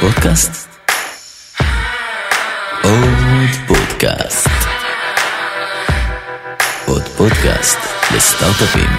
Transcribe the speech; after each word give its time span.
פודקאסט? 0.00 0.68
עוד 2.82 3.48
פודקאסט. 3.66 4.48
עוד 6.86 7.02
פודקאסט 7.02 7.78
לסטארט-אפים. 8.16 8.90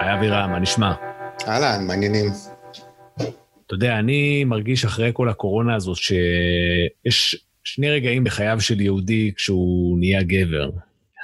היי 0.00 0.14
אבירם, 0.14 0.50
מה 0.50 0.58
נשמע? 0.58 0.92
אהלן, 1.48 1.86
מעניינים. 1.86 2.57
אתה 3.68 3.74
יודע, 3.74 3.98
אני 3.98 4.44
מרגיש 4.44 4.84
אחרי 4.84 5.10
כל 5.12 5.28
הקורונה 5.28 5.76
הזאת 5.76 5.96
שיש 5.96 7.36
שני 7.64 7.90
רגעים 7.90 8.24
בחייו 8.24 8.60
של 8.60 8.80
יהודי 8.80 9.32
כשהוא 9.36 9.98
נהיה 9.98 10.22
גבר. 10.22 10.70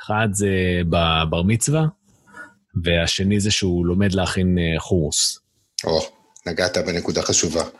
אחד 0.02 0.28
זה 0.32 0.50
בבר 0.88 1.42
מצווה, 1.42 1.84
והשני 2.84 3.40
זה 3.40 3.50
שהוא 3.50 3.86
לומד 3.86 4.12
להכין 4.12 4.58
אה, 4.58 4.80
חומוס. 4.80 5.38
או, 5.84 6.00
נגעת 6.46 6.78
בנקודה 6.78 7.22
חשובה. 7.22 7.60
אני 7.62 7.70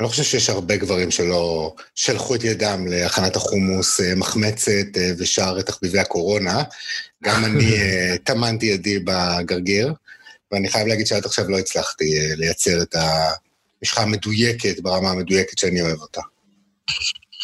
לא 0.00 0.08
חושב 0.08 0.22
שיש 0.22 0.50
הרבה 0.50 0.76
גברים 0.76 1.10
שלא 1.10 1.74
שלחו 1.94 2.34
את 2.34 2.44
ידם 2.44 2.86
להכנת 2.88 3.36
החומוס, 3.36 4.00
אה, 4.00 4.14
מחמצת 4.14 4.96
אה, 4.96 5.10
ושאר 5.18 5.62
תחביבי 5.62 5.98
הקורונה. 5.98 6.62
גם 7.24 7.44
אני 7.44 7.70
טמנתי 8.24 8.66
ידי 8.66 8.98
בגרגיר, 8.98 9.94
ואני 10.52 10.68
חייב 10.68 10.86
להגיד 10.86 11.06
שעד 11.06 11.24
עכשיו 11.24 11.48
לא 11.48 11.58
הצלחתי 11.58 12.04
לייצר 12.36 12.82
את 12.82 12.94
המשחה 13.82 14.02
המדויקת 14.02 14.80
ברמה 14.82 15.10
המדויקת 15.10 15.58
שאני 15.58 15.82
אוהב 15.82 15.98
אותה. 16.00 16.20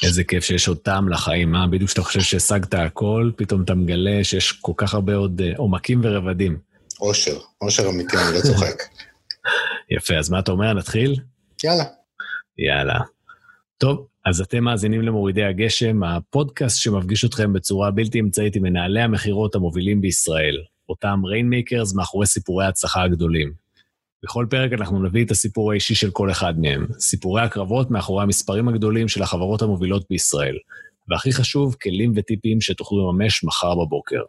איזה 0.02 0.24
כיף 0.24 0.44
שיש 0.44 0.68
עוד 0.68 0.78
טעם 0.78 1.08
לחיים, 1.08 1.54
אה? 1.54 1.66
בדיוק 1.66 1.88
כשאתה 1.88 2.02
חושב 2.02 2.20
שהשגת 2.20 2.74
הכל, 2.74 3.30
פתאום 3.36 3.62
אתה 3.62 3.74
מגלה 3.74 4.24
שיש 4.24 4.52
כל 4.52 4.72
כך 4.76 4.94
הרבה 4.94 5.14
עוד 5.14 5.40
אה, 5.40 5.52
עומקים 5.56 6.00
ורבדים. 6.04 6.58
אושר, 7.00 7.38
אושר 7.60 7.88
אמיתי, 7.88 8.16
אני 8.16 8.34
לא 8.34 8.40
צוחק. 8.40 8.82
יפה, 9.96 10.14
אז 10.18 10.30
מה 10.30 10.38
אתה 10.38 10.50
אומר? 10.50 10.72
נתחיל? 10.72 11.16
יאללה. 11.64 11.84
יאללה. 12.58 13.00
טוב, 13.78 14.06
אז 14.26 14.40
אתם 14.40 14.64
מאזינים 14.64 15.02
למורידי 15.02 15.44
הגשם, 15.44 16.02
הפודקאסט 16.02 16.80
שמפגיש 16.80 17.24
אתכם 17.24 17.52
בצורה 17.52 17.90
בלתי 17.90 18.20
אמצעית 18.20 18.56
עם 18.56 18.62
מנהלי 18.62 19.00
המכירות 19.00 19.54
המובילים 19.54 20.00
בישראל, 20.00 20.56
אותם 20.88 21.20
rainmakers 21.24 21.94
מאחורי 21.94 22.26
סיפורי 22.26 22.64
ההצלחה 22.64 23.02
הגדולים. 23.02 23.65
בכל 24.24 24.46
פרק 24.50 24.72
אנחנו 24.72 25.02
נביא 25.02 25.24
את 25.24 25.30
הסיפור 25.30 25.72
האישי 25.72 25.94
של 25.94 26.10
כל 26.10 26.30
אחד 26.30 26.60
מהם, 26.60 26.86
סיפורי 26.98 27.42
הקרבות 27.42 27.90
מאחורי 27.90 28.22
המספרים 28.22 28.68
הגדולים 28.68 29.08
של 29.08 29.22
החברות 29.22 29.62
המובילות 29.62 30.06
בישראל, 30.10 30.56
והכי 31.08 31.32
חשוב, 31.32 31.76
כלים 31.82 32.12
וטיפים 32.16 32.60
שתוכלו 32.60 33.10
לממש 33.12 33.44
מחר 33.44 33.74
בבוקר. 33.74 34.20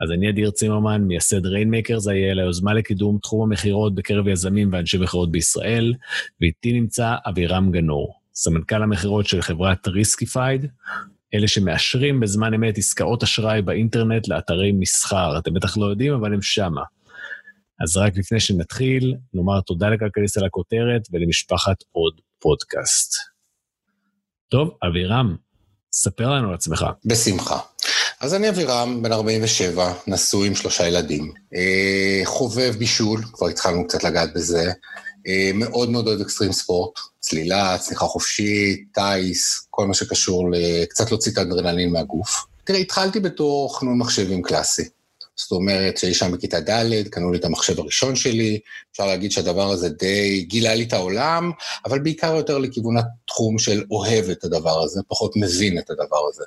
אז 0.00 0.10
אני 0.10 0.30
אדיר 0.30 0.50
צימרמן, 0.50 1.02
מייסד 1.02 1.46
Rainmakers 1.46 2.08
IL, 2.08 2.40
היוזמה 2.40 2.74
לקידום 2.74 3.18
תחום 3.22 3.42
המכירות 3.42 3.94
בקרב 3.94 4.28
יזמים 4.28 4.68
ואנשי 4.72 4.98
מכירות 4.98 5.32
בישראל, 5.32 5.94
ואיתי 6.40 6.72
נמצא 6.72 7.14
אבירם 7.28 7.70
גנור, 7.72 8.14
סמנכ"ל 8.34 8.82
המכירות 8.82 9.26
של 9.26 9.42
חברת 9.42 9.88
Riskified, 9.88 10.66
אלה 11.34 11.48
שמאשרים 11.48 12.20
בזמן 12.20 12.54
אמת 12.54 12.78
עסקאות 12.78 13.22
אשראי 13.22 13.62
באינטרנט 13.62 14.28
לאתרי 14.28 14.72
מסחר. 14.72 15.38
אתם 15.38 15.54
בטח 15.54 15.76
לא 15.76 15.86
יודעים, 15.86 16.12
אבל 16.12 16.34
הם 16.34 16.42
שמה. 16.42 16.82
אז 17.84 17.96
רק 17.96 18.12
לפני 18.16 18.40
שנתחיל, 18.40 19.14
נאמר 19.34 19.60
תודה 19.60 19.88
לכלכליסט 19.88 20.36
על 20.36 20.44
הכותרת 20.44 21.02
ולמשפחת 21.12 21.76
עוד 21.92 22.20
פודקאסט. 22.38 23.14
טוב, 24.48 24.70
אבירם, 24.88 25.36
ספר 25.92 26.30
לנו 26.30 26.48
על 26.48 26.54
עצמך. 26.54 26.86
בשמחה. 27.04 27.58
אז 28.20 28.34
אני 28.34 28.48
אבירם, 28.48 29.02
בן 29.02 29.12
47, 29.12 29.92
נשוי 30.06 30.48
עם 30.48 30.54
שלושה 30.54 30.88
ילדים. 30.88 31.32
אה, 31.54 32.20
חובב 32.24 32.74
בישול, 32.78 33.22
כבר 33.32 33.48
התחלנו 33.48 33.86
קצת 33.88 34.04
לגעת 34.04 34.34
בזה. 34.34 34.72
אה, 35.26 35.50
מאוד 35.54 35.90
מאוד 35.90 36.06
אוהב 36.06 36.20
אקסטרים 36.20 36.52
ספורט, 36.52 36.98
צלילה, 37.20 37.78
צניחה 37.78 38.04
חופשית, 38.04 38.80
טיס, 38.94 39.66
כל 39.70 39.86
מה 39.86 39.94
שקשור 39.94 40.50
לקצת 40.50 41.10
להוציא 41.10 41.32
את 41.32 41.38
האדרנלין 41.38 41.92
מהגוף. 41.92 42.44
תראה, 42.64 42.78
התחלתי 42.78 43.20
בתור 43.20 43.78
חנון 43.78 43.98
מחשבים 43.98 44.42
קלאסי. 44.42 44.88
זאת 45.36 45.52
אומרת, 45.52 45.96
שהיא 45.96 46.14
שם 46.14 46.32
בכיתה 46.32 46.60
ד', 46.60 47.08
קנו 47.08 47.32
לי 47.32 47.38
את 47.38 47.44
המחשב 47.44 47.80
הראשון 47.80 48.16
שלי, 48.16 48.60
אפשר 48.92 49.06
להגיד 49.06 49.32
שהדבר 49.32 49.70
הזה 49.70 49.88
די 49.88 50.42
גילה 50.48 50.74
לי 50.74 50.84
את 50.84 50.92
העולם, 50.92 51.50
אבל 51.84 51.98
בעיקר 51.98 52.34
יותר 52.34 52.58
לכיוון 52.58 52.96
התחום 52.96 53.58
של 53.58 53.84
אוהב 53.90 54.28
את 54.30 54.44
הדבר 54.44 54.82
הזה, 54.82 55.00
פחות 55.08 55.32
מבין 55.36 55.78
את 55.78 55.90
הדבר 55.90 56.28
הזה. 56.28 56.44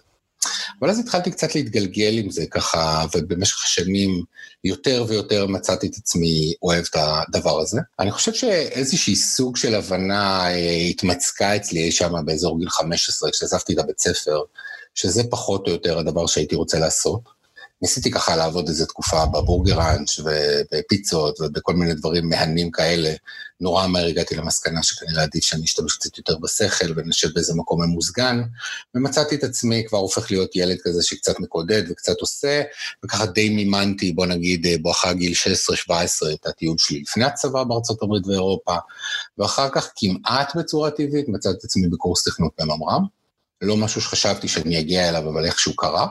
אבל 0.79 0.89
אז 0.89 0.99
התחלתי 0.99 1.31
קצת 1.31 1.55
להתגלגל 1.55 2.17
עם 2.17 2.29
זה 2.29 2.45
ככה, 2.45 3.05
ובמשך 3.15 3.63
השנים 3.63 4.23
יותר 4.63 5.05
ויותר 5.07 5.47
מצאתי 5.47 5.87
את 5.87 5.95
עצמי 5.95 6.53
אוהב 6.61 6.85
את 6.89 6.95
הדבר 6.95 7.59
הזה. 7.59 7.81
אני 7.99 8.11
חושב 8.11 8.33
שאיזושהי 8.33 9.15
סוג 9.15 9.57
של 9.57 9.75
הבנה 9.75 10.47
אה, 10.49 10.75
התמצקה 10.89 11.55
אצלי 11.55 11.83
אי 11.83 11.91
שם 11.91 12.13
באזור 12.25 12.59
גיל 12.59 12.69
15, 12.69 13.31
כשעזבתי 13.31 13.73
את 13.73 13.79
הבית 13.79 13.99
ספר, 13.99 14.41
שזה 14.95 15.23
פחות 15.29 15.67
או 15.67 15.71
יותר 15.71 15.99
הדבר 15.99 16.27
שהייתי 16.27 16.55
רוצה 16.55 16.79
לעשות. 16.79 17.36
ניסיתי 17.81 18.11
ככה 18.11 18.35
לעבוד 18.35 18.67
איזה 18.67 18.85
תקופה 18.85 19.25
בבורגראנץ' 19.25 20.19
ובפיצות 20.19 21.39
ובכל 21.41 21.73
מיני 21.73 21.93
דברים 21.93 22.29
מהנים 22.29 22.71
כאלה. 22.71 23.13
נורא 23.61 23.87
מהר 23.87 24.05
הגעתי 24.05 24.35
למסקנה 24.35 24.83
שכנראה 24.83 25.23
עדיף 25.23 25.43
שאני 25.43 25.63
אשתמש 25.63 25.97
קצת 25.97 26.17
יותר 26.17 26.37
בשכל 26.37 26.85
ונשב 26.95 27.27
באיזה 27.33 27.53
מקום 27.55 27.83
ממוסגן, 27.83 28.41
ומצאתי 28.95 29.35
את 29.35 29.43
עצמי 29.43 29.83
כבר 29.87 29.97
הופך 29.97 30.31
להיות 30.31 30.55
ילד 30.55 30.77
כזה 30.83 31.03
שקצת 31.03 31.39
מקודד 31.39 31.83
וקצת 31.89 32.19
עושה, 32.21 32.61
וככה 33.05 33.25
די 33.25 33.49
מימנתי, 33.49 34.11
בוא 34.11 34.25
נגיד, 34.25 34.67
בואכה 34.81 35.13
גיל 35.13 35.33
16-17 35.89 35.91
את 36.33 36.45
הטיול 36.45 36.75
שלי 36.77 37.01
לפני 37.01 37.25
הצבא 37.25 37.63
בארצות 37.63 38.03
הברית 38.03 38.27
ואירופה, 38.27 38.75
ואחר 39.37 39.69
כך 39.69 39.91
כמעט 39.95 40.55
בצורה 40.55 40.91
טבעית 40.91 41.29
מצאתי 41.29 41.57
את 41.59 41.63
עצמי 41.63 41.87
בקורס 41.87 42.23
תכנות 42.23 42.51
בממר"ם. 42.59 43.03
לא 43.61 43.77
משהו 43.77 44.01
שחשבתי 44.01 44.47
שאני 44.47 44.79
אגיע 44.79 45.09
אליו, 45.09 45.29
אבל 45.29 45.45
איכשהו 45.45 45.75
קרה. 45.75 46.07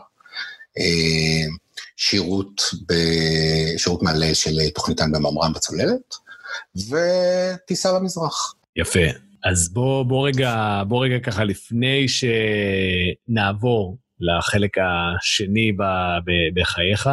שירות, 1.96 2.62
שירות 3.76 4.02
מלא 4.02 4.34
של 4.34 4.68
תוכניתן 4.74 5.12
בממר"ם 5.12 5.52
בצוללת, 5.52 6.14
וטיסה 6.76 7.92
למזרח. 7.92 8.54
יפה. 8.76 9.00
אז 9.44 9.68
בוא, 9.68 10.02
בוא 10.02 10.28
רגע, 10.28 10.82
בוא 10.88 11.04
רגע 11.04 11.18
ככה, 11.18 11.44
לפני 11.44 12.06
שנעבור 13.28 13.96
לחלק 14.20 14.76
השני 14.78 15.72
ב, 15.72 15.82
ב, 16.24 16.60
בחייך, 16.60 17.08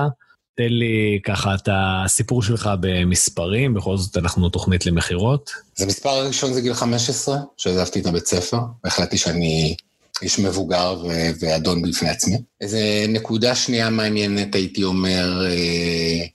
תן 0.56 0.70
לי 0.70 1.20
ככה 1.24 1.56
את 1.56 1.70
הסיפור 1.72 2.44
שלך 2.44 2.70
במספרים, 2.80 3.74
בכל 3.74 3.98
זאת 3.98 4.18
אנחנו 4.18 4.50
תוכנית 4.50 4.86
למכירות. 4.86 5.52
אז 5.78 5.84
המספר 5.84 6.10
הראשון 6.10 6.54
זה 6.54 6.62
גיל 6.62 6.74
15, 6.74 7.38
שעזבתי 7.58 8.00
את 8.00 8.06
הבית 8.06 8.26
ספר, 8.26 8.58
והחלטתי 8.84 9.18
שאני 9.18 9.76
איש 10.22 10.40
מבוגר 10.40 11.04
ו- 11.04 11.32
ואדון 11.40 11.82
בפני 11.82 12.10
עצמי. 12.10 12.42
איזה 12.62 13.06
נקודה 13.10 13.56
שנייה 13.56 13.90
מעניינת, 13.90 14.56
הייתי 14.56 14.84
אומר, 14.84 15.46
אה, 15.46 16.26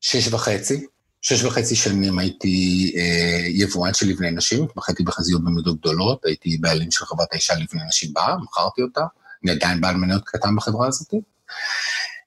שש 0.00 0.28
וחצי. 0.28 0.86
שש 1.22 1.44
וחצי 1.44 1.76
שנים 1.76 2.18
הייתי 2.18 2.92
אה, 2.96 3.46
יבואן 3.48 3.94
של 3.94 4.08
לבני 4.08 4.30
נשים, 4.30 4.64
התמחיתי 4.64 5.02
בחזיות 5.02 5.44
במידות 5.44 5.80
גדולות, 5.80 6.24
הייתי 6.24 6.56
בעלים 6.60 6.90
של 6.90 7.04
חברת 7.04 7.28
האישה 7.32 7.54
לבני 7.54 7.80
נשים 7.88 8.12
בה, 8.12 8.36
מכרתי 8.42 8.82
אותה, 8.82 9.00
אני 9.44 9.52
עדיין 9.52 9.80
בעל 9.80 9.96
מניות 9.96 10.22
קטן 10.24 10.56
בחברה 10.56 10.88
הזאת. 10.88 11.14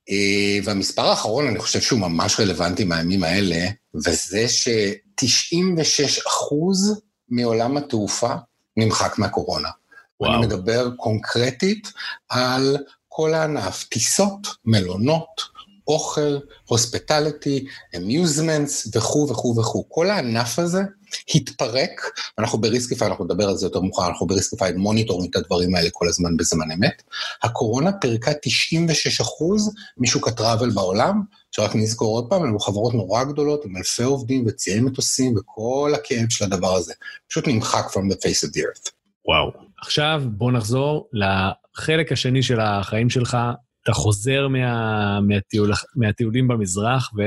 אה, 0.09 0.59
והמספר 0.63 1.05
האחרון, 1.05 1.47
אני 1.47 1.59
חושב 1.59 1.81
שהוא 1.81 1.99
ממש 1.99 2.39
רלוונטי 2.39 2.83
מהימים 2.83 3.23
האלה, 3.23 3.67
וזה 3.95 4.47
ש-96 4.47 6.27
אחוז 6.27 7.01
מעולם 7.29 7.77
התעופה 7.77 8.33
נמחק 8.77 9.17
מהקורונה. 9.17 9.69
וואו. 10.19 10.33
אני 10.33 10.45
מדבר 10.45 10.89
קונקרטית 10.97 11.91
על 12.29 12.77
כל 13.07 13.33
הענף, 13.33 13.83
טיסות, 13.83 14.47
מלונות, 14.65 15.41
אוכל, 15.89 16.37
hospitality, 16.65 17.65
amusements 17.97 18.87
וכו' 18.95 19.27
וכו' 19.29 19.55
וכו'. 19.57 19.83
כל 19.89 20.09
הענף 20.09 20.59
הזה 20.59 20.81
התפרק, 21.35 22.01
אנחנו 22.39 22.57
ב 22.57 22.62
Riskified, 22.62 23.07
אנחנו 23.07 23.25
נדבר 23.25 23.49
על 23.49 23.55
זה 23.55 23.65
יותר 23.65 23.81
מאוחר, 23.81 24.07
אנחנו 24.07 24.27
ב 24.27 24.32
Riskified 24.32 24.73
מוניטורים 24.73 25.29
את 25.29 25.35
הדברים 25.35 25.75
האלה 25.75 25.89
כל 25.93 26.07
הזמן 26.07 26.37
בזמן 26.37 26.71
אמת. 26.71 27.03
הקורונה 27.43 27.91
פירקה 27.91 28.31
96 28.41 29.21
אחוז 29.21 29.73
משוק 29.97 30.27
ה 30.27 30.33
travel 30.33 30.69
בעולם, 30.69 31.21
שרק 31.51 31.75
נזכור 31.75 32.15
עוד 32.15 32.29
פעם, 32.29 32.45
אלו 32.45 32.59
חברות 32.59 32.93
נורא 32.93 33.23
גדולות 33.23 33.65
עם 33.65 33.77
אלפי 33.77 34.03
עובדים 34.03 34.45
וציי 34.47 34.79
מטוסים 34.79 35.37
וכל 35.37 35.91
הכאב 35.95 36.29
של 36.29 36.45
הדבר 36.45 36.75
הזה. 36.75 36.93
פשוט 37.29 37.47
נמחק 37.47 37.85
from 37.85 38.13
the 38.13 38.15
face 38.15 38.49
of 38.49 38.51
the 38.53 38.59
earth. 38.59 38.91
וואו. 39.25 39.68
עכשיו 39.81 40.23
בוא 40.25 40.51
נחזור 40.51 41.09
לחלק 41.13 42.11
השני 42.11 42.43
של 42.43 42.59
החיים 42.59 43.09
שלך. 43.09 43.37
אתה 43.83 43.93
חוזר 43.93 44.47
מה, 44.47 45.19
מהטיול, 45.21 45.71
מהטיולים 45.95 46.47
במזרח 46.47 47.11
ו... 47.17 47.21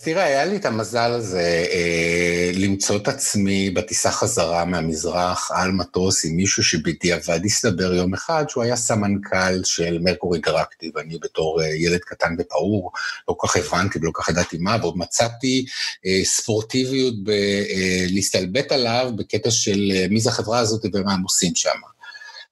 תראה, 0.00 0.24
היה 0.24 0.44
לי 0.44 0.56
את 0.56 0.64
המזל 0.64 1.10
הזה 1.10 1.64
אה, 1.72 2.50
למצוא 2.54 2.96
את 2.96 3.08
עצמי 3.08 3.70
בטיסה 3.70 4.10
חזרה 4.10 4.64
מהמזרח 4.64 5.50
על 5.54 5.72
מטוס 5.72 6.24
עם 6.24 6.36
מישהו 6.36 6.64
שבדיעבד 6.64 7.40
הסתבר 7.44 7.94
יום 7.94 8.14
אחד 8.14 8.44
שהוא 8.48 8.64
היה 8.64 8.76
סמנכ"ל 8.76 9.64
של 9.64 9.98
מרקור 10.00 10.34
אינטראקטיב. 10.34 10.98
אני 10.98 11.18
בתור 11.22 11.62
אה, 11.62 11.66
ילד 11.66 12.00
קטן 12.00 12.36
ופעור, 12.38 12.92
לא 13.28 13.34
כל 13.38 13.48
כך 13.48 13.56
הבנתי 13.56 13.98
ולא 13.98 14.10
כל 14.14 14.22
כך 14.22 14.28
ידעתי 14.28 14.58
מה, 14.60 14.76
ועוד 14.80 14.98
מצאתי 14.98 15.64
אה, 16.06 16.24
ספורטיביות 16.24 17.14
בלהסתלבט 17.22 18.72
אה, 18.72 18.76
עליו 18.76 19.12
בקטע 19.16 19.50
של 19.50 19.92
אה, 19.94 20.06
מי 20.10 20.20
זה 20.20 20.30
החברה 20.30 20.58
הזאת 20.58 20.84
ומה 20.94 21.14
הם 21.14 21.22
עושים 21.22 21.54
שם. 21.54 21.97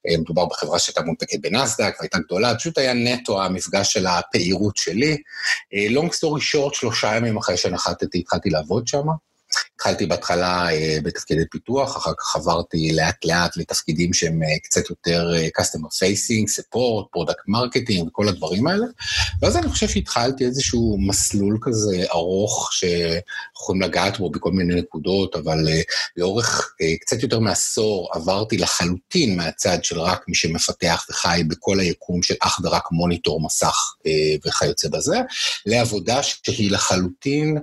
אה, 0.08 0.18
מדובר 0.18 0.46
בחברה 0.46 0.78
שהייתה 0.78 1.02
מונפקת 1.02 1.40
בנסדק 1.40 1.94
והייתה 1.98 2.18
גדולה, 2.18 2.54
פשוט 2.54 2.78
היה 2.78 2.94
נטו 2.94 3.42
המפגש 3.42 3.92
של 3.92 4.06
הפעילות 4.06 4.76
שלי. 4.76 5.16
לונג 5.90 6.12
סטורי 6.12 6.40
שורט, 6.40 6.74
שלושה 6.74 7.16
ימים 7.16 7.36
אחרי 7.36 7.56
שנחתתי, 7.56 8.18
התחלתי 8.18 8.50
לעבוד 8.50 8.88
שם. 8.88 9.06
התחלתי 9.74 10.06
בהתחלה 10.06 10.72
אה, 10.72 10.98
בתפקידי 11.02 11.42
פיתוח, 11.50 11.96
אחר 11.96 12.12
כך 12.18 12.36
עברתי 12.36 12.92
לאט-לאט 12.92 13.56
לתפקידים 13.56 14.12
שהם 14.12 14.42
אה, 14.42 14.58
קצת 14.62 14.90
יותר 14.90 15.32
אה, 15.36 15.48
customer 15.60 15.88
facing, 15.88 16.60
support, 16.60 17.04
product 17.16 17.50
marketing 17.56 18.08
וכל 18.08 18.28
הדברים 18.28 18.66
האלה. 18.66 18.86
ואז 19.42 19.56
אני 19.56 19.68
חושב 19.68 19.88
שהתחלתי 19.88 20.44
איזשהו 20.44 20.98
מסלול 21.00 21.58
כזה 21.62 22.04
ארוך, 22.10 22.70
שיכולים 22.72 23.82
לגעת 23.82 24.18
בו 24.18 24.30
בכל 24.30 24.50
מיני 24.52 24.74
נקודות, 24.74 25.36
אבל 25.36 25.58
לאורך 26.16 26.74
קצת 27.00 27.22
יותר 27.22 27.38
מעשור 27.38 28.10
עברתי 28.12 28.58
לחלוטין 28.58 29.36
מהצד 29.36 29.84
של 29.84 30.00
רק 30.00 30.24
מי 30.28 30.34
שמפתח 30.34 31.06
וחי 31.10 31.42
בכל 31.48 31.80
היקום 31.80 32.22
של 32.22 32.34
אך 32.40 32.60
ורק 32.62 32.92
מוניטור 32.92 33.44
מסך 33.44 33.94
וכיוצא 34.46 34.88
בזה, 34.88 35.16
לעבודה 35.66 36.22
שהיא 36.22 36.70
לחלוטין 36.70 37.58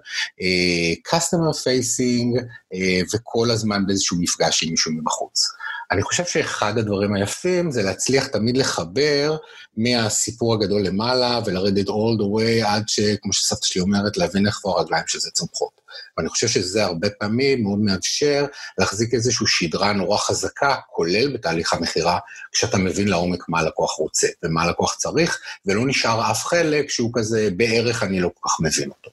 customer 1.08 1.56
facing. 1.64 1.73
facing, 1.74 2.38
אה, 2.74 3.02
וכל 3.14 3.52
הזמן 3.52 3.86
באיזשהו 3.86 4.18
מפגש 4.20 4.64
עם 4.64 4.70
מישהו 4.70 4.92
מבחוץ. 4.92 5.48
אני 5.92 6.02
חושב 6.02 6.26
שאחד 6.26 6.78
הדברים 6.78 7.16
היפים 7.16 7.72
זה 7.72 7.84
להצליח 7.84 8.28
תמיד 8.28 8.58
לחבר 8.58 9.38
מהסיפור 9.78 10.54
הגדול 10.54 10.82
למעלה 10.82 11.40
ולרדת 11.46 11.88
all 11.88 12.20
the 12.20 12.40
way 12.40 12.68
עד 12.68 12.84
שכמו 12.88 13.34
שסבתא 13.34 13.66
שלי 13.66 13.82
אומרת, 13.82 14.18
להבין 14.18 14.48
איך 14.48 14.56
כבר 14.56 14.80
הרגליים 14.80 15.04
של 15.08 15.20
זה 15.20 15.32
צומחות. 15.32 15.82
ואני 16.18 16.30
חושב 16.30 16.48
שזה 16.48 16.86
הרבה 16.86 17.10
פעמים 17.10 17.64
מאוד 17.64 17.80
מאפשר 17.80 18.46
להחזיק 18.78 19.14
איזושהי 19.14 19.48
שדרה 19.48 19.94
נורא 19.94 20.18
חזקה, 20.18 20.76
כולל 20.92 21.34
בתהליך 21.34 21.74
המכירה, 21.74 22.20
כשאתה 22.52 22.78
מבין 22.78 23.08
לעומק 23.08 23.50
מה 23.50 23.60
הלקוח 23.60 23.98
רוצה 23.98 24.28
ומה 24.44 24.64
הלקוח 24.64 24.96
צריך, 24.96 25.40
ולא 25.66 25.88
נשאר 25.88 26.32
אף 26.32 26.46
חלק 26.46 26.90
שהוא 26.90 27.12
כזה, 27.14 27.50
בערך 27.58 28.04
אני 28.04 28.20
לא 28.20 28.30
כל 28.34 28.50
כך 28.50 28.58
מבין 28.62 28.90
אותו. 28.90 29.12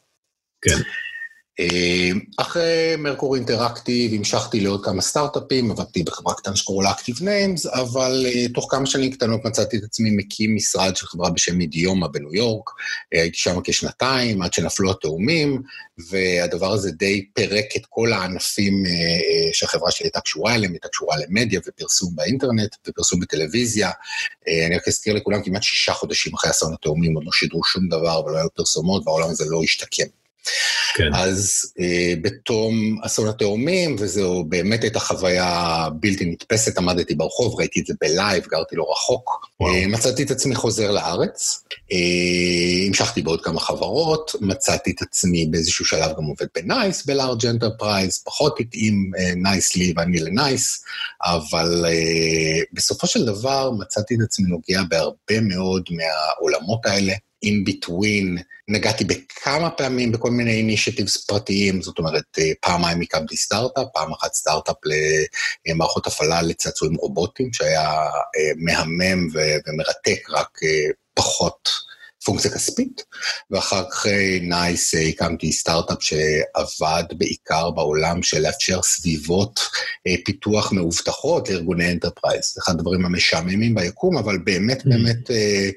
כן. 0.63 0.77
אה, 1.61 2.11
אחרי 2.37 2.97
מרקור 2.99 3.37
אינטראקטיב 3.37 4.15
המשכתי 4.15 4.61
לעוד 4.61 4.85
כמה 4.85 5.03
סטארט-אפים, 5.03 5.71
עבדתי 5.71 6.03
בחברה 6.03 6.35
קטנה 6.35 6.57
שקוראים 6.57 6.83
לה 6.83 6.93
Active 6.93 7.21
Names, 7.21 7.81
אבל 7.81 8.27
uh, 8.29 8.53
תוך 8.55 8.67
כמה 8.71 8.87
שנים 8.87 9.11
קטנות 9.11 9.45
מצאתי 9.45 9.77
את 9.77 9.83
עצמי 9.83 10.11
מקים 10.11 10.55
משרד 10.55 10.97
של 10.97 11.07
חברה 11.07 11.31
בשם 11.31 11.61
אידיומה 11.61 12.09
בניו 12.09 12.35
יורק. 12.35 12.69
Uh, 12.69 12.73
הייתי 13.13 13.39
שם 13.39 13.61
כשנתיים, 13.65 14.43
עד 14.43 14.53
שנפלו 14.53 14.91
התאומים, 14.91 15.63
והדבר 16.11 16.73
הזה 16.73 16.91
די 16.91 17.27
פירק 17.35 17.77
את 17.77 17.83
כל 17.89 18.13
הענפים 18.13 18.83
שהחברה 19.53 19.91
שלי 19.91 20.07
הייתה 20.07 20.21
קשורה 20.21 20.55
אליהם, 20.55 20.73
הייתה 20.73 20.89
קשורה 20.89 21.17
למדיה 21.17 21.61
ופרסום 21.67 22.11
באינטרנט 22.15 22.77
ופרסום 22.87 23.21
בטלוויזיה. 23.21 23.91
אני 24.67 24.77
רק 24.77 24.89
אזכיר 24.89 25.15
לכולם, 25.15 25.43
כמעט 25.43 25.63
שישה 25.63 25.93
חודשים 25.93 26.35
אחרי 26.35 26.51
אסון 26.51 26.75
התאומים 26.75 27.15
עוד 27.15 27.25
לא 27.25 27.33
שידרו 27.33 27.65
שום 27.65 27.89
דבר 27.89 28.25
ולא 28.25 28.39
היו 28.39 28.49
פרסומות, 28.55 29.07
והעולם 29.07 29.31
הזה 29.31 29.45
לא 29.49 29.63
השתקם. 29.63 30.20
כן. 30.95 31.15
אז 31.15 31.73
אה, 31.81 32.15
בתום 32.23 32.99
אסון 33.03 33.29
התאומים, 33.29 33.97
וזו 33.99 34.45
באמת 34.49 34.83
הייתה 34.83 35.01
חוויה 35.01 35.89
בלתי 36.01 36.25
נתפסת, 36.25 36.79
עמדתי 36.79 37.15
ברחוב, 37.15 37.55
ראיתי 37.59 37.81
את 37.81 37.87
זה 37.87 37.95
בלייב, 38.01 38.47
גרתי 38.47 38.77
לא 38.77 38.87
רחוק. 38.93 39.47
אה, 39.63 39.87
מצאתי 39.87 40.23
את 40.23 40.31
עצמי 40.31 40.55
חוזר 40.55 40.91
לארץ, 40.91 41.65
אה, 41.93 42.87
המשכתי 42.87 43.23
בעוד 43.23 43.45
כמה 43.45 43.61
חברות, 43.61 44.33
מצאתי 44.41 44.91
את 44.91 45.03
עצמי 45.03 45.47
באיזשהו 45.47 45.85
שלב 45.85 46.17
גם 46.17 46.25
עובד 46.25 46.47
ב-NICE, 46.55 47.07
ב-large 47.07 47.47
enterprise, 47.47 48.23
פחות 48.25 48.61
התאים 48.61 49.11
NICE 49.37 49.77
לי 49.77 49.93
ואני 49.97 50.19
ל-NICE, 50.19 50.85
אבל 51.25 51.85
אה, 51.87 52.63
בסופו 52.73 53.07
של 53.07 53.27
דבר 53.27 53.71
מצאתי 53.71 54.15
את 54.15 54.21
עצמי 54.25 54.49
נוגע 54.49 54.83
בהרבה 54.89 55.41
מאוד 55.41 55.83
מהעולמות 55.91 56.87
האלה. 56.87 57.13
in 57.43 57.65
between, 57.65 58.45
נגעתי 58.71 59.05
בכמה 59.05 59.71
פעמים 59.71 60.13
בכל 60.13 60.31
מיני 60.31 60.53
initiatives 60.53 61.17
פרטיים, 61.27 61.83
זאת 61.83 61.99
אומרת, 61.99 62.25
אה, 62.39 62.51
פעמיים 62.61 63.01
הקמתי 63.01 63.37
סטארט-אפ, 63.37 63.87
פעם 63.95 64.13
אחת 64.13 64.35
סטארט-אפ 64.35 64.77
למערכות 65.67 66.07
הפעלה 66.07 66.43
לצעצועים 66.43 66.95
רובוטיים, 66.95 67.53
שהיה 67.53 67.91
אה, 68.37 68.53
מהמם 68.57 69.29
ומרתק, 69.67 70.31
רק 70.31 70.59
אה, 70.63 70.91
פחות 71.15 71.69
פונקציה 72.25 72.51
כספית, 72.51 73.05
ואחר 73.51 73.91
כך 73.91 74.07
ניס 74.43 74.95
אה, 74.95 75.01
הקמתי 75.01 75.53
סטארט-אפ 75.53 75.99
שעבד 76.01 77.05
בעיקר 77.19 77.71
בעולם 77.71 78.23
של 78.23 78.41
לאפשר 78.41 78.83
סביבות 78.83 79.61
אה, 80.07 80.15
פיתוח 80.25 80.73
מאובטחות 80.73 81.49
לארגוני 81.49 81.93
enterprise. 81.93 82.55
אחד 82.59 82.73
הדברים 82.73 83.05
המשעממים 83.05 83.75
ביקום, 83.75 84.19
אבל 84.19 84.39
באמת 84.39 84.81
mm. 84.81 84.89
באמת 84.89 85.31
אה, 85.31 85.71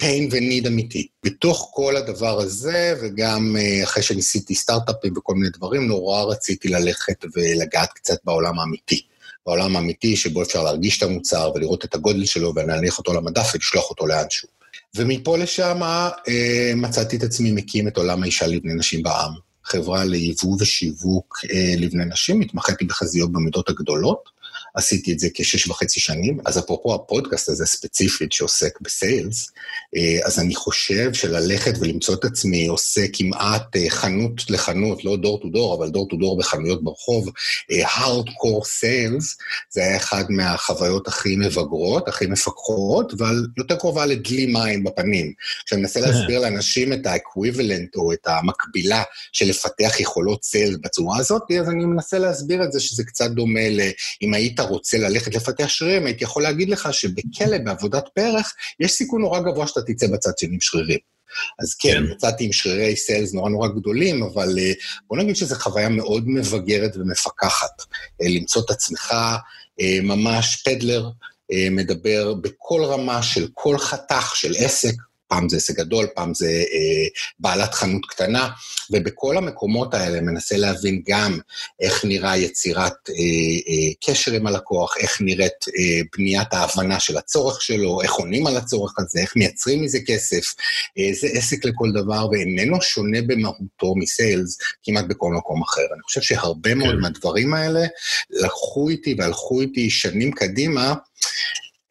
pain 0.00 0.28
ו-need 0.30 0.66
אמיתי. 0.66 1.08
בתוך 1.24 1.70
כל 1.74 1.96
הדבר 1.96 2.40
הזה, 2.40 2.94
וגם 3.02 3.56
אחרי 3.84 4.02
שניסיתי 4.02 4.54
סטארט-אפים 4.54 5.12
וכל 5.16 5.34
מיני 5.34 5.50
דברים, 5.50 5.86
נורא 5.86 6.22
רציתי 6.22 6.68
ללכת 6.68 7.24
ולגעת 7.36 7.92
קצת 7.92 8.18
בעולם 8.24 8.58
האמיתי. 8.58 9.02
בעולם 9.46 9.76
האמיתי 9.76 10.16
שבו 10.16 10.42
אפשר 10.42 10.62
להרגיש 10.62 10.98
את 10.98 11.02
המוצר 11.02 11.52
ולראות 11.54 11.84
את 11.84 11.94
הגודל 11.94 12.24
שלו 12.24 12.52
ולהניח 12.54 12.98
אותו 12.98 13.12
למדף 13.14 13.50
ולשלוח 13.54 13.90
אותו 13.90 14.06
לאנשהו. 14.06 14.55
ומפה 14.96 15.38
לשם 15.38 15.82
אה, 15.82 16.72
מצאתי 16.76 17.16
את 17.16 17.22
עצמי 17.22 17.52
מקים 17.52 17.88
את 17.88 17.96
עולם 17.96 18.22
האישה 18.22 18.46
לבני 18.46 18.74
נשים 18.74 19.02
בעם. 19.02 19.32
חברה 19.64 20.04
ליבוא 20.04 20.56
ושיווק 20.60 21.38
אה, 21.50 21.74
לבני 21.78 22.04
נשים, 22.04 22.40
התמחיתי 22.40 22.84
בחזיות 22.84 23.32
במידות 23.32 23.68
הגדולות. 23.68 24.35
עשיתי 24.76 25.12
את 25.12 25.18
זה 25.18 25.28
כשש 25.34 25.68
וחצי 25.68 26.00
שנים. 26.00 26.38
אז 26.46 26.58
אפרופו 26.58 26.94
הפודקאסט 26.94 27.48
הזה 27.48 27.66
ספציפית 27.66 28.32
שעוסק 28.32 28.80
בסיילס, 28.80 29.50
אה, 29.96 30.26
אז 30.26 30.38
אני 30.38 30.54
חושב 30.54 31.14
שללכת 31.14 31.72
ולמצוא 31.80 32.14
את 32.14 32.24
עצמי 32.24 32.66
עושה 32.66 33.00
כמעט 33.12 33.76
אה, 33.76 33.90
חנות 33.90 34.50
לחנות, 34.50 35.04
לא 35.04 35.16
דור 35.16 35.40
טו 35.42 35.48
דור, 35.48 35.74
אבל 35.74 35.90
דור 35.90 36.08
טו 36.08 36.16
דור 36.16 36.38
בחנויות 36.38 36.84
ברחוב, 36.84 37.30
הארדקור 37.84 38.60
אה, 38.60 38.64
sales, 38.64 39.36
זה 39.70 39.80
היה 39.80 39.96
אחד 39.96 40.24
מהחוויות 40.28 41.08
הכי 41.08 41.36
מבגרות, 41.36 42.08
הכי 42.08 42.26
מפקחות, 42.26 43.12
אבל 43.12 43.46
יותר 43.58 43.76
קרובה 43.76 44.06
לדלי 44.06 44.46
מים 44.46 44.84
בפנים. 44.84 45.32
כשאני 45.66 45.80
מנסה 45.80 46.00
להסביר 46.00 46.40
לאנשים 46.40 46.92
את 46.92 47.06
ה-equivalent 47.06 47.96
או 47.96 48.12
את 48.12 48.26
המקבילה 48.26 49.02
של 49.32 49.46
לפתח 49.46 50.00
יכולות 50.00 50.44
sales 50.44 50.76
בצורה 50.82 51.18
הזאת, 51.18 51.42
אז 51.60 51.68
אני 51.68 51.84
מנסה 51.84 52.18
להסביר 52.18 52.64
את 52.64 52.72
זה 52.72 52.80
שזה 52.80 53.04
קצת 53.04 53.30
דומה 53.30 53.68
ל... 53.70 53.80
אם 54.22 54.34
היית 54.34 54.60
רוצה 54.68 54.98
ללכת 54.98 55.34
לפתח 55.34 55.68
שרירים, 55.68 56.06
הייתי 56.06 56.24
יכול 56.24 56.42
להגיד 56.42 56.68
לך 56.68 56.88
שבכלא, 56.94 57.58
בעבודת 57.64 58.08
פרך, 58.14 58.54
יש 58.80 58.92
סיכון 58.92 59.20
נורא 59.20 59.40
גבוה 59.40 59.66
שאתה 59.66 59.80
תצא 59.82 60.06
בצד 60.06 60.38
שני 60.38 60.54
עם 60.54 60.60
שרירים. 60.60 60.98
אז 61.58 61.74
כן, 61.74 62.04
כן, 62.06 62.12
יצאתי 62.12 62.44
עם 62.44 62.52
שרירי 62.52 62.96
sales 62.96 63.34
נורא 63.34 63.50
נורא 63.50 63.68
גדולים, 63.68 64.22
אבל 64.22 64.58
אה, 64.58 64.72
בוא 65.08 65.16
נגיד 65.16 65.36
שזו 65.36 65.54
חוויה 65.54 65.88
מאוד 65.88 66.28
מבגרת 66.28 66.96
ומפקחת. 66.96 67.82
אה, 68.22 68.28
למצוא 68.28 68.62
את 68.64 68.70
עצמך 68.70 69.14
אה, 69.80 69.98
ממש 70.02 70.62
פדלר, 70.64 71.10
מדבר 71.70 72.34
בכל 72.34 72.84
רמה 72.84 73.22
של 73.22 73.48
כל 73.54 73.78
חתך 73.78 74.32
של 74.36 74.52
עסק, 74.58 74.94
פעם 75.28 75.48
זה 75.48 75.56
עסק 75.56 75.76
גדול, 75.76 76.06
פעם 76.14 76.34
זה 76.34 76.46
אה, 76.46 77.06
בעלת 77.38 77.74
חנות 77.74 78.06
קטנה, 78.06 78.48
ובכל 78.90 79.36
המקומות 79.36 79.94
האלה 79.94 80.20
מנסה 80.20 80.56
להבין 80.56 81.02
גם 81.08 81.38
איך 81.80 82.04
נראה 82.04 82.36
יצירת 82.36 83.10
אה, 83.10 83.14
אה, 83.14 83.92
קשר 84.06 84.32
עם 84.32 84.46
הלקוח, 84.46 84.96
איך 84.96 85.20
נראית 85.20 85.64
אה, 85.78 86.00
בניית 86.16 86.54
ההבנה 86.54 87.00
של 87.00 87.16
הצורך 87.16 87.62
שלו, 87.62 88.02
איך 88.02 88.12
עונים 88.12 88.46
על 88.46 88.56
הצורך 88.56 88.94
הזה, 88.98 89.20
איך 89.20 89.36
מייצרים 89.36 89.82
מזה 89.82 89.98
כסף. 90.06 90.54
אה, 90.98 91.10
זה 91.20 91.28
עסק 91.32 91.64
לכל 91.64 91.92
דבר 91.94 92.28
ואיננו 92.30 92.82
שונה 92.82 93.22
במהותו 93.22 93.94
מסיילס 93.96 94.58
כמעט 94.82 95.04
בכל 95.08 95.32
מקום 95.32 95.62
אחר. 95.62 95.86
אני 95.94 96.02
חושב 96.02 96.20
שהרבה 96.20 96.70
כן. 96.70 96.78
מאוד 96.78 96.94
מהדברים 96.94 97.54
האלה 97.54 97.86
לקחו 98.30 98.88
איתי 98.88 99.14
והלכו 99.18 99.60
איתי 99.60 99.90
שנים 99.90 100.32
קדימה, 100.32 100.94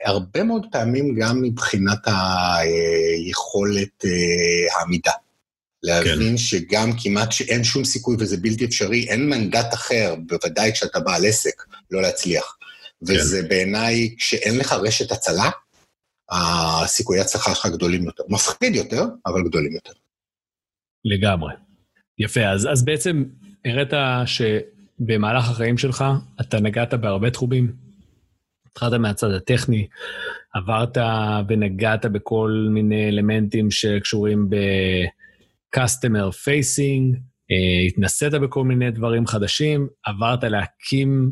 הרבה 0.06 0.44
מאוד 0.44 0.66
פעמים 0.72 1.16
גם 1.16 1.42
מבחינת 1.42 2.08
היכולת 2.08 4.06
אה, 4.06 4.80
העמידה. 4.80 5.12
להבין 5.84 6.30
כן. 6.30 6.38
שגם 6.38 6.90
כמעט 7.04 7.32
שאין 7.32 7.64
שום 7.64 7.84
סיכוי 7.84 8.16
וזה 8.20 8.38
בלתי 8.38 8.66
אפשרי, 8.66 9.08
אין 9.10 9.30
מנדט 9.30 9.74
אחר, 9.74 10.16
בוודאי 10.28 10.72
כשאתה 10.74 11.00
בעל 11.00 11.26
עסק, 11.26 11.64
לא 11.92 12.02
להצליח. 12.02 12.58
כן. 13.08 13.14
וזה 13.14 13.44
בעיניי, 13.50 14.16
כשאין 14.18 14.58
לך 14.58 14.74
רשת 14.74 15.12
הצלה, 15.12 15.50
הסיכויי 16.32 17.22
הצלחה 17.22 17.56
שלך 17.56 17.66
גדולים 17.66 18.06
יותר. 18.06 18.24
מפחיד 18.30 18.76
יותר, 18.76 19.04
אבל 19.26 19.44
גדולים 19.44 19.74
יותר. 19.74 19.92
לגמרי. 21.06 21.54
יפה, 22.20 22.46
אז, 22.46 22.68
אז 22.72 22.86
בעצם 22.86 23.24
הראת 23.66 23.94
שבמהלך 24.26 25.50
החיים 25.50 25.78
שלך 25.78 26.04
אתה 26.42 26.60
נגעת 26.60 26.94
בהרבה 26.94 27.30
תחומים. 27.30 27.85
התחלת 28.76 28.94
מהצד 28.94 29.32
הטכני, 29.32 29.88
עברת 30.54 30.98
ונגעת 31.48 32.06
בכל 32.06 32.68
מיני 32.72 33.10
אלמנטים 33.10 33.72
שקשורים 33.72 34.50
ב-customer 34.50 36.30
facing, 36.32 37.18
אה, 37.52 37.88
התנסית 37.88 38.34
בכל 38.34 38.64
מיני 38.64 38.92
דברים 38.92 39.28
חדשים, 39.28 39.88
עברת 40.06 40.44
להקים 40.44 41.32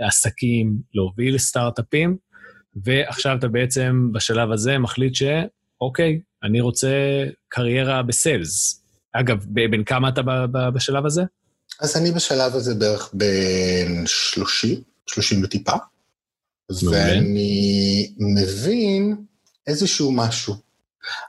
עסקים, 0.00 0.76
להוביל 0.94 1.38
סטארט-אפים, 1.38 2.16
ועכשיו 2.84 3.36
אתה 3.38 3.48
בעצם 3.48 4.08
בשלב 4.12 4.52
הזה 4.52 4.78
מחליט 4.78 5.14
שאוקיי, 5.14 6.20
אני 6.42 6.60
רוצה 6.60 7.24
קריירה 7.48 8.02
בסיילס. 8.02 8.82
אגב, 9.12 9.44
בין 9.48 9.84
כמה 9.84 10.08
אתה 10.08 10.22
בשלב 10.74 11.06
הזה? 11.06 11.22
אז 11.80 11.96
אני 11.96 12.10
בשלב 12.10 12.54
הזה 12.54 12.74
בערך 12.74 13.10
בין 13.12 14.04
30, 14.06 14.80
30 15.06 15.44
וטיפה, 15.44 15.72
ואני 16.70 18.12
מבין 18.18 19.16
איזשהו 19.66 20.12
משהו. 20.12 20.54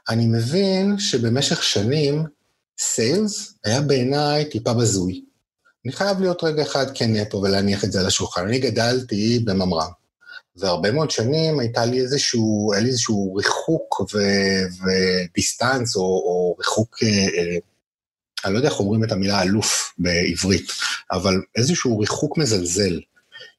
אני 0.08 0.26
מבין 0.26 0.98
שבמשך 0.98 1.62
שנים 1.62 2.24
סיילס 2.78 3.54
היה 3.64 3.80
בעיניי 3.80 4.44
טיפה 4.44 4.74
בזוי. 4.74 5.24
אני 5.84 5.92
חייב 5.92 6.20
להיות 6.20 6.44
רגע 6.44 6.62
אחד 6.62 6.86
כן 6.94 7.24
פה 7.30 7.38
ולהניח 7.38 7.84
את 7.84 7.92
זה 7.92 8.00
על 8.00 8.06
השולחן. 8.06 8.46
אני 8.46 8.58
גדלתי 8.58 9.38
בממר"ם, 9.44 9.90
והרבה 10.56 10.90
מאוד 10.90 11.10
שנים 11.10 11.60
הייתה 11.60 11.84
לי 11.84 12.00
איזשהו, 12.00 12.70
היה 12.72 12.82
לי 12.82 12.88
איזשהו 12.88 13.34
ריחוק 13.34 14.00
ו, 14.00 14.18
ודיסטנס, 14.82 15.96
או, 15.96 16.02
או 16.02 16.56
ריחוק, 16.58 16.96
אה, 17.02 17.08
אה, 17.08 17.56
אני 18.44 18.52
לא 18.52 18.58
יודע 18.58 18.68
איך 18.68 18.80
אומרים 18.80 19.04
את 19.04 19.12
המילה 19.12 19.42
אלוף 19.42 19.94
בעברית, 19.98 20.70
אבל 21.12 21.34
איזשהו 21.56 21.98
ריחוק 21.98 22.38
מזלזל. 22.38 23.00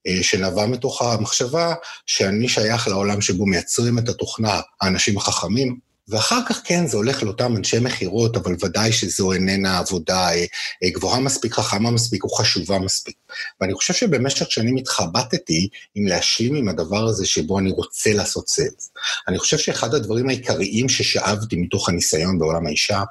אה, 0.07 0.23
שנבע 0.23 0.65
מתוך 0.65 1.01
המחשבה 1.01 1.73
שאני 2.05 2.49
שייך 2.49 2.87
לעולם 2.87 3.21
שבו 3.21 3.45
מייצרים 3.45 3.99
את 3.99 4.09
התוכנה 4.09 4.61
האנשים 4.81 5.17
החכמים, 5.17 5.91
ואחר 6.07 6.39
כך 6.49 6.61
כן, 6.65 6.87
זה 6.87 6.97
הולך 6.97 7.23
לאותם 7.23 7.55
אנשי 7.57 7.79
מכירות, 7.79 8.37
אבל 8.37 8.55
ודאי 8.59 8.91
שזו 8.91 9.33
איננה 9.33 9.77
עבודה 9.77 10.29
אה, 10.29 10.45
אה, 10.83 10.89
גבוהה 10.89 11.19
מספיק, 11.19 11.53
חכמה 11.53 11.91
מספיק 11.91 12.23
או 12.23 12.29
חשובה 12.29 12.79
מספיק. 12.79 13.15
ואני 13.61 13.73
חושב 13.73 13.93
שבמשך 13.93 14.51
שנים 14.51 14.77
התחבטתי 14.77 15.69
עם 15.95 16.07
להשלים 16.07 16.55
עם 16.55 16.69
הדבר 16.69 17.03
הזה 17.03 17.25
שבו 17.25 17.59
אני 17.59 17.71
רוצה 17.71 18.13
לעשות 18.13 18.49
סיילס. 18.49 18.91
אני 19.27 19.39
חושב 19.39 19.57
שאחד 19.57 19.93
הדברים 19.93 20.29
העיקריים 20.29 20.89
ששאבתי 20.89 21.55
מתוך 21.55 21.89
הניסיון 21.89 22.39
בעולם 22.39 22.67
האישה, 22.67 23.03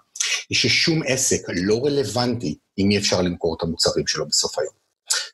היא 0.48 0.58
ששום 0.58 1.02
עסק 1.06 1.42
לא 1.48 1.80
רלוונטי 1.84 2.54
אם 2.78 2.90
אי 2.90 2.98
אפשר 2.98 3.22
למכור 3.22 3.56
את 3.58 3.62
המוצרים 3.62 4.06
שלו 4.06 4.28
בסוף 4.28 4.58
היום. 4.58 4.79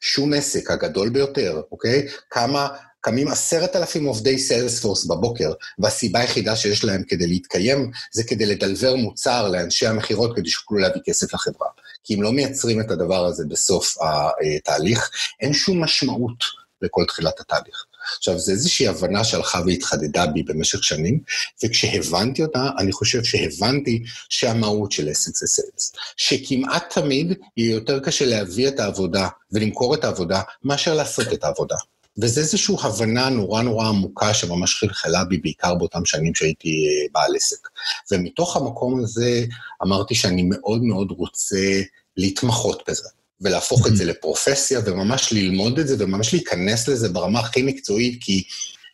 שום 0.00 0.32
עסק, 0.32 0.70
הגדול 0.70 1.08
ביותר, 1.08 1.60
אוקיי? 1.72 2.08
כמה 2.30 2.68
קמים 3.00 3.28
עשרת 3.28 3.76
אלפים 3.76 4.04
עובדי 4.04 4.38
סיילספורס 4.38 5.04
בבוקר, 5.04 5.52
והסיבה 5.78 6.20
היחידה 6.20 6.56
שיש 6.56 6.84
להם 6.84 7.02
כדי 7.02 7.26
להתקיים 7.26 7.90
זה 8.12 8.24
כדי 8.24 8.46
לדלבר 8.46 8.96
מוצר 8.96 9.48
לאנשי 9.48 9.86
המכירות 9.86 10.36
כדי 10.36 10.50
שיוכלו 10.50 10.78
להביא 10.78 11.00
כסף 11.04 11.34
לחברה. 11.34 11.68
כי 12.04 12.14
אם 12.14 12.22
לא 12.22 12.32
מייצרים 12.32 12.80
את 12.80 12.90
הדבר 12.90 13.26
הזה 13.26 13.44
בסוף 13.48 13.94
התהליך, 14.00 15.10
אין 15.40 15.52
שום 15.52 15.84
משמעות 15.84 16.44
לכל 16.82 17.04
תחילת 17.08 17.40
התהליך. 17.40 17.84
עכשיו, 18.18 18.38
זו 18.38 18.52
איזושהי 18.52 18.88
הבנה 18.88 19.24
שהלכה 19.24 19.60
והתחדדה 19.66 20.26
בי 20.26 20.42
במשך 20.42 20.84
שנים, 20.84 21.20
וכשהבנתי 21.64 22.42
אותה, 22.42 22.68
אני 22.78 22.92
חושב 22.92 23.24
שהבנתי 23.24 24.02
שהמהות 24.28 24.92
של 24.92 25.08
עסק 25.08 25.36
זה 25.36 25.46
סיילס. 25.46 25.92
שכמעט 26.16 26.98
תמיד 26.98 27.32
יהיה 27.56 27.72
יותר 27.72 28.00
קשה 28.00 28.26
להביא 28.26 28.68
את 28.68 28.80
העבודה 28.80 29.28
ולמכור 29.52 29.94
את 29.94 30.04
העבודה, 30.04 30.42
מאשר 30.64 30.94
לעשות 30.94 31.32
את 31.32 31.44
העבודה. 31.44 31.76
וזו 32.18 32.40
איזושהי 32.40 32.74
הבנה 32.82 33.28
נורא 33.28 33.62
נורא 33.62 33.88
עמוקה 33.88 34.34
שממש 34.34 34.74
חלחלה 34.74 35.24
בי, 35.24 35.38
בעיקר 35.38 35.74
באותם 35.74 36.04
שנים 36.04 36.34
שהייתי 36.34 36.68
אה, 36.68 37.06
בעל 37.12 37.36
עסק. 37.36 37.68
ומתוך 38.10 38.56
המקום 38.56 39.00
הזה 39.00 39.44
אמרתי 39.82 40.14
שאני 40.14 40.42
מאוד 40.42 40.82
מאוד 40.82 41.10
רוצה 41.10 41.80
להתמחות 42.16 42.82
בזה. 42.88 43.08
ולהפוך 43.40 43.86
את 43.86 43.96
זה 43.96 44.04
לפרופסיה, 44.04 44.80
וממש 44.84 45.32
ללמוד 45.32 45.78
את 45.78 45.88
זה, 45.88 45.96
וממש 45.98 46.34
להיכנס 46.34 46.88
לזה 46.88 47.08
ברמה 47.08 47.40
הכי 47.40 47.62
מקצועית, 47.62 48.18
כי 48.20 48.44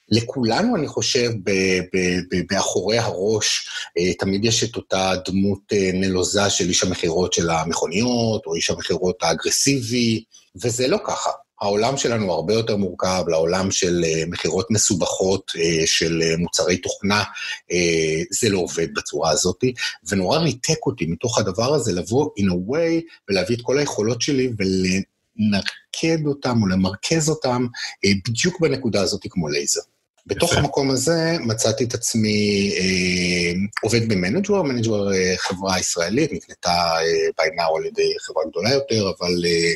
לכולנו, 0.09 0.77
אני 0.77 0.89
חושב, 0.89 1.31
באחורי 2.51 2.99
הראש, 2.99 3.69
אה, 3.99 4.15
תמיד 4.15 4.45
יש 4.45 4.65
את 4.65 4.77
אותה 4.77 5.13
דמות 5.27 5.73
אה, 5.73 5.91
נלוזה 5.95 6.51
של 6.51 6.69
איש 6.69 6.85
המכירות 6.85 7.33
של 7.33 7.51
המכוניות, 7.51 8.47
או 8.47 8.55
איש 8.55 8.71
המכירות 8.71 9.23
האגרסיבי, 9.23 10.25
וזה 10.63 10.89
לא 10.89 10.99
ככה. 11.07 11.31
העולם 11.63 11.97
שלנו 11.97 12.33
הרבה 12.33 12.55
יותר 12.55 12.77
מורכב 12.77 13.25
לעולם 13.29 13.71
של 13.71 14.05
uh, 14.05 14.31
מכירות 14.31 14.71
מסובכות, 14.71 15.51
uh, 15.51 15.87
של 15.87 16.23
uh, 16.23 16.41
מוצרי 16.41 16.77
תוכנה, 16.77 17.23
זה 18.31 18.49
לא 18.49 18.59
עובד 18.59 18.95
בצורה 18.95 19.31
הזאת, 19.31 19.65
ונורא 20.09 20.39
ריתק 20.39 20.87
אותי 20.87 21.07
מתוך 21.07 21.39
הדבר 21.39 21.75
הזה 21.75 21.93
לבוא 21.93 22.31
in 22.39 22.43
a 22.43 22.71
way 22.71 23.03
ולהביא 23.29 23.57
את 23.57 23.63
כל 23.63 23.79
היכולות 23.79 24.23
שלי 24.23 24.51
ולנרקד 24.59 26.27
אותם 26.27 26.63
או 26.63 26.67
למרכז 26.67 27.29
אותם 27.29 27.67
בדיוק 28.29 28.61
בנקודה 28.61 29.03
הזאת 29.03 29.21
כמו 29.31 29.49
לייזר. 29.49 29.81
בתוך 30.27 30.57
המקום 30.57 30.91
הזה 30.91 31.37
מצאתי 31.41 31.85
את 31.85 31.95
עצמי 31.95 32.73
אה, 32.79 33.53
עובד 33.83 34.09
במנג'ואר, 34.09 34.63
מנג'ואר 34.63 35.13
אה, 35.13 35.35
חברה 35.39 35.79
ישראלית, 35.81 36.33
נקנתה 36.33 36.93
אה, 37.41 37.45
now 37.45 37.77
על 37.79 37.87
ידי 37.87 38.15
חברה 38.21 38.43
גדולה 38.51 38.71
יותר, 38.71 39.11
אבל 39.19 39.45
אה, 39.45 39.73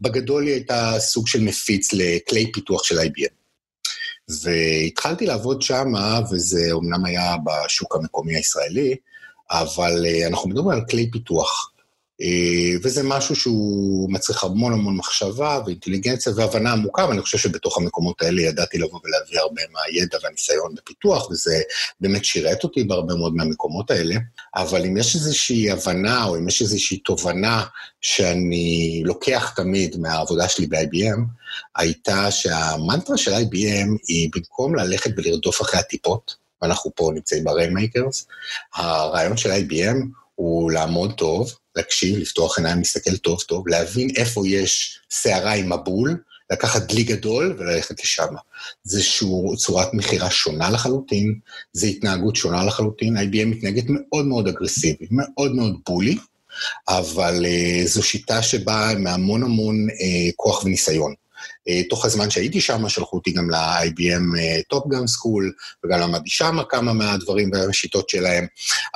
בגדול 0.00 0.46
היא 0.46 0.54
הייתה 0.54 0.94
סוג 0.98 1.26
של 1.26 1.40
מפיץ 1.40 1.92
לכלי 1.92 2.52
פיתוח 2.52 2.84
של 2.84 2.98
IBM. 2.98 3.40
והתחלתי 4.42 5.26
לעבוד 5.26 5.62
שם, 5.62 5.92
וזה 6.30 6.72
אומנם 6.72 7.04
היה 7.04 7.36
בשוק 7.44 7.96
המקומי 7.96 8.36
הישראלי, 8.36 8.96
אבל 9.50 10.06
אה, 10.06 10.26
אנחנו 10.26 10.48
מדברים 10.48 10.68
על 10.68 10.84
כלי 10.90 11.10
פיתוח. 11.10 11.72
אה, 12.22 12.78
וזה 12.82 13.02
משהו 13.02 13.36
שהוא 13.36 14.12
מצריך 14.12 14.44
המון 14.44 14.72
המון 14.72 14.96
מחשבה 14.96 15.60
ואינטליגנציה 15.66 16.32
והבנה 16.36 16.72
עמוקה, 16.72 17.08
ואני 17.08 17.20
חושב 17.20 17.38
שבתוך 17.38 17.78
המקומות 17.78 18.22
האלה 18.22 18.42
ידעתי 18.42 18.78
לבוא 18.78 19.00
ולהביא 19.04 19.40
הרבה 19.40 19.62
מהידע 19.72 20.18
והניסיון 20.22 20.74
בפיתוח, 20.74 21.30
וזה 21.30 21.60
באמת 22.00 22.24
שירת 22.24 22.64
אותי 22.64 22.84
בהרבה 22.84 23.14
מאוד 23.14 23.34
מהמקומות 23.34 23.90
האלה. 23.90 24.14
אבל 24.56 24.84
אם 24.84 24.96
יש 24.96 25.14
איזושהי 25.14 25.70
הבנה, 25.70 26.24
או 26.24 26.36
אם 26.36 26.48
יש 26.48 26.62
איזושהי 26.62 26.98
תובנה 26.98 27.64
שאני 28.00 29.02
לוקח 29.04 29.52
תמיד 29.56 29.96
מהעבודה 30.00 30.48
שלי 30.48 30.66
ב-IBM, 30.66 31.20
הייתה 31.76 32.30
שהמנטרה 32.30 33.16
של 33.16 33.34
IBM 33.34 33.88
היא 34.08 34.30
במקום 34.34 34.74
ללכת 34.74 35.10
ולרדוף 35.16 35.62
אחרי 35.62 35.80
הטיפות, 35.80 36.34
ואנחנו 36.62 36.90
פה 36.94 37.10
נמצאים 37.14 37.44
ב-Rainmakers, 37.44 38.24
הרעיון 38.74 39.36
של 39.36 39.50
IBM 39.50 40.19
הוא 40.40 40.70
לעמוד 40.70 41.12
טוב, 41.12 41.54
להקשיב, 41.76 42.18
לפתוח 42.18 42.58
עיניים, 42.58 42.78
להסתכל 42.78 43.16
טוב 43.16 43.40
טוב, 43.40 43.68
להבין 43.68 44.10
איפה 44.16 44.48
יש 44.48 45.00
סערה 45.10 45.52
עם 45.52 45.72
מבול, 45.72 46.16
לקחת 46.50 46.82
דלי 46.82 47.02
גדול 47.02 47.56
וללכת 47.58 48.02
לשם. 48.02 48.26
זה 48.84 49.02
שהוא 49.02 49.56
צורת 49.56 49.94
מכירה 49.94 50.30
שונה 50.30 50.70
לחלוטין, 50.70 51.34
זו 51.72 51.86
התנהגות 51.86 52.36
שונה 52.36 52.64
לחלוטין, 52.64 53.16
IBM 53.16 53.46
מתנהגת 53.46 53.84
מאוד 53.88 54.26
מאוד 54.26 54.48
אגרסיבית, 54.48 55.08
מאוד 55.12 55.54
מאוד 55.54 55.76
בולי, 55.88 56.16
אבל 56.88 57.44
uh, 57.44 57.86
זו 57.88 58.02
שיטה 58.02 58.42
שבאה 58.42 58.94
מהמון 58.94 59.42
המון 59.42 59.86
uh, 59.90 60.32
כוח 60.36 60.64
וניסיון. 60.64 61.14
אה, 61.68 61.82
תוך 61.90 62.04
הזמן 62.04 62.30
שהייתי 62.30 62.60
שם, 62.60 62.88
שלחו 62.88 63.16
אותי 63.16 63.30
גם 63.30 63.50
ל-IBM 63.50 64.38
Top 64.68 64.87
Gun 64.87 65.06
school, 65.06 65.52
וגם 65.84 66.00
למדתי 66.00 66.30
שם 66.30 66.58
כמה 66.68 66.92
מהדברים 66.92 67.50
והשיטות 67.52 68.08
שלהם, 68.08 68.46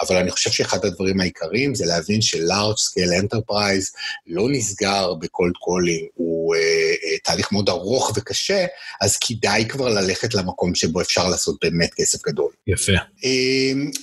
אבל 0.00 0.16
אני 0.16 0.30
חושב 0.30 0.50
שאחד 0.50 0.84
הדברים 0.84 1.20
העיקריים 1.20 1.74
זה 1.74 1.86
להבין 1.86 2.22
ש-large 2.22 2.78
scale 2.78 3.22
enterprise 3.22 3.96
לא 4.26 4.46
נסגר 4.50 5.14
ב-cold 5.14 5.52
calling, 5.58 6.06
הוא 6.14 6.54
uh, 6.54 6.58
uh, 6.58 7.20
תהליך 7.24 7.52
מאוד 7.52 7.68
ארוך 7.68 8.12
וקשה, 8.16 8.66
אז 9.00 9.16
כדאי 9.16 9.64
כבר 9.68 9.88
ללכת 9.88 10.34
למקום 10.34 10.74
שבו 10.74 11.00
אפשר 11.00 11.28
לעשות 11.28 11.56
באמת 11.62 11.90
כסף 11.94 12.18
גדול. 12.26 12.50
יפה. 12.66 12.92
Uh, 12.92 13.26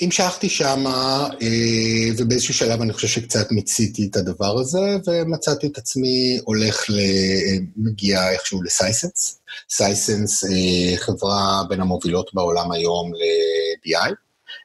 המשכתי 0.02 0.50
שם, 0.50 0.86
uh, 0.88 1.44
ובאיזשהו 2.18 2.54
שלב 2.54 2.82
אני 2.82 2.94
חושב 2.94 3.08
שקצת 3.08 3.52
מיציתי 3.52 4.08
את 4.12 4.16
הדבר 4.16 4.60
הזה, 4.60 4.98
ומצאתי 5.08 5.68
את 5.68 5.78
עצמי 5.78 6.40
הולך, 6.44 6.86
ל... 6.90 7.00
מגיע 7.78 8.34
איכשהו 8.52 8.64
ל-Sisense. 8.64 9.42
Sisense, 9.70 10.44
חברה 10.96 11.64
בין 11.70 11.82
המובילות 11.82 12.34
בעולם 12.34 12.72
היום 12.72 13.14
ל-BI. 13.14 14.14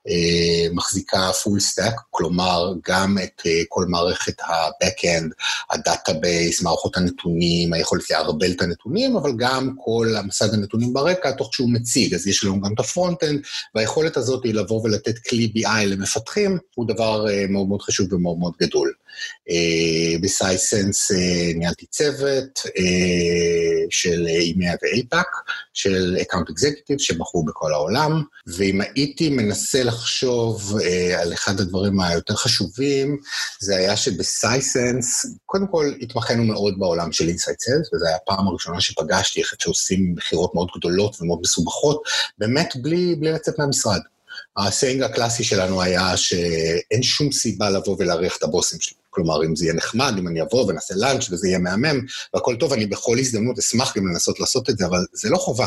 אה, 0.09 0.67
מחזיקה 0.73 1.31
full 1.31 1.61
stack, 1.61 2.01
כלומר 2.11 2.73
גם 2.89 3.17
את 3.25 3.43
אה, 3.47 3.63
כל 3.69 3.85
מערכת 3.89 4.41
ה-Backend, 4.41 5.31
ה-Database, 5.71 6.63
מערכות 6.63 6.97
הנתונים, 6.97 7.73
היכולת 7.73 8.11
לערבל 8.11 8.53
את 8.53 8.63
הנתונים, 8.63 9.17
אבל 9.17 9.33
גם 9.37 9.75
כל 9.85 10.15
המסד 10.19 10.55
הנתונים 10.55 10.93
ברקע, 10.93 11.31
תוך 11.31 11.55
שהוא 11.55 11.71
מציג. 11.73 12.15
אז 12.15 12.27
יש 12.27 12.45
לנו 12.45 12.61
גם 12.61 12.75
את 12.75 12.81
ה-front-end, 12.81 13.40
והיכולת 13.75 14.17
הזאת 14.17 14.45
היא 14.45 14.55
לבוא 14.55 14.83
ולתת 14.85 15.19
כלי 15.19 15.53
BI 15.57 15.85
למפתחים, 15.87 16.59
הוא 16.75 16.89
דבר 16.89 17.29
אה, 17.31 17.45
מאוד 17.49 17.69
מאוד 17.69 17.83
חשוב 17.83 18.13
ומאוד 18.13 18.39
מאוד 18.39 18.53
גדול. 18.61 18.93
ב-Sisense 20.21 21.11
ניהלתי 21.55 21.87
צוות 21.87 22.61
של 23.91 24.27
EMEA 24.26 24.75
ו-APAC, 24.83 25.26
של 25.75 26.17
account 26.23 26.50
executive, 26.50 26.99
שמכרו 26.99 27.45
בכל 27.45 27.73
העולם, 27.73 28.23
ואם 28.47 28.81
הייתי 28.81 29.31
מנסה 29.31 29.85
לחשוב 29.97 30.79
אה, 30.85 31.21
על 31.21 31.33
אחד 31.33 31.61
הדברים 31.61 32.00
היותר 32.00 32.35
חשובים, 32.35 33.21
זה 33.61 33.76
היה 33.76 33.97
שב-Sisense, 33.97 35.26
קודם 35.47 35.67
כל 35.67 35.93
התמחינו 36.00 36.45
מאוד 36.45 36.75
בעולם 36.79 37.12
של 37.12 37.29
inside 37.28 37.61
sales, 37.61 37.95
וזו 37.95 38.05
הייתה 38.07 38.19
הפעם 38.23 38.49
הראשונה 38.49 38.81
שפגשתי 38.81 39.41
איך 39.41 39.55
שעושים 39.59 40.15
מכירות 40.17 40.55
מאוד 40.55 40.69
גדולות 40.76 41.17
ומאוד 41.21 41.38
מסובכות, 41.43 42.03
באמת 42.38 42.76
בלי, 42.83 43.15
בלי 43.15 43.33
לצאת 43.33 43.59
מהמשרד. 43.59 44.00
ה-saying 44.57 45.02
הקלאסי 45.03 45.45
שלנו 45.45 45.83
היה 45.83 46.17
שאין 46.17 47.03
שום 47.03 47.33
סיבה 47.33 47.71
לבוא 47.71 47.97
ולהריח 47.99 48.37
את 48.37 48.43
הבושם 48.43 48.81
שלי. 48.81 49.06
כלומר, 49.16 49.44
אם 49.44 49.56
זה 49.56 49.64
יהיה 49.64 49.75
נחמד, 49.75 50.14
אם 50.18 50.28
אני 50.28 50.42
אבוא 50.42 50.64
ונעשה 50.68 50.94
lunch 50.97 51.31
וזה 51.30 51.49
יהיה 51.49 51.58
מהמם, 51.58 52.00
והכל 52.35 52.56
טוב, 52.56 52.73
אני 52.73 52.87
בכל 52.87 53.18
הזדמנות 53.18 53.58
אשמח 53.58 53.96
גם 53.96 54.08
לנסות 54.08 54.40
לעשות 54.40 54.70
את 54.70 54.78
זה, 54.78 54.87
אבל 54.87 55.04
זה 55.12 55.30
לא 55.30 55.37
חובה. 55.37 55.66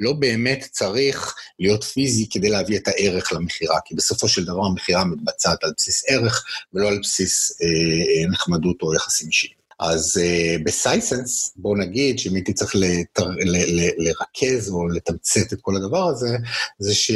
לא 0.00 0.12
באמת 0.12 0.68
צריך 0.70 1.34
להיות 1.58 1.84
פיזי 1.84 2.28
כדי 2.30 2.50
להביא 2.50 2.78
את 2.78 2.88
הערך 2.88 3.32
למכירה, 3.32 3.78
כי 3.84 3.94
בסופו 3.94 4.28
של 4.28 4.44
דבר 4.44 4.66
המכירה 4.66 5.04
מתבצעת 5.04 5.64
על 5.64 5.72
בסיס 5.76 6.04
ערך, 6.08 6.44
ולא 6.74 6.88
על 6.88 6.98
בסיס 7.02 7.52
אה, 7.62 7.66
אה 7.66 8.28
נחמדות 8.30 8.82
או 8.82 8.94
יחסים 8.94 9.28
אישיים. 9.28 9.56
אז 9.80 10.20
uh, 10.22 10.62
ב-Sisense, 10.64 11.52
בואו 11.56 11.76
נגיד 11.76 12.18
שאם 12.18 12.34
הייתי 12.34 12.52
צריך 12.52 12.76
לתר, 12.76 13.28
ל, 13.28 13.80
ל, 13.80 13.88
לרכז 13.98 14.70
או 14.70 14.88
לתמצת 14.88 15.52
את 15.52 15.58
כל 15.60 15.76
הדבר 15.76 16.08
הזה, 16.08 16.36
זה 16.78 16.94
ש- 16.94 17.10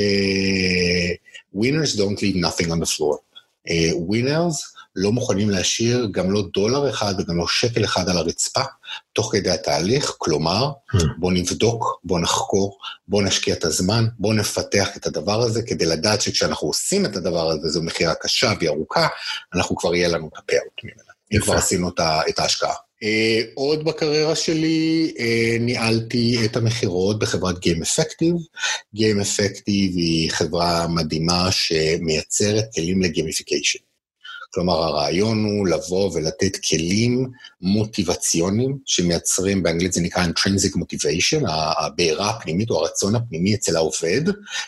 winners 1.57 1.97
don't 1.97 2.19
leave 2.21 2.37
nothing 2.37 2.69
on 2.69 2.81
the 2.81 2.97
floor. 2.97 3.17
Uh, 3.69 3.95
winners 4.11 4.80
לא 4.97 5.13
מוכנים 5.13 5.51
להשאיר 5.51 6.09
גם 6.13 6.31
לא 6.31 6.43
דולר 6.55 6.91
אחד 6.91 7.15
וגם 7.19 7.37
לא 7.37 7.47
שקל 7.49 7.85
אחד 7.85 8.09
על 8.09 8.17
הרצפה, 8.17 8.63
תוך 9.13 9.33
כדי 9.33 9.51
התהליך, 9.51 10.15
כלומר, 10.19 10.71
hmm. 10.93 10.99
בואו 11.19 11.33
נבדוק, 11.33 12.01
בואו 12.05 12.21
נחקור, 12.21 12.79
בואו 13.09 13.23
נשקיע 13.23 13.55
את 13.55 13.65
הזמן, 13.65 14.07
בואו 14.19 14.33
נפתח 14.33 14.97
את 14.97 15.07
הדבר 15.07 15.41
הזה, 15.41 15.63
כדי 15.63 15.87
לדעת 15.87 16.21
שכשאנחנו 16.21 16.69
עושים 16.69 17.07
את 17.07 17.17
הדבר 17.17 17.51
הזה, 17.51 17.69
זו 17.69 17.83
מכירה 17.83 18.15
קשה 18.15 18.53
וארוכה, 18.61 19.09
אנחנו 19.55 19.77
כבר 19.77 19.95
יהיה 19.95 20.09
לנו 20.09 20.29
את 20.33 20.39
הפייאוט 20.39 20.85
ממנה. 20.85 21.11
אם 21.33 21.41
כבר 21.41 21.55
עשינו 21.55 21.89
את 22.29 22.39
ההשקעה. 22.39 22.75
Uh, 23.05 23.51
עוד 23.55 23.85
בקריירה 23.85 24.37
שלי 24.37 25.13
uh, 25.17 25.61
ניהלתי 25.61 26.39
את 26.45 26.57
המכירות 26.57 27.19
בחברת 27.19 27.57
Game 27.57 27.83
Effective. 27.83 28.41
Game 28.97 29.23
Effective 29.23 29.95
היא 29.97 30.31
חברה 30.31 30.87
מדהימה 30.89 31.49
שמייצרת 31.51 32.65
כלים 32.75 33.03
ל-gamification. 33.03 33.79
כלומר, 34.55 34.83
הרעיון 34.83 35.45
הוא 35.45 35.69
לבוא 35.69 36.11
ולתת 36.15 36.57
כלים 36.69 37.31
מוטיבציוניים 37.61 38.79
שמייצרים, 38.87 39.63
באנגלית 39.63 39.93
זה 39.93 40.01
נקרא 40.01 40.25
intrinsic 40.25 40.77
motivation, 40.77 41.51
הבעירה 41.79 42.31
הפנימית 42.31 42.71
או 42.71 42.79
הרצון 42.79 43.15
הפנימי 43.15 43.55
אצל 43.55 43.77
העובד, 43.77 44.23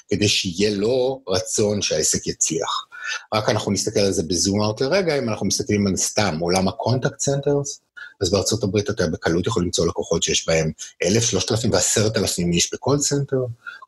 כדי 0.08 0.28
שיהיה 0.28 0.70
לו 0.70 1.22
רצון 1.28 1.82
שהעסק 1.82 2.26
יצליח. 2.26 2.86
רק 3.34 3.48
אנחנו 3.48 3.72
נסתכל 3.72 4.00
על 4.00 4.12
זה 4.12 4.22
ב-zoom 4.22 4.62
out 4.62 4.80
לרגע, 4.80 5.18
אם 5.18 5.28
אנחנו 5.28 5.46
מסתכלים 5.46 5.86
על 5.86 5.96
סתם 5.96 6.38
עולם 6.40 6.68
ה-contact 6.68 7.20
centers, 7.20 7.80
אז 8.22 8.30
בארצות 8.30 8.62
הברית 8.62 8.90
אתה 8.90 9.06
בקלות 9.06 9.46
יכול 9.46 9.62
למצוא 9.62 9.86
לקוחות 9.86 10.22
שיש 10.22 10.48
בהם 10.48 10.70
1,000, 11.02 11.22
3,000 11.22 11.70
ו-10,000 11.72 12.52
איש 12.52 12.74
בקול 12.74 12.98
סנטר. 12.98 13.36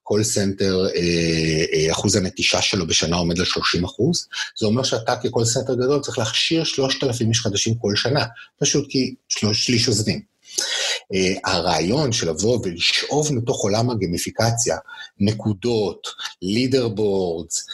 קול 0.02 0.22
סנטר, 0.22 0.86
אה, 0.94 1.64
אה, 1.72 1.92
אחוז 1.92 2.16
הנטישה 2.16 2.62
שלו 2.62 2.86
בשנה 2.86 3.16
עומד 3.16 3.38
על 3.38 3.44
30 3.44 3.84
אחוז. 3.84 4.28
זה 4.58 4.66
אומר 4.66 4.82
שאתה 4.82 5.16
כקול 5.16 5.44
סנטר 5.44 5.74
גדול 5.74 6.00
צריך 6.00 6.18
להכשיר 6.18 6.64
3,000 6.64 7.28
איש 7.28 7.40
חדשים 7.40 7.74
כל 7.74 7.96
שנה, 7.96 8.24
פשוט 8.60 8.86
כי 8.88 9.14
שליש 9.52 9.88
עוזבים. 9.88 10.33
Uh, 10.54 11.40
הרעיון 11.44 12.12
של 12.12 12.28
לבוא 12.28 12.58
ולשאוב 12.62 13.32
מתוך 13.32 13.62
עולם 13.62 13.90
הגמיפיקציה 13.90 14.76
נקודות, 15.20 16.08
leader 16.42 16.88
boards, 16.88 17.66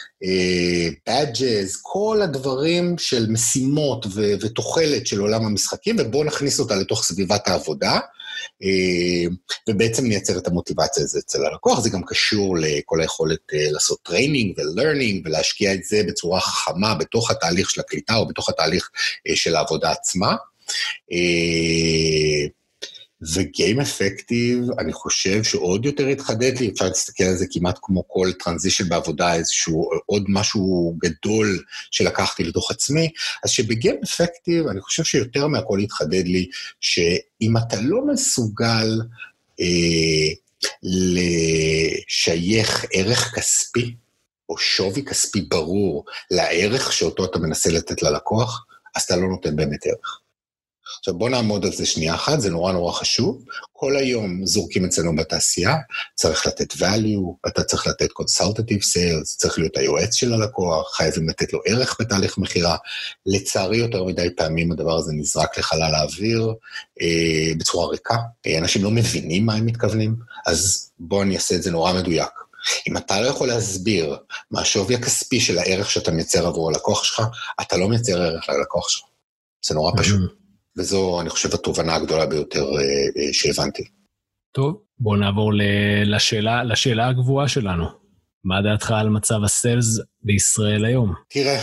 badges, 1.07 1.77
כל 1.83 2.21
הדברים 2.23 2.99
של 2.99 3.27
משימות 3.31 4.07
ו- 4.07 4.35
ותוחלת 4.41 5.07
של 5.07 5.21
עולם 5.21 5.45
המשחקים, 5.45 5.97
ובואו 5.99 6.25
נכניס 6.25 6.61
אותה 6.61 6.77
לתוך 6.77 7.05
סביבת 7.05 7.49
העבודה, 7.49 7.99
uh, 8.63 9.35
ובעצם 9.69 10.07
נייצר 10.07 10.39
את 10.39 10.47
המוטיבציה 10.47 11.03
הזו 11.03 11.19
אצל 11.19 11.47
הלקוח. 11.47 11.81
זה 11.81 11.91
גם 11.91 12.03
קשור 12.07 12.57
לכל 12.59 13.01
היכולת 13.01 13.41
uh, 13.53 13.73
לעשות 13.73 13.99
training 14.03 14.59
ו-learning 14.59 15.27
ולהשקיע 15.27 15.75
את 15.75 15.85
זה 15.85 16.03
בצורה 16.09 16.41
חכמה 16.41 16.95
בתוך 16.95 17.31
התהליך 17.31 17.71
של 17.71 17.81
הקליטה 17.81 18.17
או 18.17 18.29
בתוך 18.29 18.49
התהליך 18.49 18.91
uh, 19.29 19.37
של 19.37 19.57
העבודה 19.57 19.93
עצמה. 19.93 20.35
ו-Game 23.23 23.81
Effective, 23.81 24.65
אני 24.79 24.93
חושב 24.93 25.43
שעוד 25.43 25.85
יותר 25.85 26.07
התחדד 26.07 26.59
לי, 26.59 26.69
אפשר 26.69 26.89
להסתכל 26.89 27.25
על 27.25 27.37
זה 27.37 27.47
כמעט 27.51 27.79
כמו 27.83 28.09
כל 28.09 28.33
transition 28.45 28.89
בעבודה, 28.89 29.35
איזשהו 29.35 29.91
עוד 30.07 30.25
משהו 30.29 30.95
גדול 30.99 31.65
שלקחתי 31.91 32.45
לתוך 32.45 32.71
עצמי, 32.71 33.11
אז 33.45 33.51
שב-Game 33.51 33.97
Effective, 34.05 34.67
אני 34.67 34.81
חושב 34.81 35.05
שיותר 35.05 35.47
מהכל 35.47 35.79
התחדד 35.79 36.27
לי, 36.27 36.49
שאם 36.81 37.57
אתה 37.57 37.81
לא 37.81 38.07
מסוגל 38.07 39.01
אה, 39.61 40.35
לשייך 42.03 42.85
ערך 42.93 43.35
כספי, 43.35 43.95
או 44.49 44.59
שווי 44.59 45.05
כספי 45.05 45.41
ברור 45.41 46.05
לערך 46.31 46.93
שאותו 46.93 47.25
אתה 47.25 47.39
מנסה 47.39 47.71
לתת 47.71 48.03
ללקוח, 48.03 48.67
אז 48.97 49.03
אתה 49.03 49.17
לא 49.17 49.29
נותן 49.29 49.57
באמת 49.57 49.87
ערך. 49.87 50.21
עכשיו 50.99 51.15
בואו 51.15 51.31
נעמוד 51.31 51.65
על 51.65 51.73
זה 51.73 51.87
שנייה 51.87 52.15
אחת, 52.15 52.41
זה 52.41 52.51
נורא 52.51 52.73
נורא 52.73 52.93
חשוב. 52.93 53.45
כל 53.73 53.97
היום 53.97 54.47
זורקים 54.47 54.85
אצלנו 54.85 55.17
בתעשייה, 55.17 55.77
צריך 56.15 56.47
לתת 56.47 56.73
value, 56.73 57.49
אתה 57.49 57.63
צריך 57.63 57.87
לתת 57.87 58.09
consultative 58.11 58.83
sales, 58.83 59.25
צריך 59.25 59.59
להיות 59.59 59.77
היועץ 59.77 60.15
של 60.15 60.33
הלקוח, 60.33 60.97
חייבים 60.97 61.29
לתת 61.29 61.53
לו 61.53 61.61
ערך 61.67 61.97
בתהליך 62.01 62.39
מכירה. 62.39 62.77
לצערי 63.27 63.77
יותר 63.77 64.05
מדי 64.05 64.29
פעמים 64.37 64.73
הדבר 64.73 64.97
הזה 64.97 65.13
נזרק 65.13 65.59
לחלל 65.59 65.95
האוויר 65.95 66.55
אה, 67.01 67.53
בצורה 67.59 67.89
ריקה. 67.89 68.17
אה, 68.47 68.59
אנשים 68.59 68.85
לא 68.85 68.91
מבינים 68.91 69.47
מה 69.47 69.55
הם 69.55 69.67
מתכוונים, 69.67 70.17
אז 70.47 70.91
בואו 70.99 71.23
אני 71.23 71.37
אעשה 71.37 71.55
את 71.55 71.63
זה 71.63 71.71
נורא 71.71 71.93
מדויק. 71.93 72.31
אם 72.89 72.97
אתה 72.97 73.21
לא 73.21 73.27
יכול 73.27 73.49
להסביר 73.49 74.17
מה 74.51 74.61
השווי 74.61 74.95
הכספי 74.95 75.41
של 75.41 75.59
הערך 75.59 75.91
שאתה 75.91 76.11
מייצר 76.11 76.47
עבור 76.47 76.69
הלקוח 76.69 77.05
שלך, 77.05 77.23
אתה 77.61 77.77
לא 77.77 77.89
מייצר 77.89 78.23
ערך 78.23 78.49
ללקוח 78.49 78.89
שלך. 78.89 79.05
זה 79.67 79.75
נורא 79.75 79.93
פשוט. 79.97 80.40
וזו, 80.81 81.21
אני 81.21 81.31
חושב, 81.31 81.55
התובנה 81.55 81.95
הגדולה 81.95 82.27
ביותר 82.27 82.65
אה, 82.65 82.81
אה, 82.81 83.33
שהבנתי. 83.33 83.83
טוב, 84.53 84.83
בואו 84.99 85.17
נעבור 85.17 85.53
לשאלה, 86.05 86.65
לשאלה 86.65 87.09
הגבוהה 87.09 87.49
שלנו. 87.49 87.85
מה 88.45 88.63
דעתך 88.63 88.91
על 88.91 89.09
מצב 89.09 89.45
הסיילס 89.45 90.01
בישראל 90.23 90.85
היום? 90.85 91.15
תראה, 91.29 91.61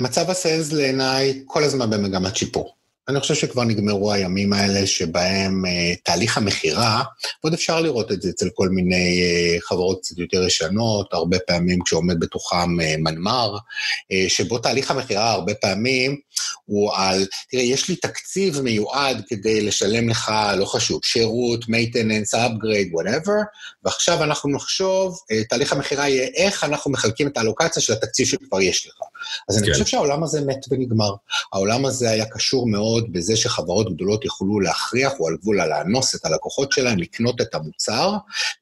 מצב 0.00 0.30
הסיילס 0.30 0.72
לעיניי 0.72 1.42
כל 1.46 1.64
הזמן 1.64 1.90
במגמת 1.90 2.36
שיפור. 2.36 2.76
אני 3.08 3.20
חושב 3.20 3.34
שכבר 3.34 3.64
נגמרו 3.64 4.12
הימים 4.12 4.52
האלה 4.52 4.86
שבהם 4.86 5.64
uh, 5.64 6.00
תהליך 6.04 6.38
המכירה, 6.38 7.02
ועוד 7.44 7.54
אפשר 7.54 7.80
לראות 7.80 8.12
את 8.12 8.22
זה 8.22 8.30
אצל 8.30 8.48
כל 8.54 8.68
מיני 8.68 9.20
uh, 9.22 9.60
חברות 9.68 9.98
קצת 10.02 10.18
יותר 10.18 10.46
ישנות, 10.46 11.12
הרבה 11.12 11.38
פעמים 11.38 11.78
כשעומד 11.84 12.20
בתוכם 12.20 12.80
uh, 12.80 12.96
מנמ"ר, 12.98 13.56
uh, 13.56 14.28
שבו 14.28 14.58
תהליך 14.58 14.90
המכירה 14.90 15.32
הרבה 15.32 15.54
פעמים 15.54 16.20
הוא 16.64 16.92
על, 16.94 17.26
תראה, 17.50 17.62
יש 17.62 17.88
לי 17.88 17.96
תקציב 17.96 18.60
מיועד 18.60 19.22
כדי 19.28 19.60
לשלם 19.60 20.08
לך, 20.08 20.32
לא 20.56 20.64
חשוב, 20.64 21.00
שירות, 21.04 21.64
maintenance, 21.64 22.34
upgrade, 22.34 22.92
whatever, 22.92 23.44
ועכשיו 23.84 24.24
אנחנו 24.24 24.50
נחשוב, 24.50 25.18
uh, 25.32 25.48
תהליך 25.48 25.72
המכירה 25.72 26.08
יהיה 26.08 26.28
איך 26.34 26.64
אנחנו 26.64 26.90
מחלקים 26.90 27.26
את 27.26 27.36
האלוקציה 27.36 27.82
של 27.82 27.92
התקציב 27.92 28.26
שכבר 28.26 28.60
יש 28.60 28.86
לך. 28.86 29.00
אז 29.48 29.56
כן. 29.56 29.64
אני 29.64 29.72
חושב 29.72 29.86
שהעולם 29.86 30.22
הזה 30.22 30.40
מת 30.40 30.66
ונגמר. 30.70 31.10
העולם 31.52 31.86
הזה 31.86 32.10
היה 32.10 32.26
קשור 32.26 32.68
מאוד 32.68 33.12
בזה 33.12 33.36
שחברות 33.36 33.94
גדולות 33.94 34.24
יכולו 34.24 34.60
להכריח, 34.60 35.12
או 35.20 35.28
על 35.28 35.36
גבול 35.40 35.56
לאנוס 35.56 36.14
את 36.14 36.24
הלקוחות 36.24 36.72
שלהם, 36.72 36.98
לקנות 36.98 37.40
את 37.40 37.54
המוצר 37.54 38.12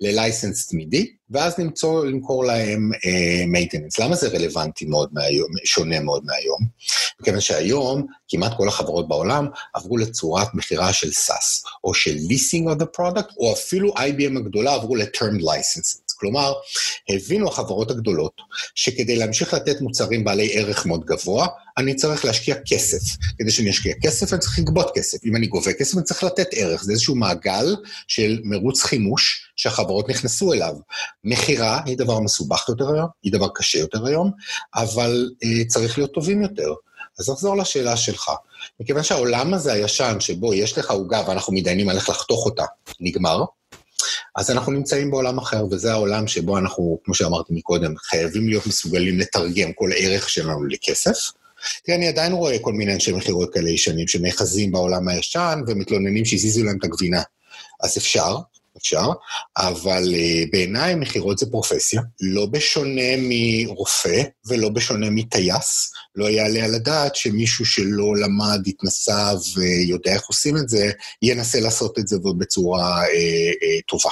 ללייסנס 0.01 0.67
תמידי, 0.67 1.13
ואז 1.31 1.59
למצוא, 1.59 2.07
למכור 2.07 2.45
להם. 2.45 2.91
Uh, 2.95 3.75
למה 3.99 4.17
זה 4.17 4.29
רלוונטי 4.29 4.85
מאוד 4.85 5.09
מהיום, 5.13 5.49
שונה 5.65 6.01
מאוד 6.01 6.25
מהיום? 6.25 6.59
מכיוון 7.25 7.41
שהיום 7.41 8.07
כמעט 8.29 8.53
כל 8.57 8.69
החברות 8.69 9.09
בעולם 9.09 9.49
עברו 9.75 9.97
לצורת 9.97 10.49
מכירה 10.55 10.93
של 10.93 11.09
SaaS, 11.09 11.69
או 11.85 11.95
של 11.95 12.17
leasing 12.17 12.75
of 12.75 12.83
the 12.83 12.87
product, 12.99 13.37
או 13.37 13.53
אפילו 13.53 13.95
IBM 13.95 14.39
הגדולה 14.39 14.75
עברו 14.75 14.97
ל-termed 14.97 15.41
licenses. 15.41 16.05
כלומר, 16.17 16.53
הבינו 17.09 17.49
החברות 17.49 17.91
הגדולות 17.91 18.41
שכדי 18.75 19.17
להמשיך 19.17 19.55
לתת 19.55 19.81
מוצרים 19.81 20.25
בעלי 20.25 20.59
ערך 20.59 20.87
מאוד 20.87 21.05
גבוה, 21.05 21.47
אני 21.79 21.95
צריך 21.95 22.25
להשקיע 22.25 22.55
כסף. 22.67 23.17
כדי 23.39 23.51
שאני 23.51 23.71
אשקיע 23.71 23.95
כסף, 24.03 24.33
אני 24.33 24.41
צריך 24.41 24.59
לגבות 24.59 24.91
כסף. 24.95 25.25
אם 25.25 25.37
אני 25.37 25.47
גובה 25.47 25.73
כסף, 25.73 25.97
אני 25.97 26.05
צריך 26.05 26.25
לתת 26.25 26.47
ערך. 26.53 26.85
זה 26.85 26.93
איזשהו 26.93 27.15
מעגל 27.15 27.77
של 28.09 28.41
מרוץ 28.45 28.83
חימוש 28.83 29.49
שהחברות 29.57 30.09
נכנסו 30.09 30.53
אליו. 30.53 30.75
מכירה 31.25 31.81
היא 31.85 31.99
דבר 31.99 32.21
מסובך 32.21 32.69
יותר 32.69 32.95
היום, 32.95 33.09
היא 33.23 33.33
דבר 33.33 33.49
קשה 33.55 33.79
יותר 33.79 34.07
היום, 34.07 34.31
אבל 34.75 35.31
אה, 35.45 35.65
צריך 35.65 35.99
להיות 35.99 36.15
טובים 36.15 36.43
יותר. 36.43 36.75
אז 37.19 37.31
נחזור 37.31 37.57
לשאלה 37.57 37.97
שלך. 37.97 38.31
מכיוון 38.81 39.03
שהעולם 39.03 39.55
הזה 39.55 39.73
הישן, 39.73 40.17
שבו 40.21 40.55
יש 40.55 40.79
לך 40.79 40.91
עוגה 40.91 41.23
ואנחנו 41.29 41.53
מתדיינים 41.53 41.89
על 41.89 41.97
איך 41.97 42.09
לחתוך 42.09 42.47
אותה, 42.47 42.65
נגמר, 43.01 43.45
אז 44.37 44.51
אנחנו 44.51 44.73
נמצאים 44.73 45.11
בעולם 45.11 45.39
אחר, 45.39 45.65
וזה 45.71 45.93
העולם 45.93 46.27
שבו 46.27 46.59
אנחנו, 46.59 46.99
כמו 47.05 47.15
שאמרתי 47.15 47.53
מקודם, 47.55 47.95
חייבים 47.99 48.49
להיות 48.49 48.67
מסוגלים 48.67 49.19
לתרגם 49.19 49.73
כל 49.73 49.91
ערך 49.97 50.29
שלנו 50.29 50.65
לכסף. 50.65 51.19
תראה, 51.85 51.99
אני 51.99 52.09
עדיין 52.09 52.33
רואה 52.33 52.59
כל 52.59 52.73
מיני 52.73 52.95
אנשי 52.95 53.13
מכירות 53.13 53.55
כאלה 53.55 53.71
ישנים 53.71 54.09
שנאחזים 54.09 54.73
בעולם 54.73 55.09
הישן 55.09 55.61
ומתלוננים 55.67 56.25
שהזיזו 56.25 56.65
להם 56.65 56.79
את 56.79 56.85
הגבינה. 56.85 57.23
אז 57.83 57.99
אפשר, 57.99 58.37
אפשר, 58.85 59.09
אבל 59.57 60.03
uh, 60.03 60.51
בעיניי 60.53 60.95
מכירות 60.95 61.39
זה 61.39 61.47
פרופסיה, 61.51 62.03
לא 62.21 62.47
בשונה 62.47 63.17
מרופא 63.19 64.23
ולא 64.47 64.69
בשונה 64.69 65.11
מטייס. 65.11 65.93
לא 66.17 66.31
יעלה 66.31 66.65
על 66.65 66.75
הדעת 66.75 67.17
שמישהו 67.17 67.67
שלא 67.67 68.17
למד, 68.17 68.61
התנסה 68.67 69.31
ויודע 69.57 70.13
איך 70.13 70.27
עושים 70.27 70.57
את 70.57 70.69
זה, 70.69 70.91
ינסה 71.23 71.61
לעשות 71.61 71.99
את 71.99 72.09
זה 72.09 72.17
ועוד 72.23 72.39
בצורה 72.39 73.03
uh, 73.03 73.07
uh, 73.07 73.83
טובה. 73.89 74.11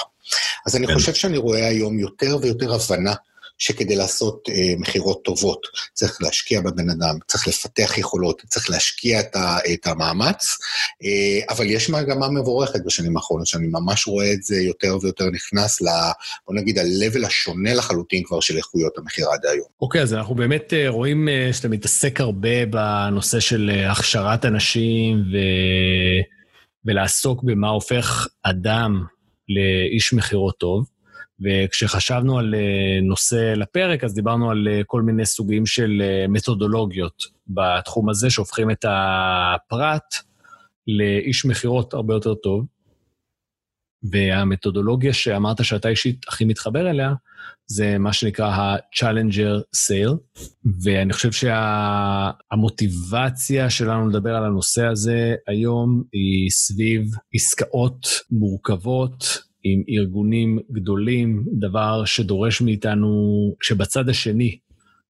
אז 0.65 0.75
אני 0.75 0.87
כן. 0.87 0.93
חושב 0.93 1.13
שאני 1.13 1.37
רואה 1.37 1.67
היום 1.67 1.99
יותר 1.99 2.37
ויותר 2.41 2.73
הבנה 2.73 3.13
שכדי 3.57 3.95
לעשות 3.95 4.49
אה, 4.49 4.73
מכירות 4.77 5.23
טובות 5.23 5.67
צריך 5.93 6.21
להשקיע 6.21 6.61
בבן 6.61 6.89
אדם, 6.89 7.17
צריך 7.27 7.47
לפתח 7.47 7.97
יכולות, 7.97 8.41
צריך 8.47 8.69
להשקיע 8.69 9.19
את, 9.19 9.35
ה, 9.35 9.57
את 9.73 9.87
המאמץ, 9.87 10.57
אה, 11.03 11.53
אבל 11.55 11.65
יש 11.69 11.89
מגמה 11.89 12.29
מבורכת 12.29 12.79
בשנים 12.85 13.17
האחרונות, 13.17 13.47
שאני 13.47 13.67
ממש 13.67 14.07
רואה 14.07 14.33
את 14.33 14.43
זה 14.43 14.55
יותר 14.55 14.97
ויותר 15.01 15.25
נכנס 15.29 15.81
ל... 15.81 15.85
בוא 16.47 16.55
נגיד, 16.55 16.79
ה-level 16.79 17.25
השונה 17.25 17.73
לחלוטין 17.73 18.23
כבר 18.23 18.39
של 18.39 18.57
איכויות 18.57 18.97
המכירה 18.97 19.33
עד 19.33 19.45
היום. 19.45 19.67
אוקיי, 19.81 20.01
okay, 20.01 20.03
אז 20.03 20.13
אנחנו 20.13 20.35
באמת 20.35 20.73
אה, 20.73 20.89
רואים 20.89 21.29
אה, 21.29 21.49
שאתה 21.53 21.67
מתעסק 21.67 22.21
הרבה 22.21 22.65
בנושא 22.65 23.39
של 23.39 23.71
אה, 23.73 23.91
הכשרת 23.91 24.45
אנשים 24.45 25.17
ו... 25.17 25.37
ולעסוק 26.85 27.43
במה 27.43 27.69
הופך 27.69 28.27
אדם 28.43 29.03
לאיש 29.49 30.13
מכירות 30.13 30.57
טוב. 30.57 30.85
וכשחשבנו 31.41 32.39
על 32.39 32.55
אה, 32.55 32.99
נושא 33.01 33.53
לפרק, 33.55 34.03
אז 34.03 34.13
דיברנו 34.13 34.51
על 34.51 34.67
אה, 34.67 34.81
כל 34.87 35.01
מיני 35.01 35.25
סוגים 35.25 35.65
של 35.65 36.01
אה, 36.01 36.25
מתודולוגיות 36.29 37.23
בתחום 37.47 38.09
הזה, 38.09 38.29
שהופכים 38.29 38.71
את 38.71 38.85
הפרט 38.87 40.15
לאיש 40.87 41.45
מכירות 41.45 41.93
הרבה 41.93 42.13
יותר 42.13 42.33
טוב. 42.33 42.65
והמתודולוגיה 44.11 45.13
שאמרת 45.13 45.65
שאתה 45.65 45.89
אישית 45.89 46.25
הכי 46.27 46.45
מתחבר 46.45 46.89
אליה, 46.89 47.13
זה 47.65 47.97
מה 47.97 48.13
שנקרא 48.13 48.45
ה-Challenger 48.47 49.61
Sale, 49.75 50.17
ואני 50.83 51.13
חושב 51.13 51.31
שהמוטיבציה 52.51 53.69
שה- 53.69 53.77
שלנו 53.77 54.09
לדבר 54.09 54.35
על 54.35 54.45
הנושא 54.45 54.85
הזה 54.85 55.35
היום 55.47 56.03
היא 56.13 56.49
סביב 56.49 57.11
עסקאות 57.33 58.07
מורכבות, 58.31 59.43
עם 59.63 59.83
ארגונים 59.89 60.59
גדולים, 60.71 61.43
דבר 61.59 62.05
שדורש 62.05 62.61
מאיתנו, 62.61 63.55
כשבצד 63.59 64.09
השני 64.09 64.57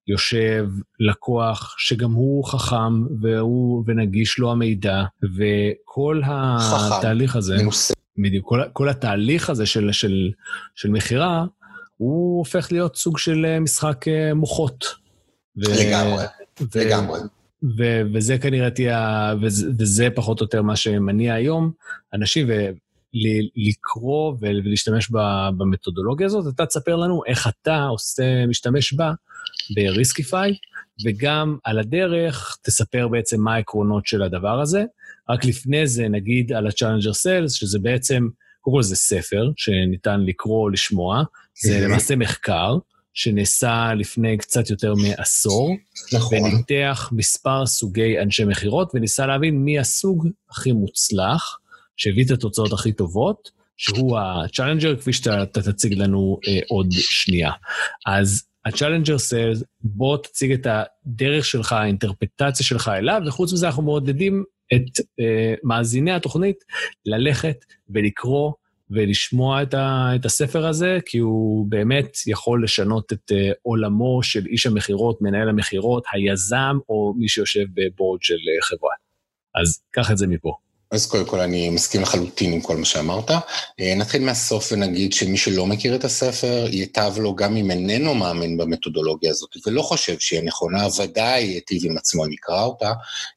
יושב 0.08 0.68
לקוח 1.00 1.76
שגם 1.78 2.12
הוא 2.12 2.46
חכם 2.46 3.04
והוא, 3.22 3.84
ונגיש 3.88 4.40
לו 4.40 4.52
המידע, 4.52 5.04
וכל 5.38 6.22
חכם, 6.60 6.96
התהליך 6.98 7.36
הזה, 7.36 7.58
מנוסה. 7.58 7.94
בדיוק, 8.18 8.50
כל, 8.50 8.62
כל 8.74 8.90
התהליך 8.90 9.50
הזה 9.50 9.66
של, 9.66 9.92
של, 9.92 10.32
של 10.76 10.90
מכירה, 10.90 11.46
הוא 11.98 12.38
הופך 12.38 12.72
להיות 12.72 12.96
סוג 12.96 13.18
של 13.18 13.46
אה, 13.46 13.60
משחק 13.60 14.08
אה, 14.08 14.34
מוחות. 14.34 14.86
ו, 15.58 15.62
לגמרי, 15.82 16.24
ו, 16.62 16.80
לגמרי. 16.80 17.20
ו, 17.78 18.02
וזה 18.14 18.38
כנראה 18.38 18.70
תהיה, 18.70 19.34
וזה, 19.42 19.68
וזה 19.80 20.08
פחות 20.16 20.40
או 20.40 20.46
יותר 20.46 20.62
מה 20.62 20.76
שמניע 20.76 21.34
היום 21.34 21.72
אנשים, 22.14 22.48
לקרוא 23.56 24.36
ולהשתמש 24.40 25.12
במתודולוגיה 25.58 26.26
הזאת, 26.26 26.56
אתה 26.56 26.66
תספר 26.66 26.96
לנו 26.96 27.22
איך 27.28 27.48
אתה 27.48 27.84
עושה, 27.84 28.46
משתמש 28.46 28.94
בה 28.94 29.12
בריסקיפיי, 29.76 30.56
וגם 31.06 31.58
על 31.64 31.80
הדרך 31.80 32.58
תספר 32.62 33.08
בעצם 33.08 33.42
מה 33.42 33.56
העקרונות 33.56 34.08
של 34.08 34.24
הדבר 34.24 34.62
הזה. 34.62 34.84
רק 35.30 35.46
לפני 35.46 35.88
זה 35.88 36.10
נגיד 36.10 36.54
על 36.54 36.68
ה-Challenger 36.68 37.14
Sales, 37.14 37.50
שזה 37.50 37.80
בעצם, 37.80 38.28
קודם 38.62 38.78
כל 38.78 38.84
זה 38.84 38.96
ספר 38.96 39.52
שניתן 39.58 40.22
לקרוא 40.22 40.64
או 40.64 40.70
לשמוע, 40.70 41.24
זה 41.62 41.80
למעשה 41.86 42.16
מחקר. 42.16 42.78
שנעשה 43.16 43.94
לפני 43.98 44.38
קצת 44.38 44.70
יותר 44.70 44.94
מעשור, 44.96 45.76
נכון. 46.14 46.38
וניתח 46.38 47.10
מספר 47.12 47.66
סוגי 47.66 48.20
אנשי 48.20 48.46
מכירות, 48.46 48.92
וניסה 48.94 49.26
להבין 49.26 49.56
מי 49.56 49.80
הסוג 49.80 50.28
הכי 50.52 50.72
מוצלח, 50.72 51.60
שהביא 51.98 52.26
את 52.26 52.32
התוצאות 52.32 52.74
הכי 52.74 52.94
טובות, 52.94 53.52
שהוא 53.78 54.18
ה-Challenger, 54.18 55.00
כפי 55.00 55.14
שאתה 55.14 55.62
תציג 55.62 55.94
לנו 55.94 56.40
אה, 56.48 56.60
עוד 56.70 56.88
שנייה. 56.92 57.52
אז 58.06 58.44
ה-Challenger 58.66 59.18
says, 59.18 59.64
בוא 59.82 60.18
תציג 60.18 60.52
את 60.52 60.68
הדרך 60.70 61.46
שלך, 61.46 61.72
האינטרפטציה 61.72 62.66
שלך 62.66 62.92
אליו, 62.98 63.22
וחוץ 63.26 63.54
מזה 63.54 63.68
אנחנו 63.68 63.84
מעודדים 63.84 64.44
את 64.74 65.00
אה, 65.20 65.54
מאזיני 65.64 66.12
התוכנית 66.12 66.64
ללכת 67.06 67.66
ולקרוא 67.90 68.52
ולשמוע 68.90 69.64
את, 69.64 69.74
ה, 69.74 70.12
את 70.16 70.26
הספר 70.26 70.68
הזה, 70.68 70.98
כי 71.06 71.18
הוא 71.18 71.68
באמת 71.70 72.18
יכול 72.28 72.64
לשנות 72.64 73.14
את 73.14 73.32
uh, 73.32 73.54
עולמו 73.62 74.24
של 74.24 74.46
איש 74.46 74.66
המכירות, 74.66 75.22
מנהל 75.22 75.50
המכירות, 75.50 76.04
היזם 76.12 76.78
או 76.90 77.14
מי 77.18 77.28
שיושב 77.28 77.66
בבורד 77.74 78.22
של 78.22 78.34
uh, 78.34 78.66
חברה. 78.66 78.92
אז 79.62 79.84
קח 79.92 80.12
את 80.12 80.18
זה 80.18 80.28
מפה. 80.28 80.56
אז 80.94 81.06
קודם 81.06 81.26
כל 81.26 81.40
אני 81.40 81.70
מסכים 81.70 82.02
לחלוטין 82.02 82.54
עם 82.54 82.62
כל 82.62 82.78
מה 82.78 82.86
שאמרת. 82.86 83.32
אה, 83.80 83.96
נתחיל 83.96 84.22
מהסוף 84.22 84.72
ונגיד 84.72 85.14
שמי 85.14 85.38
שלא 85.38 85.66
מכיר 85.66 85.96
את 85.96 86.04
הספר, 86.04 86.66
ייטב 86.70 87.14
לו 87.18 87.36
גם 87.36 87.56
אם 87.58 87.72
איננו 87.72 88.16
מאמין 88.16 88.58
במתודולוגיה 88.58 89.30
הזאת 89.32 89.50
ולא 89.68 89.82
חושב 89.82 90.20
שהיא 90.20 90.42
נכונה, 90.42 90.88
ודאי 91.00 91.42
ייטיב 91.42 91.82
עם 91.86 91.98
עצמו, 91.98 92.26
אני 92.26 92.36
אקרא 92.36 92.64
אותה 92.64 92.94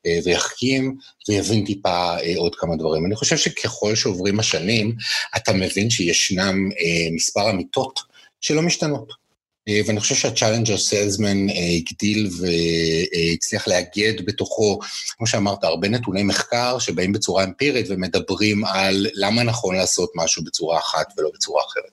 אה, 0.07 0.19
ויחכים 0.25 0.97
ויבין 1.29 1.65
טיפה 1.65 2.17
אה, 2.19 2.35
עוד 2.37 2.55
כמה 2.55 2.77
דברים. 2.77 3.07
אני 3.07 3.17
חושב 3.17 3.37
שככל 3.37 3.95
שעוברים 3.95 4.41
השנים, 4.41 4.97
אתה 5.37 5.53
מבין 5.53 5.91
שישנם 5.91 6.69
מספר 7.15 7.51
אמיתות 7.51 8.01
שלא 8.41 8.63
משתנות. 8.63 9.26
אה, 9.69 9.81
ואני 9.87 10.01
חושב 10.01 10.15
שה-Challenger 10.15 10.77
salesman 10.77 11.51
אה, 11.51 11.55
הגדיל 11.77 12.31
והצליח 12.41 13.69
לאגד 13.69 14.27
בתוכו, 14.27 14.79
כמו 15.17 15.27
שאמרת, 15.27 15.65
הרבה 15.65 15.89
נתוני 15.89 16.23
מחקר 16.23 16.79
שבאים 16.79 17.13
בצורה 17.13 17.45
אמפירית 17.45 17.87
ומדברים 17.89 18.65
על 18.65 19.07
למה 19.15 19.43
נכון 19.43 19.77
לעשות 19.77 20.11
משהו 20.15 20.45
בצורה 20.45 20.79
אחת 20.79 21.07
ולא 21.19 21.31
בצורה 21.35 21.63
אחרת. 21.69 21.91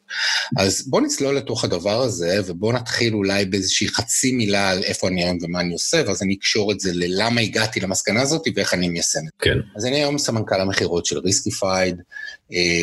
אז 0.58 0.88
בואו 0.88 1.02
נצלול 1.02 1.38
לתוך 1.38 1.64
הדבר 1.64 2.02
הזה, 2.02 2.40
ובואו 2.46 2.72
נתחיל 2.72 3.14
אולי 3.14 3.46
באיזושהי 3.46 3.88
חצי 3.88 4.32
מילה 4.32 4.70
על 4.70 4.84
איפה 4.84 5.08
אני 5.08 5.24
היום 5.24 5.38
ומה 5.42 5.60
אני 5.60 5.74
עושה, 5.74 6.04
ואז 6.08 6.24
אני 6.24 6.36
אקשור 6.40 6.72
את 6.72 6.80
זה 6.80 6.92
ללמה 6.94 7.42
הגעתי 7.42 7.80
למסקנה 7.80 8.22
הזאת 8.22 8.42
ואיך 8.56 8.74
אני 8.74 8.90
מיישם 8.90 9.20
את 9.20 9.24
זה. 9.24 9.30
כן. 9.40 9.58
אז 9.76 9.86
אני 9.86 9.96
היום 9.96 10.18
סמנכ"ל 10.18 10.62
המכירות 10.62 11.06
של 11.06 11.18
Riskified, 11.18 12.02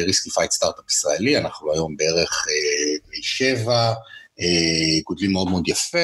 Riskified 0.07 0.51
סטארט-אפ 0.50 0.90
ישראלי, 0.90 1.38
אנחנו 1.38 1.72
היום 1.72 1.96
בערך 1.96 2.44
בני 3.09 3.22
שבע, 3.22 3.92
אה, 4.40 5.00
גודלים 5.07 5.33
מאוד 5.33 5.50
מאוד 5.50 5.68
יפה, 5.68 5.98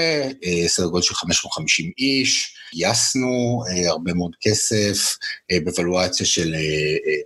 אה, 0.45 0.69
סדר 0.69 0.87
גודל 0.87 1.03
של 1.03 1.15
550 1.15 1.91
איש, 1.99 2.55
גייסנו 2.75 3.63
אה, 3.71 3.91
הרבה 3.91 4.15
מאוד 4.15 4.33
כסף 4.41 5.17
בוולואציה 5.65 6.27
של 6.27 6.55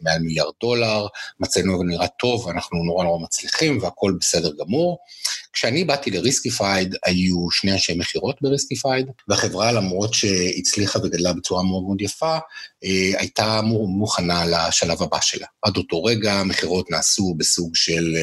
מעל 0.03 0.18
מיליארד 0.18 0.53
דולר, 0.61 1.07
מצבנו 1.40 1.83
נראה 1.83 2.09
טוב, 2.09 2.49
אנחנו 2.49 2.85
נורא 2.85 3.05
נורא 3.05 3.23
מצליחים 3.23 3.79
והכול 3.83 4.18
בסדר 4.20 4.51
גמור. 4.61 4.99
כשאני 5.53 5.85
באתי 5.85 6.11
ל 6.11 6.18
Riskified, 6.18 6.95
היו 7.05 7.51
שני 7.51 7.73
אנשי 7.73 7.94
מכירות 7.99 8.37
ב 8.40 8.47
Riskified, 8.47 9.07
והחברה, 9.29 9.73
למרות 9.73 10.14
שהצליחה 10.14 10.99
וגדלה 10.99 11.33
בצורה 11.33 11.62
מאוד 11.62 11.83
מאוד 11.83 12.01
יפה, 12.01 12.38
הייתה 13.18 13.61
מוכנה 13.88 14.44
לשלב 14.46 15.03
הבא 15.03 15.18
שלה. 15.20 15.46
עד 15.62 15.77
אותו 15.77 16.05
רגע 16.05 16.33
המכירות 16.33 16.90
נעשו 16.90 17.35
בסוג 17.38 17.77
של 17.77 18.16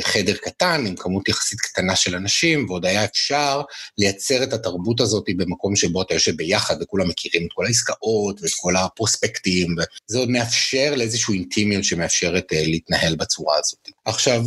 חדר 0.00 0.36
קטן, 0.36 0.84
עם 0.86 0.96
כמות 0.96 1.28
יחסית 1.28 1.60
קטנה 1.60 1.73
של 1.94 2.16
אנשים, 2.16 2.66
ועוד 2.68 2.86
היה 2.86 3.04
אפשר 3.04 3.62
לייצר 3.98 4.42
את 4.42 4.52
התרבות 4.52 5.00
הזאת 5.00 5.24
במקום 5.36 5.76
שבו 5.76 6.02
אתה 6.02 6.14
יושב 6.14 6.36
ביחד 6.36 6.76
וכולם 6.82 7.08
מכירים 7.08 7.46
את 7.46 7.52
כל 7.54 7.66
העסקאות 7.66 8.42
ואת 8.42 8.50
כל 8.56 8.76
הפרוספקטים, 8.76 9.74
וזה 9.78 10.18
עוד 10.18 10.28
מאפשר 10.28 10.94
לאיזושהי 10.96 11.34
אינטימיות 11.34 11.84
שמאפשרת 11.84 12.52
uh, 12.52 12.56
להתנהל 12.56 13.16
בצורה 13.16 13.56
הזאת. 13.58 13.88
עכשיו, 14.04 14.42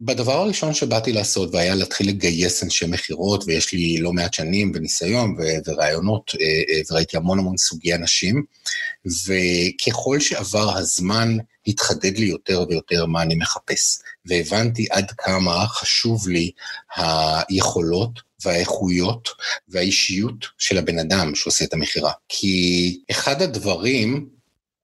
בדבר 0.00 0.32
הראשון 0.32 0.74
שבאתי 0.74 1.12
לעשות, 1.12 1.54
והיה 1.54 1.74
להתחיל 1.74 2.08
לגייס 2.08 2.62
אנשי 2.64 2.86
מכירות, 2.86 3.44
ויש 3.46 3.72
לי 3.72 3.98
לא 3.98 4.12
מעט 4.12 4.34
שנים 4.34 4.72
וניסיון 4.74 5.36
ו- 5.38 5.70
ורעיונות, 5.70 6.30
אה, 6.40 6.46
אה, 6.46 6.80
וראיתי 6.90 7.16
המון 7.16 7.38
המון 7.38 7.56
סוגי 7.56 7.94
אנשים, 7.94 8.44
וככל 9.06 10.20
שעבר 10.20 10.76
הזמן, 10.76 11.36
התחדד 11.66 12.18
לי 12.18 12.26
יותר 12.26 12.64
ויותר 12.68 13.06
מה 13.06 13.22
אני 13.22 13.34
מחפש. 13.34 13.98
והבנתי 14.26 14.86
עד 14.90 15.10
כמה 15.18 15.66
חשוב 15.66 16.28
לי 16.28 16.50
היכולות 16.96 18.20
והאיכויות 18.44 19.28
והאישיות 19.68 20.46
של 20.58 20.78
הבן 20.78 20.98
אדם 20.98 21.34
שעושה 21.34 21.64
את 21.64 21.74
המכירה. 21.74 22.12
כי 22.28 22.98
אחד 23.10 23.42
הדברים 23.42 24.28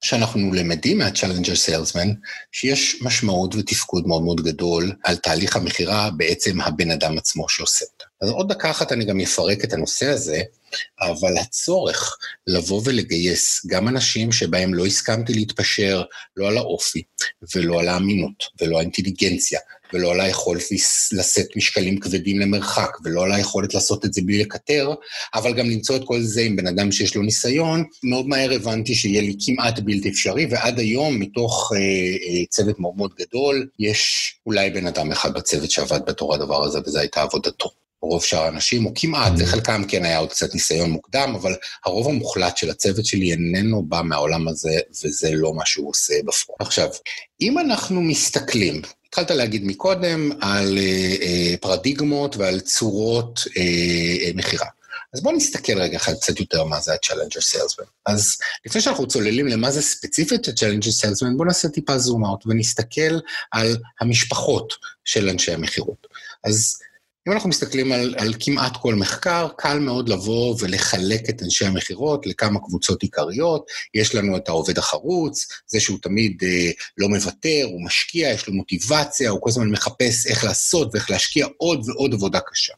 שאנחנו 0.01 0.53
למדים 0.53 0.97
מה-Challenger 0.97 1.67
Salesman, 1.67 2.09
שיש 2.51 3.01
משמעות 3.01 3.55
ותפקוד 3.55 4.07
מאוד 4.07 4.21
מאוד 4.21 4.41
גדול 4.41 4.91
על 5.03 5.15
תהליך 5.15 5.55
המכירה, 5.55 6.09
בעצם 6.17 6.61
הבן 6.61 6.91
אדם 6.91 7.17
עצמו 7.17 7.49
שעושה 7.49 7.85
אותה. 7.85 8.05
אז 8.21 8.29
עוד 8.29 8.51
דקה 8.51 8.71
אחת 8.71 8.91
אני 8.91 9.05
גם 9.05 9.19
אפרק 9.19 9.63
את 9.63 9.73
הנושא 9.73 10.05
הזה, 10.09 10.41
אבל 11.01 11.37
הצורך 11.37 12.17
לבוא 12.47 12.81
ולגייס 12.85 13.65
גם 13.67 13.87
אנשים 13.87 14.31
שבהם 14.31 14.73
לא 14.73 14.85
הסכמתי 14.85 15.33
להתפשר, 15.33 16.03
לא 16.37 16.47
על 16.47 16.57
האופי, 16.57 17.03
ולא 17.55 17.79
על 17.79 17.87
האמינות, 17.87 18.43
ולא 18.61 18.77
האינטליגנציה, 18.77 19.59
ולא 19.93 20.11
על 20.11 20.21
היכולת 20.21 20.63
לשאת 21.11 21.47
משקלים 21.55 21.99
כבדים 21.99 22.39
למרחק, 22.39 22.97
ולא 23.03 23.23
על 23.23 23.31
היכולת 23.31 23.73
לעשות 23.73 24.05
את 24.05 24.13
זה 24.13 24.21
בלי 24.25 24.39
לקטר, 24.39 24.93
אבל 25.33 25.53
גם 25.53 25.69
למצוא 25.69 25.95
את 25.95 26.01
כל 26.05 26.21
זה 26.21 26.41
עם 26.41 26.55
בן 26.55 26.67
אדם 26.67 26.91
שיש 26.91 27.15
לו 27.15 27.21
ניסיון, 27.21 27.83
מאוד 28.03 28.27
מהר 28.27 28.53
הבנתי 28.53 28.95
שיהיה 28.95 29.21
לי 29.21 29.35
כמעט 29.45 29.79
בלתי 29.79 30.09
אפשרי, 30.09 30.47
ועד 30.49 30.79
היום, 30.79 31.19
מתוך 31.19 31.71
אה, 31.75 31.79
אה, 31.79 32.45
צוות 32.49 32.79
מאוד 32.79 32.93
מאוד 32.97 33.11
גדול, 33.19 33.67
יש 33.79 34.33
אולי 34.45 34.69
בן 34.69 34.87
אדם 34.87 35.11
אחד 35.11 35.33
בצוות 35.33 35.71
שעבד 35.71 35.99
בתור 36.07 36.33
הדבר 36.33 36.63
הזה, 36.63 36.79
וזו 36.85 36.99
הייתה 36.99 37.21
עבודתו. 37.21 37.69
רוב 38.01 38.23
שאר 38.23 38.43
האנשים, 38.43 38.85
או 38.85 38.91
כמעט, 38.95 39.33
mm-hmm. 39.33 39.41
לחלקם 39.43 39.83
כן 39.87 40.05
היה 40.05 40.17
עוד 40.17 40.29
קצת 40.29 40.53
ניסיון 40.53 40.89
מוקדם, 40.89 41.33
אבל 41.41 41.55
הרוב 41.85 42.07
המוחלט 42.07 42.57
של 42.57 42.69
הצוות 42.69 43.05
שלי 43.05 43.31
איננו 43.31 43.83
בא 43.83 44.01
מהעולם 44.01 44.47
הזה, 44.47 44.79
וזה 45.03 45.31
לא 45.33 45.53
מה 45.53 45.65
שהוא 45.65 45.89
עושה 45.89 46.13
בפרונט. 46.25 46.61
עכשיו, 46.61 46.89
אם 47.41 47.59
אנחנו 47.59 48.01
מסתכלים, 48.01 48.81
התחלת 49.11 49.31
להגיד 49.31 49.65
מקודם 49.65 50.31
על 50.41 50.77
אה, 50.77 51.15
אה, 51.21 51.55
פרדיגמות 51.61 52.37
ועל 52.37 52.59
צורות 52.59 53.39
אה, 53.57 54.31
מכירה. 54.35 54.67
אז 55.13 55.23
בואו 55.23 55.35
נסתכל 55.35 55.81
רגע 55.81 55.97
אחד 55.97 56.13
קצת 56.13 56.39
יותר 56.39 56.63
מה 56.63 56.79
זה 56.81 56.93
ה-Challenger 56.93 57.55
Salesman. 57.55 57.85
אז 58.05 58.37
לפני 58.65 58.81
שאנחנו 58.81 59.07
צוללים 59.07 59.47
למה 59.47 59.71
זה 59.71 59.81
ספציפית 59.81 60.47
ה-Challenger 60.47 61.03
Salesman, 61.03 61.37
בואו 61.37 61.47
נעשה 61.47 61.69
טיפה 61.69 61.97
זום 61.97 62.25
אאוט 62.25 62.47
ונסתכל 62.47 63.19
על 63.51 63.77
המשפחות 64.01 64.73
של 65.05 65.29
אנשי 65.29 65.53
המכירות. 65.53 66.07
אז 66.43 66.79
אם 67.27 67.33
אנחנו 67.33 67.49
מסתכלים 67.49 67.91
על, 67.91 68.15
על 68.17 68.33
כמעט 68.39 68.77
כל 68.77 68.95
מחקר, 68.95 69.47
קל 69.57 69.79
מאוד 69.79 70.09
לבוא 70.09 70.55
ולחלק 70.59 71.29
את 71.29 71.43
אנשי 71.43 71.65
המכירות 71.65 72.27
לכמה 72.27 72.59
קבוצות 72.59 73.03
עיקריות. 73.03 73.65
יש 73.93 74.15
לנו 74.15 74.37
את 74.37 74.49
העובד 74.49 74.77
החרוץ, 74.77 75.47
זה 75.67 75.79
שהוא 75.79 75.99
תמיד 76.01 76.43
אה, 76.43 76.71
לא 76.97 77.09
מוותר, 77.09 77.63
הוא 77.63 77.85
משקיע, 77.85 78.29
יש 78.29 78.47
לו 78.47 78.53
מוטיבציה, 78.53 79.29
הוא 79.29 79.39
כל 79.41 79.49
הזמן 79.49 79.69
מחפש 79.69 80.27
איך 80.27 80.43
לעשות 80.43 80.89
ואיך 80.93 81.09
להשקיע 81.09 81.47
עוד 81.57 81.89
ועוד 81.89 82.13
עבודה 82.13 82.39
קשה. 82.39 82.73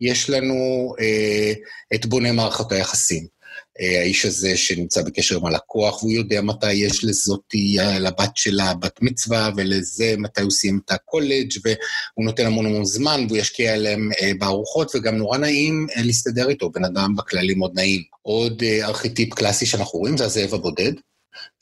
יש 0.00 0.30
לנו 0.30 0.94
אה, 1.00 1.52
את 1.94 2.06
בוני 2.06 2.30
מערכות 2.30 2.72
היחסים. 2.72 3.37
אה, 3.80 4.00
האיש 4.00 4.26
הזה 4.26 4.56
שנמצא 4.56 5.02
בקשר 5.02 5.36
עם 5.36 5.46
הלקוח, 5.46 6.02
והוא 6.02 6.12
יודע 6.12 6.40
מתי 6.40 6.72
יש 6.72 7.04
לזאתי, 7.04 7.80
אה, 7.80 7.98
לבת 7.98 8.36
שלה 8.36 8.74
בת 8.74 9.02
מצווה, 9.02 9.50
ולזה 9.56 10.14
מתי 10.18 10.40
הוא 10.40 10.50
סיים 10.50 10.80
את 10.84 10.90
הקולג', 10.90 11.52
והוא 11.64 12.24
נותן 12.24 12.46
המון 12.46 12.66
המון 12.66 12.84
זמן, 12.84 13.24
והוא 13.28 13.38
ישקיע 13.38 13.74
עליהם 13.74 14.10
אה, 14.20 14.32
בארוחות, 14.38 14.92
וגם 14.94 15.16
נורא 15.16 15.38
נעים 15.38 15.86
להסתדר 15.96 16.48
איתו, 16.48 16.70
בן 16.70 16.84
אדם 16.84 17.16
בכללי 17.16 17.54
מאוד 17.54 17.72
נעים. 17.74 18.02
עוד 18.22 18.62
ארכיטיפ 18.82 19.34
קלאסי 19.34 19.66
שאנחנו 19.66 19.98
רואים 19.98 20.16
זה 20.16 20.24
הזאב 20.24 20.54
הבודד. 20.54 20.92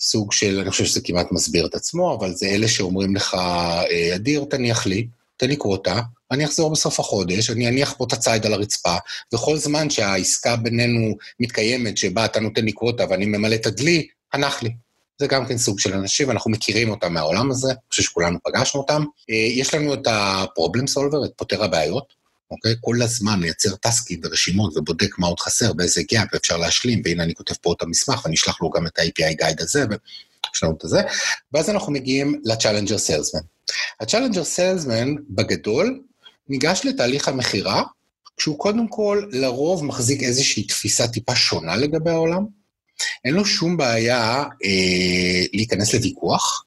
סוג 0.01 0.33
של, 0.33 0.61
אני 0.61 0.71
חושב 0.71 0.85
שזה 0.85 1.01
כמעט 1.05 1.33
מסביר 1.33 1.67
את 1.67 1.75
עצמו, 1.75 2.17
אבל 2.19 2.33
זה 2.33 2.47
אלה 2.47 2.69
שאומרים 2.69 3.17
לך, 3.17 3.37
אדיר, 4.15 4.45
תניח 4.51 4.87
לי, 4.87 5.07
תן 5.37 5.49
לי 5.49 5.57
quota, 5.57 6.01
אני 6.31 6.45
אחזור 6.45 6.73
בסוף 6.73 7.01
החודש, 7.01 7.51
אני 7.51 7.69
אניח 7.69 7.95
פה 7.99 8.05
את 8.09 8.13
הציד 8.13 8.47
על 8.47 8.53
הרצפה, 8.53 8.97
וכל 9.35 9.57
זמן 9.57 9.91
שהעסקה 9.91 10.57
בינינו 10.57 11.17
מתקיימת, 11.41 11.97
שבה 11.97 12.25
אתה 12.25 12.41
נותן 12.41 12.65
לי 12.65 12.73
quota 12.73 13.05
ואני 13.11 13.27
ממלא 13.27 13.55
את 13.55 13.67
הדלי, 13.67 14.07
הנח 14.33 14.63
לי. 14.63 14.71
זה 15.19 15.27
גם 15.27 15.47
כן 15.47 15.59
סוג 15.59 15.81
של 15.81 15.95
אנשים, 15.95 16.31
אנחנו 16.31 16.51
מכירים 16.51 16.91
אותם 16.91 17.15
מהעולם 17.15 17.51
הזה, 17.51 17.69
אני 17.69 17.77
חושב 17.91 18.03
שכולנו 18.03 18.39
פגשנו 18.45 18.81
אותם. 18.81 19.05
אה, 19.31 19.35
יש 19.35 19.75
לנו 19.75 19.95
את 19.95 20.07
ה-problem 20.07 20.85
solver, 20.95 21.25
את 21.25 21.31
פותר 21.37 21.65
הבעיות, 21.65 22.15
אוקיי? 22.51 22.75
כל 22.81 23.03
הזמן 23.03 23.41
מייצר 23.41 23.77
טסקים 23.77 24.21
ורשימות 24.25 24.77
ובודק 24.77 25.19
מה 25.19 25.27
עוד 25.27 25.41
חסר, 25.41 25.73
באיזה 25.73 26.03
gap 26.13 26.35
אפשר 26.35 26.57
להשלים, 26.57 27.03
והנה 27.05 27.23
אני 27.23 27.35
כותב 27.35 27.55
פה 27.55 27.73
את 27.73 27.83
המסמך 27.83 28.25
ואני 28.25 28.35
אשלח 28.35 28.63
לו 28.63 28.71
גם 28.71 28.87
את 28.87 28.99
ה-API 28.99 29.43
guide 29.43 29.63
הזה, 29.63 29.85
ויש 29.91 30.63
לנו 30.63 30.73
את 30.73 30.89
זה. 30.89 31.01
ואז 31.53 31.71
אנחנו 31.71 31.93
מגיעים 31.93 32.41
ל-Challenger 32.45 32.99
Salesman. 33.09 33.45
ה-Challenger 34.01 34.57
Salesman, 34.57 35.21
בגדול, 35.31 36.01
ניגש 36.49 36.81
לתהליך 36.85 37.29
המכירה, 37.29 37.83
כשהוא 38.37 38.59
קודם 38.59 38.89
כל 38.89 39.23
לרוב 39.31 39.85
מחזיק 39.85 40.23
איזושהי 40.23 40.63
תפיסה 40.63 41.09
טיפה 41.09 41.37
שונה 41.37 41.77
לגבי 41.77 42.11
העולם. 42.11 42.45
אין 43.25 43.35
לו 43.35 43.45
שום 43.45 43.77
בעיה 43.77 44.45
אה, 44.65 45.45
להיכנס 45.53 45.95
לוויכוח, 45.95 46.67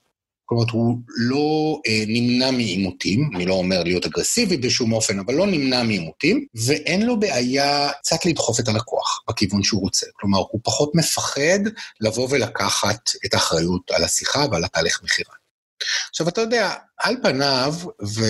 כלומר, 0.50 0.64
הוא 0.72 0.98
לא 1.08 1.80
אה, 1.88 2.04
נמנע 2.08 2.52
מעימותים, 2.52 3.30
אני 3.36 3.46
לא 3.46 3.54
אומר 3.54 3.84
להיות 3.84 4.06
אגרסיבי 4.06 4.58
בשום 4.58 4.94
אופן, 4.94 5.20
אבל 5.20 5.34
לא 5.34 5.48
נמנע 5.48 5.84
מעימותים, 5.84 6.46
ואין 6.56 7.06
לו 7.06 7.20
בעיה 7.20 7.92
קצת 7.92 8.26
לדחוף 8.26 8.60
את 8.60 8.68
הלקוח 8.68 9.24
בכיוון 9.30 9.64
שהוא 9.64 9.82
רוצה. 9.82 10.08
כלומר, 10.14 10.40
הוא 10.52 10.62
פחות 10.64 10.96
מפחד 10.96 11.60
לבוא 12.02 12.28
ולקחת 12.32 13.12
את 13.26 13.34
האחריות 13.34 13.92
על 13.92 14.04
השיחה 14.04 14.46
ועל 14.52 14.64
התהליך 14.64 15.02
מכירה. 15.04 15.39
עכשיו, 16.10 16.28
אתה 16.28 16.42
יודע, 16.42 16.74
על 16.98 17.16
פניו, 17.24 17.74
ו, 18.02 18.24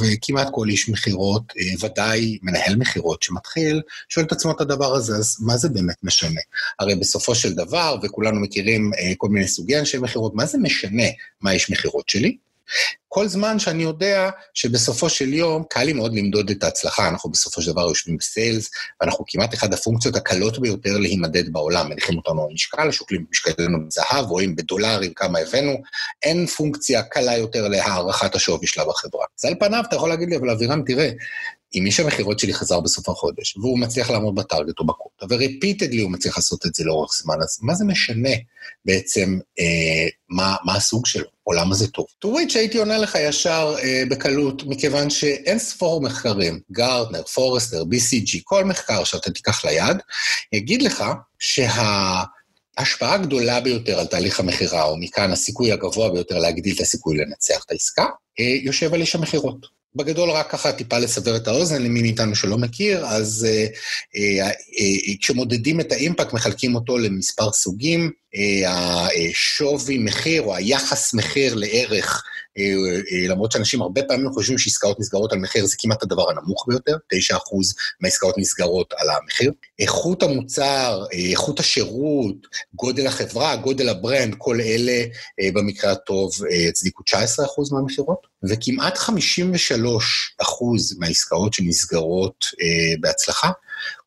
וכמעט 0.00 0.48
כל 0.52 0.68
איש 0.68 0.88
מכירות, 0.88 1.42
אה, 1.58 1.86
ודאי 1.86 2.38
מנהל 2.42 2.76
מכירות 2.76 3.22
שמתחיל, 3.22 3.82
שואל 4.08 4.24
את 4.24 4.32
עצמו 4.32 4.52
את 4.52 4.60
הדבר 4.60 4.94
הזה, 4.94 5.16
אז 5.16 5.36
מה 5.40 5.56
זה 5.56 5.68
באמת 5.68 5.96
משנה? 6.02 6.40
הרי 6.78 6.94
בסופו 6.94 7.34
של 7.34 7.54
דבר, 7.54 7.96
וכולנו 8.02 8.40
מכירים 8.40 8.90
אה, 8.98 9.12
כל 9.16 9.28
מיני 9.28 9.48
סוגי 9.48 9.78
אנשי 9.78 9.98
מכירות, 9.98 10.34
מה 10.34 10.46
זה 10.46 10.58
משנה 10.58 11.06
מה 11.40 11.50
איש 11.50 11.70
מכירות 11.70 12.08
שלי? 12.08 12.36
כל 13.08 13.28
זמן 13.28 13.58
שאני 13.58 13.82
יודע 13.82 14.30
שבסופו 14.54 15.08
של 15.08 15.34
יום, 15.34 15.62
קל 15.70 15.82
לי 15.82 15.92
מאוד 15.92 16.14
למדוד 16.14 16.50
את 16.50 16.64
ההצלחה, 16.64 17.08
אנחנו 17.08 17.30
בסופו 17.30 17.62
של 17.62 17.72
דבר 17.72 17.88
יושבים 17.88 18.16
בסיילס, 18.16 18.70
ואנחנו 19.00 19.24
כמעט 19.28 19.54
אחת 19.54 19.72
הפונקציות 19.72 20.16
הקלות 20.16 20.58
ביותר 20.58 20.98
להימדד 20.98 21.52
בעולם, 21.52 21.88
מניחים 21.88 22.16
אותנו 22.16 22.42
על 22.42 22.52
משקל, 22.52 22.90
שוקלים 22.90 23.24
משקלנו 23.30 23.86
בזהב, 23.86 24.26
רואים 24.30 24.56
בדולרים 24.56 25.12
כמה 25.14 25.38
הבאנו, 25.38 25.82
אין 26.22 26.46
פונקציה 26.46 27.02
קלה 27.02 27.36
יותר 27.36 27.68
להערכת 27.68 28.34
השווי 28.34 28.66
שלה 28.66 28.84
בחברה. 28.84 29.24
אז 29.38 29.44
על 29.44 29.54
פניו 29.60 29.84
אתה 29.88 29.96
יכול 29.96 30.08
להגיד 30.08 30.28
לי, 30.30 30.36
אבל 30.36 30.50
אבירם, 30.50 30.82
תראה, 30.86 31.10
אם 31.74 31.86
איש 31.86 32.00
המכירות 32.00 32.38
שלי 32.38 32.54
חזר 32.54 32.80
בסוף 32.80 33.08
החודש, 33.08 33.56
והוא 33.56 33.78
מצליח 33.78 34.10
לעמוד 34.10 34.34
בטארגט 34.34 34.78
או 34.78 34.86
בקוטה, 34.86 35.26
ורפיטדלי 35.30 36.00
הוא 36.02 36.10
מצליח 36.10 36.36
לעשות 36.36 36.66
את 36.66 36.74
זה 36.74 36.84
לאורך 36.84 37.12
זמן, 37.22 37.34
אז 37.42 37.58
מה 37.62 37.74
זה 37.74 37.84
משנה 37.84 38.30
בעצם 38.84 39.38
אה, 39.58 40.08
מה, 40.28 40.56
מה 40.64 40.76
הסוג 40.76 41.06
שלו, 41.06 41.26
או 41.46 41.52
למה 41.52 41.74
זה 41.74 41.88
טוב? 41.88 42.06
טורית 42.18 42.50
שהייתי 42.50 42.78
עונה 42.78 42.98
לך 43.06 43.18
ישר 43.20 43.74
אה, 43.82 44.02
בקלות, 44.10 44.62
מכיוון 44.66 45.10
שאין 45.10 45.58
ספור 45.58 46.00
מחקרים, 46.00 46.60
גארטנר, 46.72 47.22
פורסטר, 47.22 47.82
BCG, 47.82 48.40
כל 48.44 48.64
מחקר 48.64 49.04
שאתה 49.04 49.30
תיקח 49.30 49.64
ליד, 49.64 49.96
יגיד 50.52 50.82
לך 50.82 51.04
שה... 51.38 52.22
ההשפעה 52.76 53.14
הגדולה 53.14 53.60
ביותר 53.60 53.98
על 53.98 54.06
תהליך 54.06 54.40
המכירה, 54.40 54.82
או 54.82 54.96
מכאן 54.96 55.32
הסיכוי 55.32 55.72
הגבוה 55.72 56.10
ביותר 56.10 56.38
להגדיל 56.38 56.74
את 56.74 56.80
הסיכוי 56.80 57.16
לנצח 57.16 57.64
את 57.66 57.70
העסקה, 57.70 58.06
אה, 58.40 58.56
יושב 58.62 58.94
על 58.94 59.00
איש 59.00 59.14
המכירות. 59.14 59.76
בגדול, 59.96 60.30
רק 60.30 60.50
ככה 60.50 60.72
טיפה 60.72 60.98
לסבר 60.98 61.36
את 61.36 61.48
האוזן 61.48 61.82
למי 61.82 62.02
מאיתנו 62.02 62.34
שלא 62.34 62.58
מכיר, 62.58 63.06
אז 63.06 63.46
אה, 63.48 63.66
אה, 64.16 64.46
אה, 64.48 65.14
כשמודדים 65.20 65.80
את 65.80 65.92
האימפקט, 65.92 66.32
מחלקים 66.32 66.74
אותו 66.74 66.98
למספר 66.98 67.52
סוגים. 67.52 68.10
אה, 68.34 69.06
השווי 69.30 69.98
מחיר 69.98 70.42
או 70.42 70.54
היחס 70.54 71.14
מחיר 71.14 71.54
לערך 71.54 72.24
אה, 72.58 72.64
אה, 73.12 73.28
למרות 73.28 73.52
שאנשים 73.52 73.82
הרבה 73.82 74.02
פעמים 74.02 74.32
חושבים 74.32 74.58
שעסקאות 74.58 75.00
נסגרות 75.00 75.32
על 75.32 75.38
מחיר, 75.38 75.66
זה 75.66 75.76
כמעט 75.78 76.02
הדבר 76.02 76.30
הנמוך 76.30 76.64
ביותר, 76.68 76.96
9% 77.32 77.36
מהעסקאות 78.00 78.38
נסגרות 78.38 78.94
על 78.96 79.06
המחיר. 79.10 79.52
איכות 79.78 80.22
המוצר, 80.22 81.04
איכות 81.12 81.60
השירות, 81.60 82.36
גודל 82.74 83.06
החברה, 83.06 83.56
גודל 83.56 83.88
ה 83.88 83.95
brand, 83.95 84.34
כל 84.38 84.60
אלה 84.60 85.04
במקרה 85.54 85.92
הטוב 85.92 86.32
הצדיקו 86.68 87.02
19% 87.02 87.12
מהמכירות, 87.72 88.26
וכמעט 88.50 88.98
53% 88.98 89.10
מהעסקאות 90.98 91.54
שנסגרות 91.54 92.44
בהצלחה, 93.00 93.50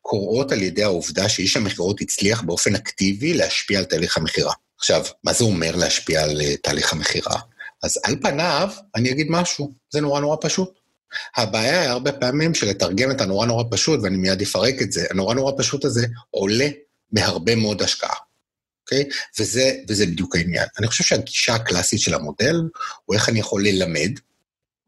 קורות 0.10 0.52
על 0.52 0.62
ידי 0.62 0.84
העובדה 0.84 1.30
שאיש 1.30 1.58
המכירות 1.58 2.02
הצליח 2.02 2.41
באופן 2.41 2.76
אקטיבי 2.76 3.34
להשפיע 3.34 3.80
על 3.80 3.86
תהליך 3.86 4.17
המכירה. 4.17 4.54
עכשיו, 4.78 5.06
מה 5.24 5.34
זה 5.34 5.43
אומר 5.43 5.76
להשפיע 5.76 6.24
על 6.24 6.41
תהליך 6.63 6.93
המכירה? 6.93 7.39
אז 7.84 8.00
על 8.04 8.15
פניו, 8.22 8.69
אני 8.95 9.12
אגיד 9.12 9.28
משהו, 9.30 9.74
זה 9.89 10.02
נורא 10.02 10.22
נורא 10.22 10.38
פשוט. 10.41 10.80
הבעיה 11.38 11.82
היא 11.82 11.89
הרבה 11.89 12.12
פעמים 12.12 12.54
שלתרגם 12.54 13.12
את 13.12 13.22
הנורא 13.22 13.45
נורא 13.45 13.63
פשוט, 13.72 14.00
ואני 14.04 14.17
מיד 14.17 14.41
אפרק 14.41 14.82
את 14.82 14.91
זה, 14.91 15.06
הנורא 15.10 15.36
נורא 15.36 15.52
פשוט 15.58 15.86
הזה 15.86 16.08
עולה 16.30 16.69
בהרבה 17.12 17.56
מאוד 17.56 17.82
השקעה, 17.82 18.15
אוקיי? 18.84 19.04
וזה, 19.39 19.76
וזה 19.89 20.06
בדיוק 20.06 20.36
העניין. 20.36 20.67
אני 20.80 20.88
חושב 20.88 21.04
שהגישה 21.04 21.56
הקלאסית 21.56 22.00
של 22.00 22.13
המודל, 22.13 22.56
הוא 23.06 23.15
איך 23.15 23.30
אני 23.30 23.39
יכול 23.39 23.67
ללמד, 23.67 24.12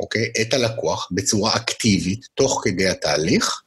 אוקיי? 0.02 0.32
את 0.42 0.54
הלקוח 0.54 1.10
בצורה 1.12 1.56
אקטיבית, 1.56 2.26
תוך 2.34 2.62
כדי 2.64 2.88
התהליך, 2.88 3.62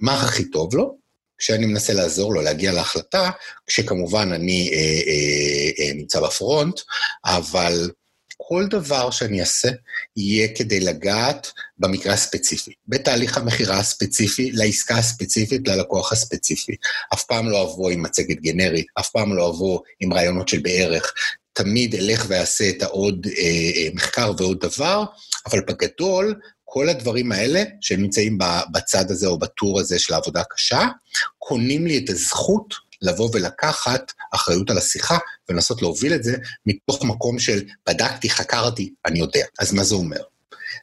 מה 0.00 0.22
הכי 0.22 0.44
טוב 0.44 0.74
לו, 0.74 0.98
כשאני 1.38 1.66
מנסה 1.66 1.92
לעזור 1.92 2.34
לו 2.34 2.42
להגיע 2.42 2.72
להחלטה, 2.72 3.30
כשכמובן 3.66 4.32
אני 4.32 4.70
אה, 4.72 4.78
אה, 4.78 5.86
אה, 5.86 5.92
נמצא 5.94 6.20
בפרונט, 6.20 6.80
אבל 7.24 7.90
כל 8.36 8.66
דבר 8.70 9.10
שאני 9.10 9.40
אעשה 9.40 9.68
יהיה 10.16 10.48
כדי 10.54 10.80
לגעת 10.80 11.52
במקרה 11.78 12.12
הספציפי, 12.12 12.72
בתהליך 12.88 13.36
המכירה 13.36 13.78
הספציפי, 13.78 14.52
לעסקה 14.52 14.96
הספציפית, 14.96 15.68
ללקוח 15.68 16.12
הספציפי. 16.12 16.76
אף 17.14 17.24
פעם 17.24 17.48
לא 17.48 17.62
אבוא 17.62 17.90
עם 17.90 18.02
מצגת 18.02 18.40
גנרית, 18.40 18.86
אף 18.98 19.08
פעם 19.10 19.36
לא 19.36 19.48
אבוא 19.48 19.80
עם 20.00 20.12
רעיונות 20.12 20.48
של 20.48 20.58
בערך. 20.58 21.12
תמיד 21.52 21.94
אלך 21.94 22.24
ואעשה 22.28 22.68
את 22.68 22.82
העוד 22.82 23.26
אה, 23.26 23.42
אה, 23.42 23.88
מחקר 23.94 24.32
ועוד 24.38 24.60
דבר, 24.60 25.04
אבל 25.50 25.60
בגדול, 25.60 26.34
כל 26.64 26.88
הדברים 26.88 27.32
האלה 27.32 27.62
שנמצאים 27.80 28.38
בצד 28.72 29.10
הזה 29.10 29.26
או 29.26 29.38
בטור 29.38 29.80
הזה 29.80 29.98
של 29.98 30.14
העבודה 30.14 30.40
הקשה, 30.40 30.86
קונים 31.38 31.86
לי 31.86 31.98
את 31.98 32.10
הזכות 32.10 32.74
לבוא 33.02 33.30
ולקחת 33.32 34.12
אחריות 34.34 34.70
על 34.70 34.78
השיחה 34.78 35.18
ולנסות 35.48 35.82
להוביל 35.82 36.14
את 36.14 36.24
זה 36.24 36.36
מתוך 36.66 37.04
מקום 37.04 37.38
של 37.38 37.62
בדקתי, 37.88 38.30
חקרתי, 38.30 38.92
אני 39.06 39.18
יודע. 39.18 39.44
אז 39.58 39.72
מה 39.72 39.84
זה 39.84 39.94
אומר? 39.94 40.20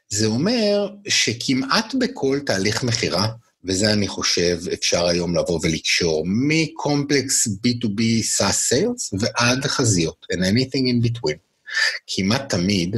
זה 0.10 0.26
אומר 0.26 0.90
שכמעט 1.08 1.94
בכל 2.00 2.40
תהליך 2.46 2.84
מכירה, 2.84 3.28
וזה 3.64 3.94
אני 3.94 4.08
חושב 4.08 4.60
אפשר 4.74 5.06
היום 5.06 5.38
לבוא 5.38 5.60
ולקשור 5.64 6.24
מקומפלקס 6.28 7.48
B2B 7.48 8.02
SaaS 8.38 8.74
Sales 8.74 9.20
ועד 9.20 9.66
חזיות, 9.66 10.26
and 10.34 10.38
anything 10.38 10.84
in 10.92 11.08
between. 11.08 11.38
כמעט 12.08 12.50
תמיד 12.50 12.96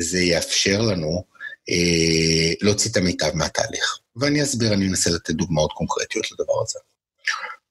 זה 0.00 0.20
יאפשר 0.20 0.82
לנו 0.82 1.24
אה, 1.70 2.52
להוציא 2.60 2.90
את 2.90 2.96
המיטב 2.96 3.30
מהתהליך. 3.34 3.98
ואני 4.16 4.42
אסביר, 4.42 4.72
אני 4.72 4.88
אנסה 4.88 5.10
לתת 5.10 5.30
דוגמאות 5.30 5.72
קונקרטיות 5.72 6.32
לדבר 6.32 6.62
הזה. 6.62 6.78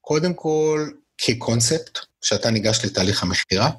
קודם 0.01 0.34
כל, 0.34 0.89
כקונספט, 1.17 1.99
כשאתה 2.21 2.49
ניגש 2.49 2.86
לתהליך 2.86 3.23
המכירה, 3.23 3.71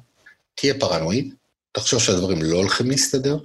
תהיה 0.55 0.73
פרנואיד, 0.79 1.33
תחשוב 1.71 1.99
שהדברים 1.99 2.41
לא 2.41 2.57
הולכים 2.57 2.89
להסתדר, 2.89 3.37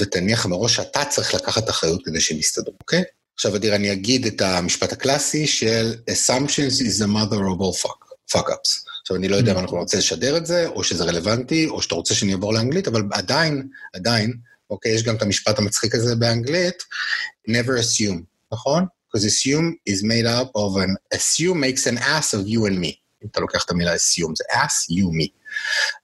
ותניח 0.00 0.46
מראש 0.46 0.76
שאתה 0.76 1.04
צריך 1.04 1.34
לקחת 1.34 1.70
אחריות 1.70 2.04
כדי 2.04 2.20
שהם 2.20 2.38
יסתדרו, 2.38 2.74
אוקיי? 2.80 3.02
עכשיו, 3.42 3.56
אדיר, 3.56 3.74
אני 3.74 3.92
אגיד 3.92 4.26
את 4.26 4.40
המשפט 4.40 4.92
הקלאסי 4.92 5.46
של 5.46 5.94
assumptions 6.10 6.80
is 6.80 7.02
the 7.02 7.06
mother 7.06 7.38
of 7.38 7.60
all 7.60 7.82
fuck, 7.82 8.34
fuck 8.36 8.46
ups. 8.46 8.90
עכשיו, 9.00 9.16
אני 9.16 9.28
לא 9.28 9.36
יודע 9.36 9.52
אם 9.52 9.58
אנחנו 9.58 9.76
רוצים 9.76 9.98
לשדר 9.98 10.36
את 10.36 10.46
זה, 10.46 10.66
או 10.66 10.84
שזה 10.84 11.04
רלוונטי, 11.04 11.66
או 11.66 11.82
שאתה 11.82 11.94
רוצה 11.94 12.14
שאני 12.14 12.32
אעבור 12.32 12.54
לאנגלית, 12.54 12.88
אבל 12.88 13.02
עדיין, 13.12 13.68
עדיין, 13.94 14.32
אוקיי, 14.70 14.92
יש 14.92 15.02
גם 15.02 15.16
את 15.16 15.22
המשפט 15.22 15.58
המצחיק 15.58 15.94
הזה 15.94 16.16
באנגלית, 16.16 16.82
never 17.48 17.80
assume, 17.80 18.20
נכון? 18.52 18.84
because 19.08 19.24
assume 19.24 19.74
is 19.90 20.02
made 20.02 20.26
up 20.26 20.48
of 20.56 20.76
an, 20.76 20.96
assume 21.14 21.60
makes 21.60 21.86
an 21.86 21.98
ass 21.98 22.34
of 22.34 22.46
you 22.46 22.66
and 22.66 22.78
me. 22.78 22.94
אם 23.22 23.28
אתה 23.30 23.40
לוקח 23.40 23.64
את 23.64 23.70
המילה 23.70 23.94
assume, 23.94 24.32
זה 24.36 24.44
ass, 24.52 24.94
you, 24.94 25.06
me. 25.06 25.28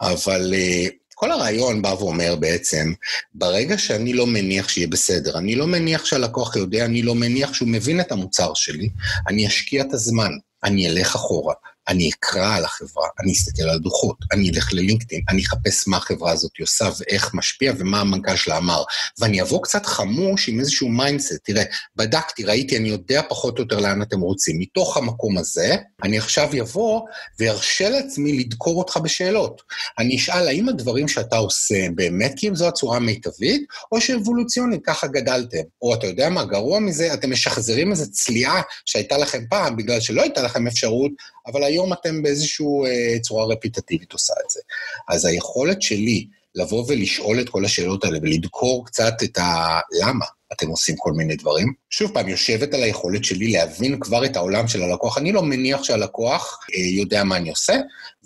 אבל 0.01 0.55
uh, 0.55 0.93
כל 1.21 1.33
הרעיון 1.33 1.83
בא 1.83 1.89
ואומר 1.89 2.37
בעצם, 2.37 2.93
ברגע 3.35 3.79
שאני 3.79 4.13
לא 4.13 4.27
מניח 4.27 4.69
שיהיה 4.69 4.87
בסדר, 4.87 5.39
אני 5.39 5.55
לא 5.55 5.67
מניח 5.67 6.05
שהלקוח 6.05 6.57
יודע, 6.57 6.85
אני 6.85 7.03
לא 7.03 7.15
מניח 7.15 7.55
שהוא 7.55 7.69
מבין 7.69 8.01
את 8.01 8.13
המוצר 8.13 8.55
שלי, 8.55 8.89
אני 9.29 9.47
אשקיע 9.47 9.83
את 9.83 9.93
הזמן, 9.93 10.31
אני 10.65 10.89
אלך 10.89 11.15
אחורה, 11.15 11.55
אני 11.89 12.11
אקרא 12.11 12.57
על 12.57 12.65
החברה, 12.65 13.09
אני 13.21 13.33
אסתכל 13.33 13.63
על 13.63 13.75
הדוחות, 13.75 14.17
אני 14.33 14.51
אלך 14.51 14.73
ללינקדאין, 14.73 15.23
אני 15.29 15.43
אחפש 15.43 15.89
מה 15.89 15.97
החברה 15.97 16.33
הזאת 16.33 16.53
עושה 16.61 16.89
ואיך 16.99 17.35
משפיע 17.35 17.73
ומה 17.79 18.01
המנכ"ל 18.01 18.37
שלה 18.37 18.57
אמר. 18.57 18.83
ואני 19.19 19.43
אבוא 19.43 19.63
קצת 19.63 19.87
חמוש 19.87 20.49
עם 20.49 20.61
איזשהו 20.61 20.89
mindset, 20.89 21.33
תראה, 21.45 21.63
בדקתי, 21.97 22.45
ראיתי, 22.45 22.77
אני 22.77 22.89
יודע 22.89 23.23
פחות 23.29 23.59
או 23.59 23.63
יותר 23.63 23.81
לאן 23.81 24.03
אתם 24.03 24.21
רוצים. 24.21 24.59
מתוך 24.59 24.97
המקום 24.97 25.39
הזה, 25.39 25.77
אני 26.03 26.19
עכשיו 26.19 26.51
אבוא 26.63 27.01
וארשה 27.41 27.89
לעצמי 27.89 28.39
לדקור 28.39 28.79
אותך 28.79 28.97
בשאלות. 28.97 29.63
אני 29.99 30.17
אשאל, 30.17 30.49
האם 30.49 30.69
הדברים 30.69 31.09
שאתה 31.09 31.37
עושה 31.37 31.87
באמת 31.95 32.35
כי 32.37 32.49
אם 32.49 32.55
זו 32.55 32.69
הצורה 32.69 32.97
המיטבית, 32.97 33.63
או 33.93 34.01
שאבולוציונית, 34.01 34.81
ככה 34.85 35.07
גדלתם? 35.07 35.63
או 35.83 35.95
אתה 35.95 36.07
יודע 36.07 36.29
מה, 36.29 36.45
גרוע 36.45 36.79
מזה, 36.79 37.15
אתם 37.15 37.31
משחזרים 37.31 37.91
איזו 37.91 38.11
צליעה 38.11 38.63
שהייתה 38.87 39.19
לכם 39.19 39.45
פעם, 39.51 39.77
בגלל 39.77 40.01
שלא 40.01 40.23
הייתה 40.23 40.43
לכם 40.43 40.67
אפשרות 40.67 41.13
אבל 41.49 41.65
היום 41.65 41.78
אתם 41.93 42.23
באיזושהי 42.23 42.67
אה, 42.87 43.19
צורה 43.21 43.47
רפיטטיבית 43.47 44.13
עושה 44.13 44.35
את 44.45 44.51
זה. 44.51 44.61
אז 45.09 45.25
היכולת 45.25 45.83
שלי 45.83 46.27
לבוא 46.55 46.85
ולשאול 46.89 47.41
את 47.41 47.49
כל 47.49 47.65
השאלות 47.65 48.05
האלה 48.05 48.19
ולדקור 48.23 48.87
קצת 48.87 49.15
את 49.23 49.39
ה... 49.39 49.81
למה 50.01 50.25
אתם 50.53 50.69
עושים 50.69 50.97
כל 50.97 51.13
מיני 51.13 51.37
דברים. 51.37 51.73
שוב 51.91 52.11
פעם, 52.15 52.29
יושבת 52.29 52.75
על 52.75 52.83
היכולת 52.83 53.25
שלי 53.25 53.53
להבין 53.53 54.01
כבר 54.01 54.25
את 54.25 54.37
העולם 54.37 54.69
של 54.69 54.83
הלקוח. 54.83 55.19
אני 55.19 55.33
לא 55.33 55.43
מניח 55.43 55.85
שהלקוח 55.85 56.59
אה, 56.75 56.81
יודע 56.81 57.25
מה 57.25 57.37
אני 57.37 57.51
עושה, 57.51 57.75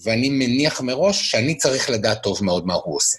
ואני 0.04 0.28
מניח 0.28 0.80
מראש 0.80 1.30
שאני 1.30 1.56
צריך 1.56 1.90
לדעת 1.90 2.22
טוב 2.22 2.44
מאוד 2.44 2.66
מה 2.66 2.74
הוא 2.74 2.96
עושה. 2.96 3.18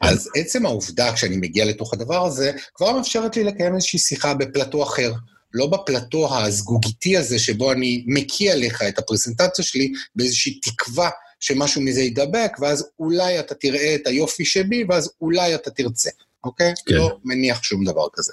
אז 0.00 0.30
עצם 0.36 0.66
העובדה, 0.66 1.12
כשאני 1.12 1.36
מגיע 1.36 1.64
לתוך 1.64 1.94
הדבר 1.94 2.26
הזה, 2.26 2.52
כבר 2.74 2.92
מאפשרת 2.92 3.36
לי 3.36 3.44
לקיים 3.44 3.74
איזושהי 3.74 3.98
שיחה 3.98 4.34
בפלטו 4.34 4.82
אחר. 4.82 5.12
לא 5.54 5.66
בפלטו 5.66 6.38
הזגוגיתי 6.38 7.16
הזה 7.16 7.38
שבו 7.38 7.72
אני 7.72 8.04
מקיא 8.06 8.52
עליך 8.52 8.82
את 8.82 8.98
הפרזנטציה 8.98 9.64
שלי 9.64 9.92
באיזושהי 10.16 10.60
תקווה 10.60 11.10
שמשהו 11.40 11.82
מזה 11.82 12.00
יידבק, 12.00 12.52
ואז 12.60 12.88
אולי 12.98 13.40
אתה 13.40 13.54
תראה 13.54 13.94
את 13.94 14.06
היופי 14.06 14.44
שבי, 14.44 14.84
ואז 14.88 15.10
אולי 15.20 15.54
אתה 15.54 15.70
תרצה, 15.70 16.10
אוקיי? 16.44 16.72
כן. 16.86 16.94
לא 16.94 17.18
מניח 17.24 17.62
שום 17.62 17.84
דבר 17.84 18.06
כזה. 18.12 18.32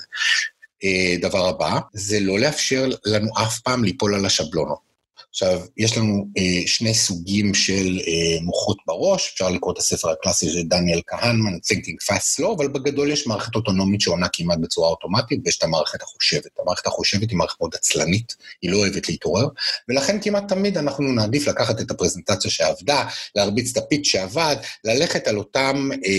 אה, 0.84 1.16
דבר 1.22 1.48
הבא, 1.48 1.80
זה 1.94 2.20
לא 2.20 2.40
לאפשר 2.40 2.90
לנו 3.06 3.28
אף 3.44 3.60
פעם 3.60 3.84
ליפול 3.84 4.16
על 4.16 4.26
השבלונות. 4.26 4.91
עכשיו, 5.32 5.62
יש 5.78 5.98
לנו 5.98 6.28
אה, 6.38 6.68
שני 6.68 6.94
סוגים 6.94 7.54
של 7.54 8.00
אה, 8.08 8.42
מוחות 8.42 8.78
בראש, 8.88 9.32
אפשר 9.34 9.50
לקרוא 9.50 9.74
את 9.74 9.78
הספר 9.78 10.10
הקלאסי 10.10 10.50
של 10.50 10.64
דניאל 10.64 11.02
כהנמן, 11.08 11.54
Thinking 11.54 12.14
Fast 12.14 12.40
Slow, 12.40 12.56
אבל 12.58 12.68
בגדול 12.68 13.12
יש 13.12 13.28
מערכת 13.28 13.56
אוטונומית 13.56 14.02
שעונה 14.02 14.28
כמעט 14.34 14.58
בצורה 14.58 14.90
אוטומטית, 14.90 15.40
ויש 15.46 15.58
את 15.58 15.64
המערכת 15.64 16.02
החושבת. 16.02 16.60
המערכת 16.60 16.88
החושבת 16.88 17.30
היא 17.30 17.38
מערכת 17.38 17.56
מאוד 17.62 17.76
עצלנית, 17.76 18.36
היא 18.62 18.72
לא 18.72 18.78
אוהבת 18.78 19.10
להתעורר, 19.10 19.48
ולכן 19.90 20.18
כמעט 20.22 20.48
תמיד 20.48 20.78
אנחנו 20.78 21.12
נעדיף 21.12 21.48
לקחת 21.48 21.82
את 21.82 21.92
הפרזנטציה 21.92 22.52
שעבדה, 22.52 23.06
להרביץ 23.36 23.72
את 23.72 23.84
הפיץ 23.84 24.08
שעבד, 24.08 24.56
ללכת 24.84 25.28
על 25.28 25.38
אותם 25.38 25.90
אה, 25.94 26.10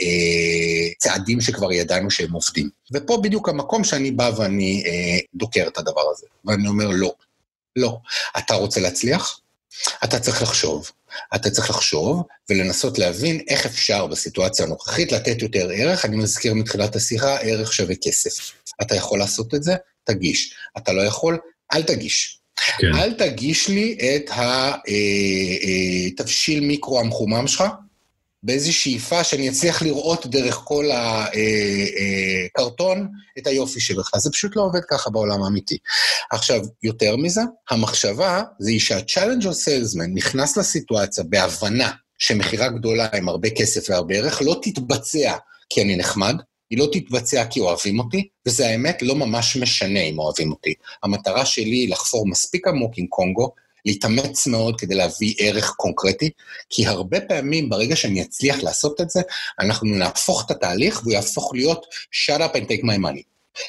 אה, 0.00 0.92
צעדים 0.98 1.40
שכבר 1.40 1.72
ידענו 1.72 2.10
שהם 2.10 2.32
עובדים. 2.32 2.68
ופה 2.92 3.20
בדיוק 3.22 3.48
המקום 3.48 3.84
שאני 3.84 4.10
בא 4.10 4.30
ואני 4.36 4.82
אה, 4.86 5.18
דוקר 5.34 5.64
את 5.68 5.78
הדבר 5.78 6.10
הזה, 6.12 6.26
ואני 6.44 6.68
אומר 6.68 6.88
לא. 6.92 7.12
לא. 7.76 7.98
אתה 8.38 8.54
רוצה 8.54 8.80
להצליח? 8.80 9.40
אתה 10.04 10.20
צריך 10.20 10.42
לחשוב. 10.42 10.90
אתה 11.34 11.50
צריך 11.50 11.70
לחשוב 11.70 12.22
ולנסות 12.50 12.98
להבין 12.98 13.40
איך 13.48 13.66
אפשר 13.66 14.06
בסיטואציה 14.06 14.64
הנוכחית 14.66 15.12
לתת 15.12 15.42
יותר 15.42 15.68
ערך. 15.74 16.04
אני 16.04 16.16
מזכיר 16.16 16.54
מתחילת 16.54 16.96
השיחה, 16.96 17.36
ערך 17.36 17.72
שווה 17.72 17.94
כסף. 18.02 18.52
אתה 18.82 18.94
יכול 18.94 19.18
לעשות 19.18 19.54
את 19.54 19.62
זה? 19.62 19.74
תגיש. 20.04 20.54
אתה 20.76 20.92
לא 20.92 21.02
יכול? 21.02 21.38
אל 21.72 21.82
תגיש. 21.82 22.38
כן. 22.78 22.94
אל 22.94 23.12
תגיש 23.12 23.68
לי 23.68 23.98
את 24.16 24.30
התבשיל 26.12 26.58
אה, 26.58 26.62
אה, 26.62 26.68
מיקרו 26.68 27.00
המחומם 27.00 27.48
שלך, 27.48 27.64
באיזו 28.44 28.72
שאיפה 28.72 29.24
שאני 29.24 29.48
אצליח 29.48 29.82
לראות 29.82 30.26
דרך 30.26 30.54
כל 30.54 30.90
הקרטון 32.54 33.08
את 33.38 33.46
היופי 33.46 33.80
שלך. 33.80 34.10
זה 34.16 34.30
פשוט 34.30 34.56
לא 34.56 34.62
עובד 34.62 34.80
ככה 34.90 35.10
בעולם 35.10 35.42
האמיתי. 35.42 35.78
עכשיו, 36.32 36.60
יותר 36.82 37.16
מזה, 37.16 37.40
המחשבה 37.70 38.42
זה 38.58 38.70
היא 38.70 38.80
שה-challenge 38.80 39.44
of 39.44 39.66
salesman 39.66 40.08
נכנס 40.14 40.56
לסיטואציה 40.56 41.24
בהבנה 41.24 41.90
שמכירה 42.18 42.68
גדולה 42.68 43.08
עם 43.14 43.28
הרבה 43.28 43.50
כסף 43.50 43.90
והרבה 43.90 44.14
ערך 44.14 44.42
לא 44.42 44.60
תתבצע 44.62 45.36
כי 45.68 45.82
אני 45.82 45.96
נחמד, 45.96 46.34
היא 46.70 46.78
לא 46.78 46.88
תתבצע 46.92 47.44
כי 47.44 47.60
אוהבים 47.60 47.98
אותי, 47.98 48.28
וזה 48.46 48.66
האמת 48.66 49.02
לא 49.02 49.14
ממש 49.14 49.56
משנה 49.56 50.00
אם 50.00 50.18
אוהבים 50.18 50.50
אותי. 50.50 50.74
המטרה 51.02 51.46
שלי 51.46 51.76
היא 51.76 51.90
לחפור 51.90 52.26
מספיק 52.28 52.68
עמוק 52.68 52.92
עם 52.96 53.06
קונגו, 53.06 53.50
להתאמץ 53.84 54.46
מאוד 54.46 54.80
כדי 54.80 54.94
להביא 54.94 55.34
ערך 55.38 55.70
קונקרטי, 55.70 56.30
כי 56.70 56.86
הרבה 56.86 57.20
פעמים 57.20 57.68
ברגע 57.68 57.96
שאני 57.96 58.22
אצליח 58.22 58.62
לעשות 58.62 59.00
את 59.00 59.10
זה, 59.10 59.20
אנחנו 59.60 59.88
נהפוך 59.88 60.44
את 60.46 60.50
התהליך 60.50 61.00
והוא 61.02 61.12
יהפוך 61.12 61.54
להיות 61.54 61.86
shut 62.12 62.38
up 62.38 62.56
and 62.56 62.64
take 62.64 62.84
my 62.84 62.98
money. 62.98 63.22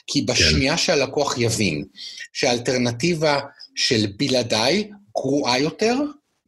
כי. 0.07 0.21
בשנייה 0.21 0.71
כן. 0.71 0.77
שהלקוח 0.77 1.37
יבין 1.37 1.85
שהאלטרנטיבה 2.33 3.39
של 3.75 4.05
בלעדיי 4.17 4.89
גרועה 5.15 5.59
יותר, 5.59 5.95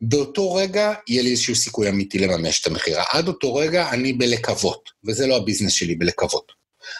באותו 0.01 0.53
רגע 0.53 0.93
יהיה 1.07 1.23
לי 1.23 1.31
איזשהו 1.31 1.55
סיכוי 1.55 1.89
אמיתי 1.89 2.19
לממש 2.19 2.61
את 2.61 2.67
המכירה. 2.67 3.03
עד 3.11 3.27
אותו 3.27 3.55
רגע 3.55 3.89
אני 3.89 4.13
בלקוות, 4.13 4.89
וזה 5.05 5.27
לא 5.27 5.37
הביזנס 5.37 5.73
שלי 5.73 5.95
בלקוות. 5.95 6.51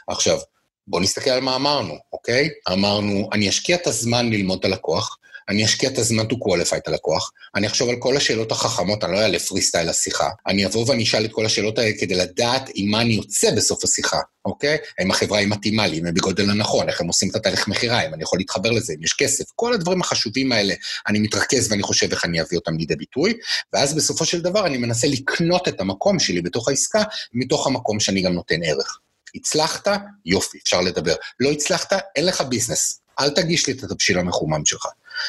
עכשיו, 0.08 0.40
בואו 0.88 1.02
נסתכל 1.02 1.30
על 1.30 1.42
מה 1.42 1.56
אמרנו, 1.56 1.98
אוקיי? 2.14 2.50
אמרנו, 2.72 3.30
אני 3.34 3.50
אשקיע 3.50 3.76
את 3.76 3.88
הזמן 3.88 4.30
ללמוד 4.30 4.60
את 4.60 4.66
הלקוח, 4.66 5.17
אני 5.50 5.66
אשקיע 5.66 5.90
את 5.90 5.98
הזמן 5.98 6.24
to 6.24 6.34
qualify 6.36 6.78
את 6.78 6.88
הלקוח, 6.88 7.32
אני 7.56 7.68
אחשוב 7.68 7.90
על 7.90 7.96
כל 8.00 8.18
השאלות 8.18 8.52
החכמות, 8.52 9.04
אני 9.04 9.14
לא 9.14 9.18
אעלה 9.18 9.40
פרי 9.40 9.62
סטייל 9.62 9.90
לשיחה, 9.90 10.30
אני 10.48 10.66
אבוא 10.66 10.86
ואני 10.88 11.04
אשאל 11.04 11.26
את 11.26 11.32
כל 11.32 11.46
השאלות 11.46 11.80
האלה 11.80 11.92
כדי 12.00 12.16
לדעת 12.16 12.70
עם 12.74 12.92
מה 12.92 13.02
אני 13.02 13.14
יוצא 13.14 13.52
בסוף 13.52 13.84
השיחה, 13.84 14.20
אוקיי? 14.46 14.78
האם 15.00 15.12
החברה 15.12 15.40
היא 15.40 15.48
מתאימה 15.48 15.88
לי, 15.88 16.00
אם 16.00 16.06
הם 16.06 16.14
בגודל 16.14 16.50
הנכון, 16.50 16.90
איך 16.90 17.02
הם 17.02 17.08
עושים 17.08 17.30
את 17.30 17.36
התהליך 17.36 17.68
מכירה, 17.68 18.06
אם 18.06 18.14
אני 18.14 18.24
יכול 18.24 18.40
להתחבר 18.40 18.72
לזה, 18.72 18.94
אם 18.94 19.04
יש 19.04 19.14
כסף, 19.14 19.46
כל 19.56 19.74
הדברים 19.74 20.02
החשובים 20.02 20.52
האלה, 20.52 20.74
אני 21.08 21.20
מתרכז 21.20 21.72
ואני 21.72 21.84
חושב 21.84 22.12
איך 22.12 22.26
אני 22.26 22.42
אביא 22.42 22.58
אותם 22.58 22.78
לידי 22.78 22.96
ביטוי, 22.96 23.34
ואז 23.74 23.94
בסופו 23.94 24.26
של 24.26 24.42
דבר 24.42 24.66
אני 24.66 24.78
מנסה 24.78 25.08
לקנות 25.08 25.68
את 25.68 25.82
המקום 25.82 26.20
שלי 26.20 26.42
בתוך 26.42 26.70
העסקה, 26.70 27.04
מתוך 27.34 27.68
המקום 27.68 28.00
שאני 28.00 28.22
גם 28.22 28.34
נותן 28.34 28.64
ערך. 28.64 29.00
הצלחת? 29.36 29.88
יופי, 30.26 30.58
אפשר 30.64 30.82
לדבר. 30.82 31.16
לא 31.40 31.52
הצלחת? 31.52 31.94
אין 32.16 32.26
לך 32.26 32.42
business. 32.42 33.02
אל 33.20 33.30
תגיש 33.30 33.68
לי 33.68 33.74
את 33.74 33.84
התבשיל 33.84 34.20
המחומם 34.20 34.66
שלך. 34.66 34.86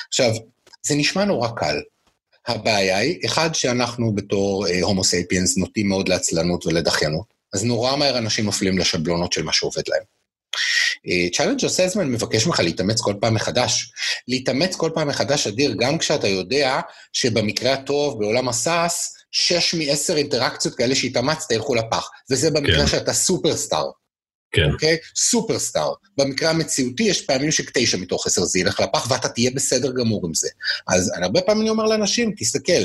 עכשיו, 0.08 0.30
זה 0.86 0.94
נשמע 0.94 1.24
נורא 1.24 1.48
קל. 1.56 1.80
הבעיה 2.46 2.98
היא, 2.98 3.18
אחד, 3.26 3.54
שאנחנו 3.54 4.14
בתור 4.14 4.66
הומו 4.82 5.00
uh, 5.00 5.04
סייפיאנס 5.04 5.56
נוטים 5.56 5.88
מאוד 5.88 6.08
לעצלנות 6.08 6.66
ולדחיינות, 6.66 7.34
אז 7.54 7.64
נורא 7.64 7.96
מהר 7.96 8.18
אנשים 8.18 8.44
נופלים 8.44 8.78
לשבלונות 8.78 9.32
של 9.32 9.42
מה 9.42 9.52
שעובד 9.52 9.82
להם. 9.88 10.02
Challenger 11.32 11.60
salesman 11.60 12.08
מבקש 12.08 12.46
ממך 12.46 12.60
להתאמץ 12.60 13.00
כל 13.00 13.14
פעם 13.20 13.34
מחדש. 13.34 13.92
להתאמץ 14.28 14.76
כל 14.76 14.90
פעם 14.94 15.08
מחדש 15.08 15.46
אדיר, 15.46 15.74
גם 15.78 15.98
כשאתה 15.98 16.28
יודע 16.28 16.80
שבמקרה 17.12 17.72
הטוב, 17.72 18.18
בעולם 18.18 18.48
ה 18.48 18.59
SaaS, 18.59 19.14
שש 19.30 19.74
מעשר 19.74 20.16
אינטראקציות 20.16 20.74
כאלה 20.74 20.94
שהתאמצת 20.94 21.50
ילכו 21.50 21.74
לפח, 21.74 22.08
וזה 22.30 22.50
במקרה 22.50 22.80
כן. 22.80 22.86
שאתה 22.86 23.12
סופרסטאר. 23.12 23.90
כן. 24.52 24.70
אוקיי? 24.72 24.96
סופרסטאר. 25.16 25.92
במקרה 26.16 26.50
המציאותי 26.50 27.02
יש 27.02 27.22
פעמים 27.22 27.50
שתשע 27.50 27.96
מתוך 27.96 28.26
עשר 28.26 28.44
זה 28.44 28.58
ילך 28.58 28.80
לפח, 28.80 29.10
ואתה 29.10 29.28
תהיה 29.28 29.50
בסדר 29.50 29.92
גמור 29.92 30.26
עם 30.26 30.34
זה. 30.34 30.48
אז 30.86 31.12
אני 31.16 31.24
הרבה 31.24 31.40
פעמים 31.40 31.62
אני 31.62 31.70
אומר 31.70 31.84
לאנשים, 31.84 32.34
תסתכל, 32.36 32.82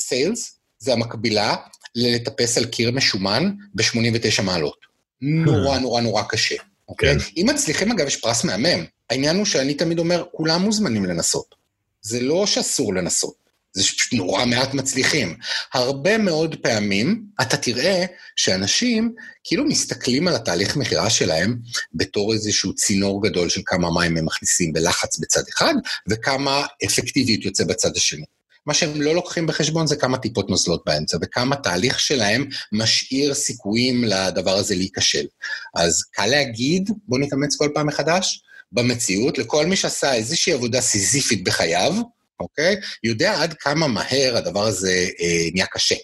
sales 0.00 0.58
זה 0.78 0.92
המקבילה 0.92 1.56
ללטפס 1.94 2.58
על 2.58 2.64
קיר 2.64 2.90
משומן 2.90 3.50
ב-89 3.74 4.42
מעלות. 4.42 4.86
נורא 5.20 5.78
נורא 5.84 6.00
נורא 6.00 6.22
קשה. 6.28 6.56
אוקיי? 6.88 7.18
כן. 7.18 7.24
אם 7.36 7.46
מצליחים, 7.48 7.92
אגב, 7.92 8.06
יש 8.06 8.16
פרס 8.16 8.44
מהמם. 8.44 8.84
העניין 9.10 9.36
הוא 9.36 9.44
שאני 9.44 9.74
תמיד 9.74 9.98
אומר, 9.98 10.24
כולם 10.32 10.62
מוזמנים 10.62 11.04
לנסות. 11.04 11.54
זה 12.02 12.20
לא 12.20 12.46
שאסור 12.46 12.94
לנסות. 12.94 13.45
זה 13.76 13.82
פשוט 13.82 14.12
נורא 14.12 14.44
מעט 14.44 14.74
מצליחים. 14.74 15.36
הרבה 15.74 16.18
מאוד 16.18 16.56
פעמים 16.62 17.22
אתה 17.40 17.56
תראה 17.56 18.04
שאנשים 18.36 19.14
כאילו 19.44 19.64
מסתכלים 19.64 20.28
על 20.28 20.34
התהליך 20.34 20.76
מכירה 20.76 21.10
שלהם 21.10 21.56
בתור 21.94 22.32
איזשהו 22.32 22.74
צינור 22.74 23.22
גדול 23.22 23.48
של 23.48 23.60
כמה 23.64 23.90
מים 23.90 24.16
הם 24.16 24.24
מכניסים 24.24 24.72
בלחץ 24.72 25.18
בצד 25.18 25.42
אחד, 25.54 25.74
וכמה 26.08 26.66
אפקטיביות 26.84 27.44
יוצא 27.44 27.64
בצד 27.64 27.96
השני. 27.96 28.24
מה 28.66 28.74
שהם 28.74 29.02
לא 29.02 29.14
לוקחים 29.14 29.46
בחשבון 29.46 29.86
זה 29.86 29.96
כמה 29.96 30.18
טיפות 30.18 30.50
נוזלות 30.50 30.82
באמצע, 30.86 31.18
וכמה 31.22 31.56
תהליך 31.56 32.00
שלהם 32.00 32.44
משאיר 32.72 33.34
סיכויים 33.34 34.04
לדבר 34.04 34.56
הזה 34.56 34.74
להיכשל. 34.74 35.26
אז 35.74 36.02
קל 36.12 36.26
להגיד, 36.26 36.90
בואו 37.08 37.20
נתאמץ 37.20 37.56
כל 37.56 37.68
פעם 37.74 37.86
מחדש, 37.86 38.42
במציאות, 38.72 39.38
לכל 39.38 39.66
מי 39.66 39.76
שעשה 39.76 40.14
איזושהי 40.14 40.52
עבודה 40.52 40.80
סיזיפית 40.80 41.44
בחייו, 41.44 41.94
אוקיי? 42.40 42.76
יודע 43.04 43.42
עד 43.42 43.54
כמה 43.54 43.86
מהר 43.86 44.36
הדבר 44.36 44.62
הזה 44.62 45.08
אה, 45.20 45.48
נהיה 45.52 45.66
קשה. 45.66 45.94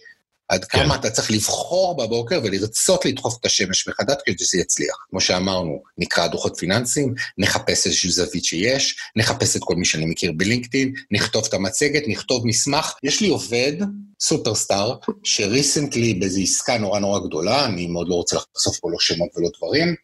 עד 0.53 0.65
כן. 0.65 0.79
כמה 0.79 0.95
אתה 0.95 1.11
צריך 1.11 1.31
לבחור 1.31 1.97
בבוקר 1.97 2.41
ולרצות 2.45 3.05
לדחוף 3.05 3.37
את 3.41 3.47
השמש 3.47 3.89
מחדש 3.89 4.15
כדי 4.25 4.35
שזה 4.39 4.59
יצליח. 4.59 4.97
כמו 5.11 5.21
שאמרנו, 5.21 5.83
נקרא 5.99 6.27
דוחות 6.27 6.57
פיננסיים, 6.59 7.15
נחפש 7.39 7.87
איזושהי 7.87 8.11
זווית 8.11 8.45
שיש, 8.45 8.97
נחפש 9.17 9.57
את 9.57 9.61
כל 9.65 9.75
מי 9.77 9.85
שאני 9.85 10.07
מכיר 10.07 10.33
בלינקדאין, 10.37 10.93
נכתוב 11.11 11.45
את 11.49 11.55
המצגת, 11.55 12.03
נכתוב 12.09 12.47
מסמך. 12.47 12.93
יש 13.03 13.21
לי 13.21 13.29
עובד, 13.29 13.73
סופרסטאר, 14.21 14.97
שריסנטלי 15.25 16.15
באיזו 16.15 16.41
עסקה 16.41 16.79
נורא 16.79 16.99
נורא 16.99 17.19
גדולה, 17.19 17.65
אני 17.65 17.87
מאוד 17.87 18.09
לא 18.09 18.15
רוצה 18.15 18.37
לחשוף 18.37 18.79
פה 18.81 18.91
לא 18.91 18.99
שמות 19.01 19.29
ולא 19.37 19.49
דברים, 19.59 19.95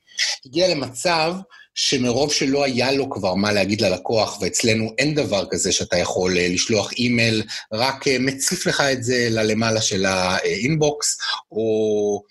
הגיע 0.47 0.69
למצב 0.69 1.35
שמרוב 1.81 2.33
שלא 2.33 2.65
היה 2.65 2.93
לו 2.93 3.11
כבר 3.11 3.35
מה 3.35 3.53
להגיד 3.53 3.81
ללקוח, 3.81 4.39
ואצלנו 4.41 4.95
אין 4.99 5.15
דבר 5.15 5.45
כזה 5.51 5.73
שאתה 5.73 5.99
יכול 5.99 6.39
אה, 6.39 6.49
לשלוח 6.49 6.93
אימייל, 6.93 7.43
רק 7.73 8.09
אה, 8.09 8.17
מציף 8.21 8.67
לך 8.67 8.81
את 8.81 9.05
זה 9.05 9.29
ללמעלה 9.31 9.81
של 9.81 10.07
האינבוקס, 10.07 11.19
או 11.53 12.23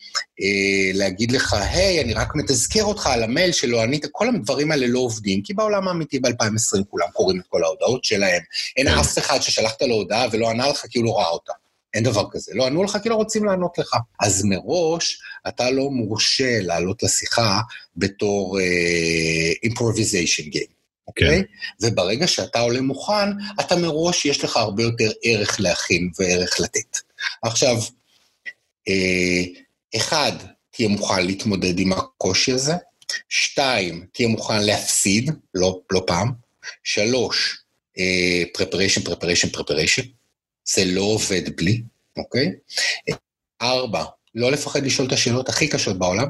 אה, 0.42 0.92
להגיד 0.94 1.32
לך, 1.32 1.54
היי, 1.54 2.02
אני 2.02 2.14
רק 2.14 2.36
מתזכר 2.36 2.84
אותך 2.84 3.08
על 3.08 3.24
המייל 3.24 3.52
שלא 3.52 3.82
ענית, 3.82 4.06
כל 4.12 4.30
הדברים 4.30 4.72
האלה 4.72 4.88
לא 4.88 5.00
עובדים, 5.00 5.42
כי 5.42 5.54
בעולם 5.54 5.88
האמיתי 5.88 6.20
ב-2020 6.20 6.84
כולם 6.90 7.08
קוראים 7.14 7.40
את 7.40 7.46
כל 7.50 7.64
ההודעות 7.64 8.04
שלהם, 8.04 8.42
אין 8.78 8.90
כן. 8.90 8.98
אף 8.98 9.18
אחד 9.18 9.42
ששלחת 9.42 9.82
לו 9.82 9.96
הודעה 9.96 10.28
ולא 10.32 10.50
ענה 10.50 10.68
לך 10.68 10.86
כי 10.90 11.00
הוא 11.00 11.06
לא 11.06 11.18
ראה 11.18 11.30
אותה. 11.30 11.54
אין 11.98 12.06
דבר 12.06 12.26
כזה. 12.32 12.52
לא 12.56 12.66
ענו 12.68 12.84
לך 12.84 12.98
כי 13.04 13.10
לא 13.10 13.16
רוצים 13.16 13.46
לענות 13.46 13.78
לך. 13.78 13.96
אז 14.20 14.44
מראש 14.46 15.20
אתה 15.48 15.72
לא 15.72 15.90
מורשה 15.90 16.62
לעלות 16.62 17.04
לשיחה 17.04 17.62
בתור 17.96 18.58
uh, 18.60 20.42
גיים. 20.50 20.78
אוקיי? 21.08 21.44
כן. 21.44 21.88
וברגע 21.88 22.28
שאתה 22.28 22.60
עולה 22.60 22.82
מוכן, 22.82 23.30
אתה 23.60 23.76
מראש, 23.76 24.26
יש 24.26 24.44
לך 24.44 24.58
הרבה 24.58 24.84
יותר 24.84 25.12
ערך 25.24 25.60
להכין 25.60 26.12
וערך 26.20 26.60
לתת. 26.60 26.98
עכשיו, 27.44 27.78
אה, 28.88 29.44
אחד, 29.96 30.32
תהיה 30.72 30.90
מוכן 30.90 31.26
להתמודד 31.26 31.80
עם 31.80 31.94
הקושי 31.94 32.52
הזה. 32.52 32.74
שתיים, 33.30 34.06
תהיה 34.14 34.28
מוכן 34.28 34.64
להפסיד, 34.64 35.32
לא, 35.54 35.80
לא 35.92 36.04
פעם. 36.08 36.32
שלוש, 36.84 37.58
אה, 38.00 38.44
preparation, 38.58 39.08
preparation, 39.08 39.58
preparation. 39.58 40.17
זה 40.76 40.86
לא 40.86 41.02
עובד 41.02 41.56
בלי, 41.58 41.82
אוקיי? 42.18 42.52
ארבע, 43.62 44.04
לא 44.36 44.52
לפחד 44.52 44.84
לשאול 44.84 45.08
את 45.08 45.14
השאלות 45.14 45.50
הכי 45.50 45.68
קשות 45.68 46.00
בעולם. 46.00 46.28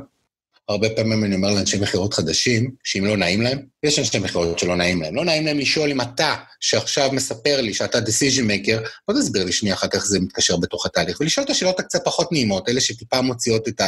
הרבה 0.69 0.89
פעמים 0.89 1.23
אני 1.23 1.35
אומר 1.35 1.53
לאנשי 1.53 1.79
מכירות 1.79 2.13
חדשים, 2.13 2.71
שאם 2.83 3.05
לא 3.05 3.17
נעים 3.17 3.41
להם, 3.41 3.59
יש 3.83 3.99
אנשי 3.99 4.19
מכירות 4.19 4.59
שלא 4.59 4.75
נעים 4.75 5.01
להם. 5.01 5.15
לא 5.15 5.25
נעים 5.25 5.45
להם 5.45 5.59
לשאול 5.59 5.91
אם 5.91 6.01
אתה, 6.01 6.35
שעכשיו 6.59 7.11
מספר 7.11 7.61
לי 7.61 7.73
שאתה 7.73 7.97
decision 7.97 8.41
maker, 8.41 8.89
בוא 9.07 9.21
תסביר 9.21 9.43
לי 9.43 9.51
שנייה 9.51 9.75
אחת 9.75 9.95
איך 9.95 10.05
זה 10.05 10.19
מתקשר 10.19 10.57
בתוך 10.57 10.85
התהליך, 10.85 11.21
ולשאול 11.21 11.45
את 11.45 11.49
השאלות 11.49 11.79
הקצת 11.79 12.05
פחות 12.05 12.31
נעימות, 12.31 12.69
אלה 12.69 12.81
שטיפה 12.81 13.21
מוציאות 13.21 13.67
את 13.67 13.81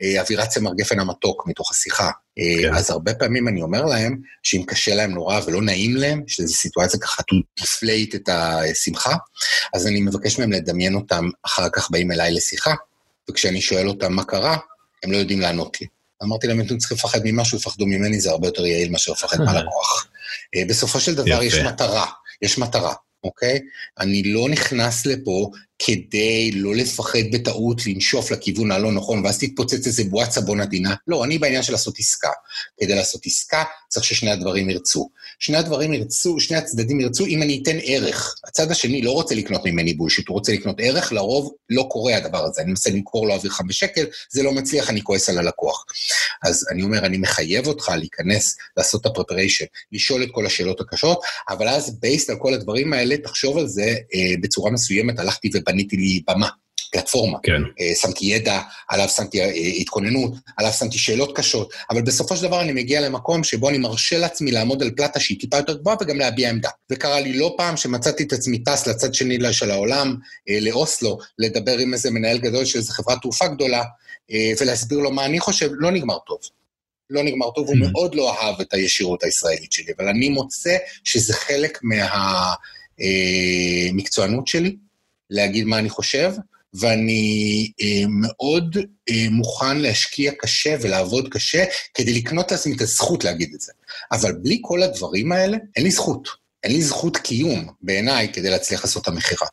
האווירת 0.00 0.48
צמר 0.48 0.74
גפן 0.74 1.00
המתוק 1.00 1.46
מתוך 1.46 1.70
השיחה. 1.70 2.10
כן. 2.36 2.74
אז 2.74 2.90
הרבה 2.90 3.14
פעמים 3.14 3.48
אני 3.48 3.62
אומר 3.62 3.84
להם, 3.84 4.20
שאם 4.42 4.62
קשה 4.66 4.94
להם 4.94 5.10
נורא 5.10 5.40
ולא 5.46 5.62
נעים 5.62 5.96
להם, 5.96 6.22
שזו 6.26 6.54
סיטואציה 6.54 7.00
ככה 7.00 7.22
to 7.22 7.62
deflate 7.62 8.16
את 8.16 8.28
השמחה, 8.28 9.14
אז 9.74 9.86
אני 9.86 10.00
מבקש 10.00 10.38
מהם 10.38 10.52
לדמיין 10.52 10.94
אותם, 10.94 11.30
אחר 11.42 11.68
כך 11.72 11.90
באים 11.90 12.12
אליי 12.12 12.32
לשיחה, 12.32 12.74
וכשאני 13.30 13.60
שואל 13.60 13.88
אותם 13.88 14.12
מה 14.12 14.24
קרה, 14.24 14.56
הם 15.04 15.12
לא 15.12 15.16
יודעים 15.16 15.40
לענות 15.40 15.80
לי. 15.80 15.86
אמרתי 16.22 16.46
להם, 16.46 16.60
אם 16.60 16.66
אתם 16.66 16.78
צריכים 16.78 16.96
לפחד 16.96 17.20
ממשהו, 17.24 17.58
יפחדו 17.58 17.86
ממני, 17.86 18.20
זה 18.20 18.30
הרבה 18.30 18.48
יותר 18.48 18.66
יעיל 18.66 18.90
מאשר 18.90 19.12
לפחד 19.12 19.40
מהלקוח. 19.44 20.06
אה, 20.56 20.62
בסופו 20.68 21.00
של 21.00 21.14
דבר 21.14 21.42
יש 21.42 21.54
מטרה, 21.54 22.06
יש 22.42 22.58
מטרה, 22.58 22.94
אוקיי? 23.24 23.58
אני 24.00 24.22
לא 24.22 24.48
נכנס 24.48 25.06
לפה 25.06 25.50
כדי 25.78 26.50
לא 26.52 26.74
לפחד 26.74 27.18
בטעות 27.32 27.86
לנשוף 27.86 28.30
לכיוון 28.30 28.70
הלא 28.70 28.92
נכון, 28.92 29.24
ואז 29.24 29.38
תתפוצץ 29.38 29.86
איזה 29.86 30.04
בועת 30.04 30.30
סבון 30.30 30.60
עדינה. 30.60 30.94
לא, 31.06 31.24
אני 31.24 31.38
בעניין 31.38 31.62
של 31.62 31.72
לעשות 31.72 31.98
עסקה. 31.98 32.30
כדי 32.80 32.94
לעשות 32.94 33.26
עסקה, 33.26 33.64
צריך 33.88 34.06
ששני 34.06 34.30
הדברים 34.30 34.70
ירצו. 34.70 35.10
שני 35.38 35.56
הדברים 35.56 35.92
ירצו, 35.92 36.40
שני 36.40 36.56
הצדדים 36.56 37.00
ירצו 37.00 37.26
אם 37.26 37.42
אני 37.42 37.60
אתן 37.62 37.76
ערך. 37.82 38.34
הצד 38.44 38.70
השני 38.70 39.02
לא 39.02 39.10
רוצה 39.10 39.34
לקנות 39.34 39.64
ממני 39.64 39.94
בולשיט, 39.94 40.28
הוא 40.28 40.34
רוצה 40.34 40.52
לקנות 40.52 40.76
ערך, 40.78 41.12
לרוב 41.12 41.54
לא 41.70 41.86
קורה 41.90 42.16
הדבר 42.16 42.44
הזה. 42.44 42.62
אני 42.62 42.70
מנסה 42.70 42.90
למכור 42.90 43.26
לו 43.26 43.34
אוויר 43.34 43.52
חמש 43.52 43.78
שקל, 43.78 44.04
זה 44.30 44.42
לא 44.42 44.52
מצליח, 44.52 44.90
אני 44.90 45.02
כועס 45.02 45.28
על 45.28 45.38
הלקוח. 45.38 45.84
אז 46.44 46.66
אני 46.70 46.82
אומר, 46.82 47.06
אני 47.06 47.18
מחייב 47.18 47.66
אותך 47.66 47.92
להיכנס, 47.96 48.56
לעשות 48.76 49.00
את 49.00 49.06
ה-preparation, 49.06 49.66
לשאול 49.92 50.22
את 50.22 50.28
כל 50.32 50.46
השאלות 50.46 50.80
הקשות, 50.80 51.20
אבל 51.48 51.68
אז, 51.68 52.00
בייסט 52.00 52.30
על 52.30 52.36
כל 52.36 52.54
הדברים 52.54 52.92
האלה, 52.92 53.16
תחשוב 53.16 53.58
על 53.58 53.66
זה 53.66 53.94
אה, 54.14 54.34
בצורה 54.40 54.70
מסוימת, 54.70 55.18
הלכתי 55.18 55.50
ובניתי 55.54 55.96
לי 55.96 56.22
במה. 56.28 56.48
פלטפורמה. 56.94 57.38
כן. 57.42 57.62
Uh, 57.62 58.00
שמתי 58.00 58.24
ידע, 58.24 58.60
עליו 58.88 59.08
שמתי 59.08 59.44
uh, 59.44 59.48
התכוננות, 59.80 60.32
עליו 60.56 60.72
שמתי 60.72 60.98
שאלות 60.98 61.36
קשות, 61.36 61.72
אבל 61.90 62.02
בסופו 62.02 62.36
של 62.36 62.42
דבר 62.42 62.60
אני 62.60 62.72
מגיע 62.72 63.00
למקום 63.00 63.44
שבו 63.44 63.68
אני 63.68 63.78
מרשה 63.78 64.18
לעצמי 64.18 64.50
לעמוד 64.50 64.82
על 64.82 64.90
פלטה 64.90 65.20
שהיא 65.20 65.40
טיפה 65.40 65.56
יותר 65.56 65.76
גבוהה 65.76 65.96
וגם 66.00 66.18
להביע 66.18 66.50
עמדה. 66.50 66.68
וקרה 66.92 67.20
לי 67.20 67.38
לא 67.38 67.54
פעם 67.56 67.76
שמצאתי 67.76 68.22
את 68.22 68.32
עצמי 68.32 68.58
טס 68.58 68.86
לצד 68.86 69.14
שני 69.14 69.38
של 69.52 69.70
העולם, 69.70 70.16
uh, 70.50 70.64
לאוסלו, 70.64 71.18
לדבר 71.38 71.78
עם 71.78 71.92
איזה 71.92 72.10
מנהל 72.10 72.38
גדול 72.38 72.64
של 72.64 72.78
איזה 72.78 72.92
חברת 72.92 73.18
תעופה 73.22 73.48
גדולה, 73.48 73.82
ולהסביר 74.60 74.98
לו 74.98 75.10
מה 75.10 75.24
אני 75.24 75.40
חושב, 75.40 75.70
לא 75.72 75.90
נגמר 75.90 76.18
טוב. 76.18 76.38
לא 77.10 77.22
נגמר 77.22 77.50
טוב, 77.50 77.68
הוא 77.68 77.76
mm-hmm. 77.76 77.90
מאוד 77.92 78.14
לא 78.14 78.34
אהב 78.34 78.60
את 78.60 78.74
הישירות 78.74 79.22
הישראלית 79.22 79.72
שלי, 79.72 79.92
אבל 79.96 80.08
אני 80.08 80.28
מוצא 80.28 80.76
שזה 81.04 81.34
חלק 81.34 81.78
מה... 81.82 82.54
המקצוענות 82.98 84.46
שלי, 84.46 84.76
להגיד 85.30 85.64
מה 85.64 85.78
אני 85.78 85.90
חושב, 85.90 86.32
ואני 86.74 87.70
אה, 87.82 88.04
מאוד 88.08 88.76
אה, 89.10 89.26
מוכן 89.30 89.78
להשקיע 89.78 90.32
קשה 90.38 90.76
ולעבוד 90.80 91.28
קשה 91.28 91.64
כדי 91.94 92.12
לקנות 92.12 92.52
לעצמי 92.52 92.76
את 92.76 92.80
הזכות 92.80 93.24
להגיד 93.24 93.54
את 93.54 93.60
זה. 93.60 93.72
אבל 94.12 94.32
בלי 94.32 94.58
כל 94.62 94.82
הדברים 94.82 95.32
האלה, 95.32 95.56
אין 95.76 95.84
לי 95.84 95.90
זכות. 95.90 96.28
אין 96.64 96.72
לי 96.72 96.82
זכות 96.82 97.16
קיום 97.16 97.68
בעיניי 97.82 98.32
כדי 98.32 98.50
להצליח 98.50 98.84
לעשות 98.84 99.02
את 99.02 99.08
המכירה. 99.08 99.46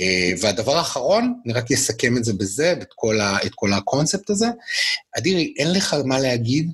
אה, 0.00 0.32
והדבר 0.40 0.76
האחרון, 0.76 1.34
אני 1.46 1.52
רק 1.52 1.72
אסכם 1.72 2.16
את 2.16 2.24
זה 2.24 2.32
בזה, 2.32 2.72
את 2.72 2.92
כל, 2.94 3.20
ה, 3.20 3.36
את 3.46 3.52
כל 3.54 3.72
הקונספט 3.72 4.30
הזה. 4.30 4.46
אדירי, 5.18 5.54
אין 5.58 5.72
לך 5.72 5.96
מה 6.04 6.20
להגיד, 6.20 6.72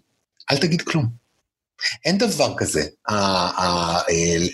אל 0.51 0.57
תגיד 0.57 0.83
כלום. 0.83 1.25
אין 2.05 2.19
דבר 2.19 2.55
כזה. 2.57 2.87
אה, 3.11 4.01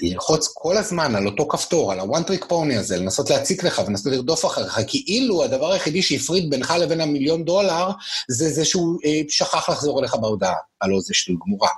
ללחוץ 0.02 0.48
כל 0.54 0.76
הזמן 0.76 1.14
על 1.16 1.26
אותו 1.26 1.48
כפתור, 1.48 1.92
על 1.92 2.00
ה-one 2.00 2.30
trick 2.30 2.44
pony 2.44 2.78
הזה, 2.78 2.96
לנסות 2.96 3.30
להציק 3.30 3.64
לך 3.64 3.82
ולנסות 3.86 4.12
לרדוף 4.12 4.46
אחריך, 4.46 4.80
כאילו 4.86 5.44
הדבר 5.44 5.72
היחידי 5.72 6.02
שהפריד 6.02 6.50
בינך 6.50 6.74
לבין 6.80 7.00
המיליון 7.00 7.44
דולר, 7.44 7.90
זה 8.28 8.50
זה 8.50 8.64
שהוא 8.64 8.98
אה, 9.04 9.20
שכח 9.28 9.68
לחזור 9.68 10.00
אליך 10.00 10.14
בהודעה. 10.14 10.54
הלוא 10.80 11.00
זה 11.00 11.14
שטות 11.14 11.36
גמורה, 11.46 11.68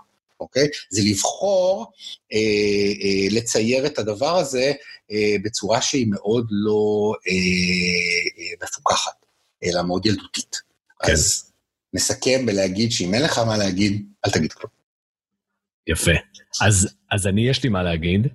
אוקיי? 0.41 0.69
זה 0.91 1.03
לבחור 1.05 1.87
אה, 2.33 2.39
אה, 2.39 3.29
לצייר 3.31 3.87
את 3.87 3.99
הדבר 3.99 4.39
הזה 4.39 4.73
בצורה 5.45 5.83
שהיא 5.83 6.07
מאוד 6.11 6.47
לא 6.51 7.13
אה, 7.29 7.33
אה, 7.33 8.67
מפוקחת, 8.67 9.27
אלא 9.65 9.83
מאוד 9.83 10.07
ילדותית. 10.07 10.57
כן. 11.07 11.13
אז 11.13 11.53
נסכם 11.95 12.47
בלהגיד 12.47 12.93
שאם 12.93 13.15
אין 13.15 13.23
לך 13.23 13.39
מה 13.39 13.57
להגיד, 13.57 14.07
אל 14.27 14.31
תגיד 14.31 14.53
כלום. 14.53 14.71
יפה. 15.87 16.13
אז, 16.63 16.89
אז 17.11 17.27
אני, 17.27 17.49
יש 17.49 17.63
לי 17.63 17.69
מה 17.69 17.83
להגיד. 17.83 18.27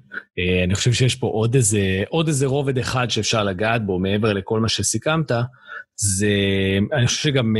אני 0.66 0.76
חושב 0.76 0.94
שיש 0.94 1.16
פה 1.16 1.28
עוד 1.28 1.56
איזה, 1.56 2.04
עוד 2.10 2.28
איזה 2.28 2.46
רובד 2.46 2.78
אחד 2.78 3.10
שאפשר 3.10 3.44
לגעת 3.44 3.86
בו, 3.86 4.00
מעבר 4.00 4.34
לכל 4.34 4.60
מה 4.60 4.70
שסיכמת. 4.70 5.32
זה, 5.96 6.28
אני 6.94 7.08
חושב 7.08 7.22
שגם 7.22 7.56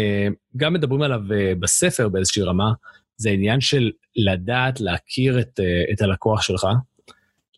uh, 0.66 0.70
מדברים 0.70 1.02
עליו 1.02 1.20
בספר 1.60 2.10
באיזושהי 2.10 2.44
רמה, 2.44 2.72
זה 3.18 3.30
עניין 3.30 3.62
של 3.62 3.92
לדעת 4.16 4.80
להכיר 4.80 5.40
את, 5.40 5.60
את 5.94 6.02
הלקוח 6.02 6.42
שלך, 6.42 6.68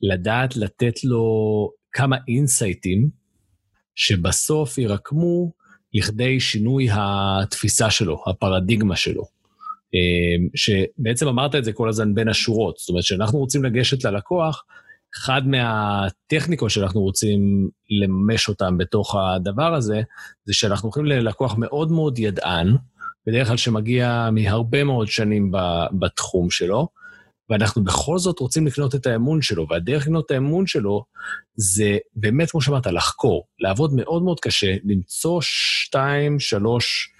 לדעת 0.01 0.57
לתת 0.57 1.03
לו 1.03 1.23
כמה 1.91 2.17
אינסייטים, 2.27 3.09
שבסוף 3.95 4.77
ירקמו 4.77 5.51
לכדי 5.93 6.39
שינוי 6.39 6.87
התפיסה 6.91 7.89
שלו, 7.89 8.23
הפרדיגמה 8.27 8.95
שלו. 8.95 9.23
אמ, 9.93 10.47
שבעצם 10.55 11.27
אמרת 11.27 11.55
את 11.55 11.63
זה 11.63 11.73
כל 11.73 11.89
הזמן 11.89 12.15
בין 12.15 12.27
השורות. 12.27 12.77
זאת 12.77 12.89
אומרת, 12.89 13.03
כשאנחנו 13.03 13.39
רוצים 13.39 13.63
לגשת 13.63 14.03
ללקוח, 14.03 14.63
אחד 15.17 15.47
מהטכניקות 15.47 16.69
שאנחנו 16.69 17.01
רוצים 17.01 17.69
לממש 18.01 18.49
אותן 18.49 18.77
בתוך 18.77 19.15
הדבר 19.15 19.73
הזה, 19.73 20.01
זה 20.45 20.53
שאנחנו 20.53 20.87
הולכים 20.87 21.05
ללקוח 21.05 21.55
מאוד 21.57 21.91
מאוד 21.91 22.19
ידען, 22.19 22.75
בדרך 23.27 23.47
כלל 23.47 23.57
שמגיע 23.57 24.29
מהרבה 24.31 24.83
מאוד 24.83 25.07
שנים 25.07 25.51
בתחום 25.99 26.49
שלו, 26.49 26.87
ואנחנו 27.49 27.83
בכל 27.83 28.17
זאת 28.17 28.39
רוצים 28.39 28.67
לקנות 28.67 28.95
את 28.95 29.05
האמון 29.05 29.41
שלו, 29.41 29.67
והדרך 29.69 30.03
לקנות 30.03 30.25
את 30.25 30.31
האמון 30.31 30.67
שלו 30.67 31.03
זה 31.55 31.97
באמת, 32.15 32.51
כמו 32.51 32.61
שאמרת, 32.61 32.87
לחקור, 32.87 33.47
לעבוד 33.59 33.93
מאוד 33.95 34.23
מאוד 34.23 34.39
קשה, 34.39 34.75
למצוא 34.83 35.39
שתיים, 35.41 36.39
שלוש 36.39 37.13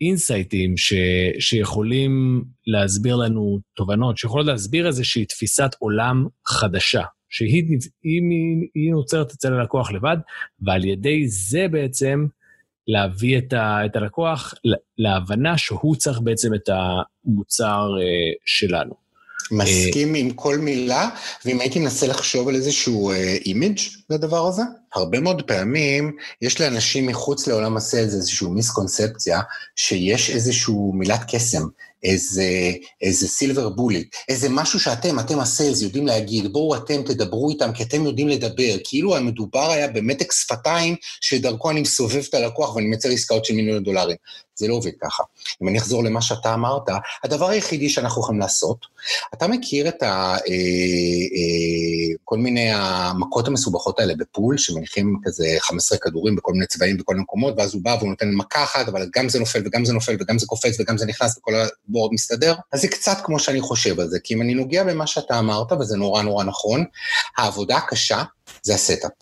אינסייטים 0.00 0.76
ש, 0.76 0.92
שיכולים 1.38 2.44
להסביר 2.66 3.16
לנו 3.16 3.58
תובנות, 3.76 4.18
שיכולות 4.18 4.46
להסביר 4.46 4.86
איזושהי 4.86 5.24
תפיסת 5.24 5.70
עולם 5.78 6.26
חדשה, 6.46 7.02
שהיא 7.28 7.64
היא, 8.02 8.20
היא 8.74 8.92
נוצרת 8.92 9.32
אצל 9.32 9.52
הלקוח 9.52 9.92
לבד, 9.92 10.16
ועל 10.60 10.84
ידי 10.84 11.28
זה 11.28 11.66
בעצם 11.70 12.26
להביא 12.86 13.38
את, 13.38 13.52
ה, 13.52 13.86
את 13.86 13.96
הלקוח 13.96 14.54
להבנה 14.98 15.58
שהוא 15.58 15.96
צריך 15.96 16.20
בעצם 16.20 16.54
את 16.54 16.68
המוצר 16.68 17.88
אה, 17.98 18.42
שלנו. 18.44 19.01
מסכים 19.52 20.14
עם 20.14 20.30
כל 20.30 20.58
מילה, 20.58 21.08
ואם 21.44 21.60
הייתי 21.60 21.78
מנסה 21.78 22.06
לחשוב 22.06 22.48
על 22.48 22.54
איזשהו 22.54 23.12
image 23.46 23.78
אה, 23.78 24.01
לדבר 24.12 24.46
הזה, 24.46 24.62
הרבה 24.94 25.20
מאוד 25.20 25.42
פעמים 25.42 26.16
יש 26.42 26.60
לאנשים 26.60 27.06
מחוץ 27.06 27.46
לעולם 27.46 27.76
ה 27.76 27.82
sales 27.82 28.14
איזושהי 28.14 28.48
מיסקונספציה, 28.48 29.40
שיש 29.76 30.30
איזושהי 30.30 30.74
מילת 30.94 31.20
קסם, 31.28 31.62
איזה, 32.04 32.72
איזה 33.02 33.28
silver 33.28 33.68
bullet, 33.68 34.14
איזה 34.28 34.48
משהו 34.48 34.80
שאתם, 34.80 35.20
אתם 35.20 35.40
ה 35.40 35.46
sales, 35.46 35.82
יודעים 35.82 36.06
להגיד, 36.06 36.52
בואו 36.52 36.76
אתם 36.76 37.02
תדברו 37.02 37.50
איתם, 37.50 37.72
כי 37.72 37.82
אתם 37.82 38.04
יודעים 38.04 38.28
לדבר, 38.28 38.76
כאילו 38.84 39.16
המדובר 39.16 39.70
היה 39.70 39.88
במתק 39.88 40.32
שפתיים, 40.32 40.96
שדרכו 41.20 41.70
אני 41.70 41.80
מסובב 41.80 42.22
את 42.28 42.34
הלקוח 42.34 42.76
ואני 42.76 42.86
מייצר 42.86 43.08
עסקאות 43.08 43.44
של 43.44 43.54
מיליון 43.54 43.82
דולרים. 43.82 44.16
זה 44.54 44.68
לא 44.68 44.74
עובד 44.74 44.90
ככה. 45.00 45.22
אם 45.62 45.68
אני 45.68 45.78
אחזור 45.78 46.04
למה 46.04 46.22
שאתה 46.22 46.54
אמרת, 46.54 46.82
הדבר 47.24 47.48
היחידי 47.48 47.88
שאנחנו 47.88 48.22
יכולים 48.22 48.40
לעשות, 48.40 48.78
אתה 49.34 49.48
מכיר 49.48 49.88
את 49.88 50.02
ה, 50.02 50.06
אה, 50.06 50.36
אה, 51.34 52.16
כל 52.24 52.38
מיני 52.38 52.70
המכות 52.72 53.48
המסובכות 53.48 54.00
האלה 54.02 54.14
ב 54.14 54.21
pool, 54.21 54.58
שמניחים 54.58 55.16
כזה 55.24 55.56
15 55.60 55.98
כדורים 55.98 56.36
בכל 56.36 56.52
מיני 56.52 56.66
צבעים 56.66 56.96
בכל 56.96 57.12
מיני 57.12 57.22
מקומות, 57.22 57.54
ואז 57.56 57.74
הוא 57.74 57.82
בא 57.82 57.96
והוא 57.98 58.10
נותן 58.10 58.30
מכה 58.34 58.62
אחת, 58.62 58.88
אבל 58.88 59.08
גם 59.14 59.28
זה 59.28 59.38
נופל 59.38 59.62
וגם 59.66 59.84
זה 59.84 59.92
נופל 59.92 60.16
וגם 60.20 60.38
זה 60.38 60.46
קופץ 60.46 60.80
וגם 60.80 60.98
זה 60.98 61.06
נכנס 61.06 61.38
וכל 61.38 61.52
ה 61.54 61.64
board 61.64 62.12
מסתדר. 62.12 62.54
אז 62.72 62.80
זה 62.80 62.88
קצת 62.88 63.18
כמו 63.24 63.38
שאני 63.38 63.60
חושב 63.60 64.00
על 64.00 64.08
זה, 64.08 64.18
כי 64.24 64.34
אם 64.34 64.42
אני 64.42 64.54
נוגע 64.54 64.84
במה 64.84 65.06
שאתה 65.06 65.38
אמרת, 65.38 65.72
וזה 65.72 65.96
נורא 65.96 66.22
נורא 66.22 66.44
נכון, 66.44 66.84
העבודה 67.36 67.76
הקשה 67.76 68.22
זה 68.62 68.74
ה 68.74 68.79
setup. 68.79 69.12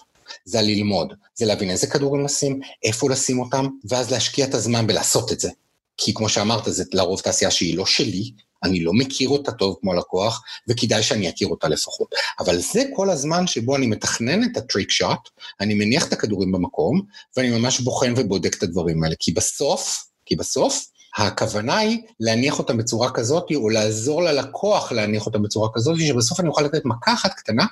זה 0.45 0.59
ללמוד, 0.59 1.15
זה 1.35 1.47
להבין 1.47 1.71
איזה 1.71 1.87
כדורים 1.87 2.25
לשים, 2.25 2.61
איפה 2.83 3.11
לשים 3.11 3.41
אותם, 3.41 3.67
ואז 3.89 4.11
להשקיע 4.11 4.47
את 4.47 4.55
הזמן 4.55 4.87
בלעשות 4.87 5.33
את 5.33 5.41
זה. 5.41 5.51
כי 5.97 6.15
כמו 6.15 6.29
שאמרת, 6.29 6.63
זה 6.67 6.85
לרוב 6.93 7.21
תעשייה 7.21 7.51
שהיא 7.51 7.77
לא 7.77 7.87
שלי, 7.87 8.31
אני 8.63 8.85
לא 8.85 8.93
מכיר 8.93 9.29
אותה 9.29 9.53
טוב 9.53 9.77
כמו 9.81 9.95
לקוח, 9.95 10.43
וכדאי 10.69 11.03
שאני 11.03 11.29
אכיר 11.29 11.49
אותה 11.49 11.69
לפחות. 11.69 12.15
אבל 12.39 12.59
זה 12.59 12.85
כל 12.97 13.11
הזמן 13.11 13.47
שבו 13.47 13.77
אני 13.77 13.87
מתכנן 13.87 14.45
את 14.45 14.57
ה 14.57 14.63
trick 14.63 14.91
shot, 14.91 15.29
אני 15.61 15.75
מניח 15.75 16.09
את 16.09 16.13
הכדורים 16.13 16.53
במקום, 16.53 17.01
ואני 17.37 17.51
ממש 17.51 17.81
בוחן 17.81 18.15
ובודק 18.17 18.55
את 18.59 18.63
הדברים 18.63 19.05
האלה. 19.05 19.15
כי 19.19 19.33
בסוף, 19.33 20.05
כי 20.27 20.37
בסוף, 20.37 20.87
הכוונה 21.17 21.79
היא 21.79 21.99
להניח 22.21 22.59
אותם 22.59 22.77
בצורה 22.77 23.11
כזאת, 23.11 23.45
או 23.55 23.69
לעזור 23.69 24.23
ללקוח 24.23 24.93
להניח 24.93 25.27
אותם 25.27 25.43
בצורה 25.43 25.69
כזאת, 25.75 25.97
שבסוף 26.01 26.41
אני 26.41 26.49
אוכל 26.49 26.63
לתת 26.63 26.85
מכה 26.85 27.13
אחת 27.13 27.35
קטנה, 27.35 27.67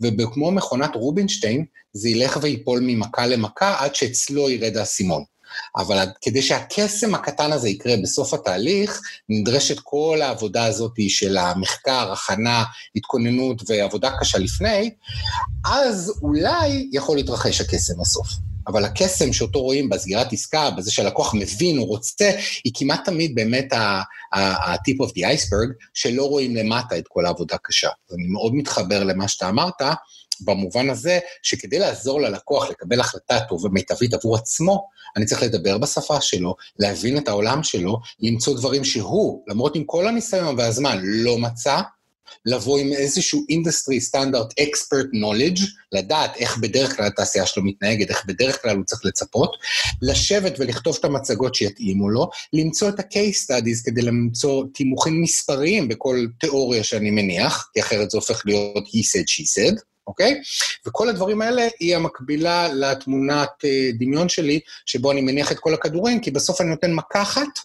וכמו 0.00 0.50
מכונת 0.50 0.94
רובינשטיין, 0.94 1.64
זה 1.92 2.08
ילך 2.08 2.38
ויפול 2.42 2.80
ממכה 2.82 3.26
למכה 3.26 3.76
עד 3.78 3.94
שאצלו 3.94 4.50
ירד 4.50 4.76
האסימון. 4.76 5.24
אבל 5.76 6.06
כדי 6.20 6.42
שהקסם 6.42 7.14
הקטן 7.14 7.52
הזה 7.52 7.68
יקרה 7.68 7.94
בסוף 8.02 8.34
התהליך, 8.34 9.00
נדרשת 9.28 9.80
כל 9.80 10.18
העבודה 10.22 10.64
הזאת 10.64 10.94
של 11.08 11.36
המחקר, 11.36 12.12
הכנה, 12.12 12.64
התכוננות 12.96 13.62
ועבודה 13.66 14.10
קשה 14.20 14.38
לפני, 14.38 14.90
אז 15.64 16.12
אולי 16.22 16.88
יכול 16.92 17.16
להתרחש 17.16 17.60
הקסם 17.60 17.94
בסוף. 18.00 18.28
אבל 18.66 18.84
הקסם 18.84 19.32
שאותו 19.32 19.62
רואים 19.62 19.88
בסגירת 19.88 20.32
עסקה, 20.32 20.70
בזה 20.70 20.92
שהלקוח 20.92 21.34
מבין, 21.34 21.78
הוא 21.78 21.86
רוצה, 21.86 22.30
היא 22.64 22.72
כמעט 22.76 23.04
תמיד 23.04 23.34
באמת 23.34 23.72
ה-tip 23.72 25.04
of 25.04 25.08
the 25.08 25.20
iceberg, 25.20 25.88
שלא 25.94 26.24
רואים 26.24 26.56
למטה 26.56 26.98
את 26.98 27.04
כל 27.08 27.26
העבודה 27.26 27.54
הקשה. 27.54 27.88
אני 28.14 28.26
מאוד 28.26 28.54
מתחבר 28.54 29.04
למה 29.04 29.28
שאתה 29.28 29.48
אמרת, 29.48 29.82
במובן 30.44 30.90
הזה 30.90 31.18
שכדי 31.42 31.78
לעזור 31.78 32.20
ללקוח 32.20 32.70
לקבל 32.70 33.00
החלטה 33.00 33.40
טובה 33.48 33.68
ומיטבית 33.68 34.14
עבור 34.14 34.36
עצמו, 34.36 34.88
אני 35.16 35.26
צריך 35.26 35.42
לדבר 35.42 35.78
בשפה 35.78 36.20
שלו, 36.20 36.54
להבין 36.78 37.18
את 37.18 37.28
העולם 37.28 37.62
שלו, 37.62 37.98
למצוא 38.20 38.56
דברים 38.56 38.84
שהוא, 38.84 39.42
למרות 39.48 39.76
עם 39.76 39.84
כל 39.84 40.08
הניסיון 40.08 40.58
והזמן, 40.58 40.98
לא 41.02 41.38
מצא, 41.38 41.80
לבוא 42.46 42.78
עם 42.78 42.92
איזשהו 42.92 43.44
industry 43.48 44.00
standard 44.00 44.60
expert 44.60 45.06
knowledge, 45.12 45.58
לדעת 45.92 46.36
איך 46.36 46.58
בדרך 46.58 46.96
כלל 46.96 47.06
התעשייה 47.06 47.46
שלו 47.46 47.64
מתנהגת, 47.64 48.10
איך 48.10 48.24
בדרך 48.26 48.62
כלל 48.62 48.76
הוא 48.76 48.84
צריך 48.84 49.04
לצפות, 49.04 49.56
לשבת 50.02 50.54
ולכתוב 50.58 50.96
את 51.00 51.04
המצגות 51.04 51.54
שיתאימו 51.54 52.08
לו, 52.08 52.30
למצוא 52.52 52.88
את 52.88 53.00
ה-case 53.00 53.44
studies 53.44 53.84
כדי 53.84 54.02
למצוא 54.02 54.64
תימוכים 54.74 55.22
מספריים 55.22 55.88
בכל 55.88 56.26
תיאוריה 56.40 56.84
שאני 56.84 57.10
מניח, 57.10 57.70
כי 57.74 57.80
אחרת 57.80 58.10
זה 58.10 58.18
הופך 58.18 58.42
להיות 58.46 58.86
he 58.86 59.00
said, 59.00 59.26
she 59.28 59.44
said. 59.44 59.89
אוקיי? 60.06 60.40
וכל 60.86 61.08
הדברים 61.08 61.42
האלה 61.42 61.62
היא 61.80 61.96
המקבילה 61.96 62.68
לתמונת 62.74 63.64
אה, 63.64 63.90
דמיון 63.98 64.28
שלי, 64.28 64.60
שבו 64.86 65.12
אני 65.12 65.20
מניח 65.20 65.52
את 65.52 65.58
כל 65.58 65.74
הכדורים, 65.74 66.20
כי 66.20 66.30
בסוף 66.30 66.60
אני 66.60 66.70
נותן 66.70 66.92
מכה 66.92 67.22
אחת, 67.22 67.58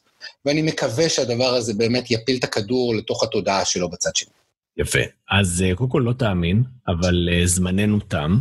ואני 0.46 0.62
מקווה 0.62 1.10
שהדבר 1.10 1.54
הזה 1.56 1.74
באמת 1.74 2.12
יפיל 2.12 2.38
את 2.38 2.44
הכדור 2.44 2.96
לתוך 2.96 3.24
התודעה 3.24 3.66
שלו 3.66 3.90
בצד 3.90 4.16
שני. 4.16 4.32
יפה. 4.78 5.00
אז 5.32 5.64
אה, 5.68 5.76
קודם 5.76 5.90
כל 5.90 6.04
לא 6.06 6.14
תאמין, 6.14 6.64
אבל 6.88 7.30
אה, 7.32 7.48
זמננו 7.48 8.00
תם. 8.00 8.38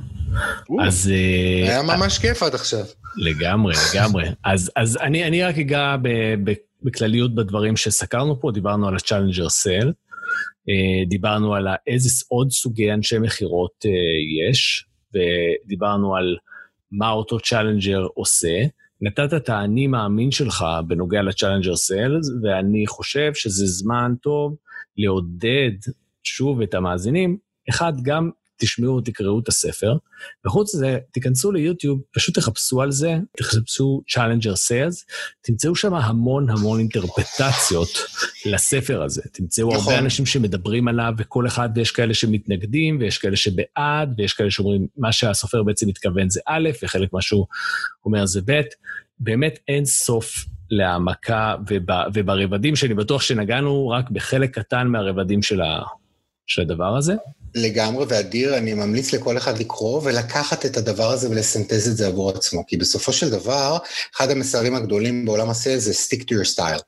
אז... 0.87 1.11
היה 1.65 1.83
ממש 1.83 2.19
כיף 2.19 2.43
עד 2.43 2.55
עכשיו. 2.55 2.85
לגמרי, 3.17 3.75
לגמרי. 3.95 4.25
אז, 4.45 4.71
אז 4.77 4.97
אני, 4.97 5.25
אני 5.25 5.43
רק 5.43 5.59
אגע 5.59 5.97
בכלליות 6.83 7.35
בדברים 7.35 7.77
שסקרנו 7.77 8.41
פה, 8.41 8.51
דיברנו 8.53 8.89
על 8.89 8.95
ה-Challenger 8.95 9.49
Sale. 9.49 9.93
אה, 10.69 11.05
דיברנו 11.09 11.55
על 11.55 11.67
איזה 11.87 12.25
עוד 12.29 12.51
סוגי 12.51 12.93
אנשי 12.93 13.19
מכירות 13.19 13.87
אה, 13.87 13.91
יש, 14.49 14.87
ודיברנו 15.15 16.17
על 16.17 16.37
מה 16.93 17.11
אותו 17.11 17.41
Challenger 17.41 18.07
עושה. 18.15 18.65
נתת 19.01 19.35
את 19.37 19.49
האני 19.49 19.87
מאמין 19.87 20.31
שלך 20.31 20.65
בנוגע 20.87 21.23
ל 21.23 21.28
Challenger 21.28 21.77
Sales, 21.77 22.31
ואני 22.43 22.87
חושב 22.87 23.35
שזה 23.35 23.67
זמן 23.67 24.15
טוב 24.23 24.57
לעודד 24.97 25.73
שוב 26.23 26.61
את 26.61 26.75
המאזינים. 26.75 27.37
אחד, 27.71 27.93
גם 28.03 28.31
תשמעו, 28.65 29.01
תקראו 29.01 29.41
את 29.41 29.49
הספר, 29.49 29.97
וחוץ 30.47 30.75
מזה, 30.75 30.99
תיכנסו 31.13 31.53
ליוטיוב, 31.53 32.01
פשוט 32.15 32.35
תחפשו 32.35 32.83
על 32.83 32.93
זה, 32.93 33.19
תחפשו 33.37 34.03
Challenger 34.09 34.55
Sales, 34.69 35.05
תמצאו 35.43 35.77
שם 35.77 35.95
המון 35.95 36.51
המון 36.51 36.79
אינטרפרטציות 36.79 37.89
לספר 38.47 39.03
הזה. 39.03 39.23
תמצאו 39.33 39.69
נכון. 39.69 39.93
הרבה 39.93 39.99
אנשים 39.99 40.27
שמדברים 40.27 40.89
עליו, 40.89 41.13
וכל 41.19 41.47
אחד, 41.47 41.69
ויש 41.75 41.91
כאלה 41.91 42.15
שמתנגדים, 42.15 42.99
ויש 43.01 43.19
כאלה 43.19 43.37
שבעד, 43.37 44.15
ויש 44.19 44.33
כאלה 44.33 44.51
שאומרים, 44.51 44.87
מה 44.97 45.13
שהסופר 45.13 45.63
בעצם 45.63 45.89
מתכוון 45.89 46.31
זה 46.31 46.41
א', 46.47 46.69
וחלק 46.83 47.13
מה 47.13 47.23
שהוא 47.23 47.47
אומר 48.05 48.27
זה 48.27 48.41
ב'. 48.47 48.61
באמת 49.21 49.59
אין 49.69 49.85
סוף 49.85 50.45
להעמקה 50.71 51.55
וב, 51.71 51.91
וברבדים 52.15 52.77
שאני 52.77 52.95
בטוח 52.95 53.23
שנגענו 53.23 53.89
רק 53.89 54.11
בחלק 54.11 54.59
קטן 54.59 54.87
מהרבדים 54.87 55.43
של, 55.43 55.61
ה, 55.61 55.83
של 56.47 56.63
הדבר 56.63 56.97
הזה. 56.97 57.15
לגמרי, 57.55 58.07
ואדיר, 58.09 58.57
אני 58.57 58.75
ממליץ 58.75 59.13
לכל 59.13 59.39
אחד 59.39 59.59
לקרוא 59.59 60.01
ולקחת 60.05 60.67
את 60.67 60.77
הדבר 60.77 61.11
הזה 61.11 61.31
ולסנטז 61.31 61.89
את 61.89 61.97
זה 61.97 62.07
עבור 62.07 62.31
עצמו. 62.31 62.67
כי 62.67 62.77
בסופו 62.77 63.13
של 63.13 63.31
דבר, 63.31 63.79
אחד 64.17 64.31
המסרים 64.31 64.75
הגדולים 64.75 65.25
בעולם 65.25 65.51
הסיילס 65.51 65.83
זה 65.83 65.93
stick 65.93 66.21
to 66.21 66.35
your 66.35 66.57
style. 66.57 66.83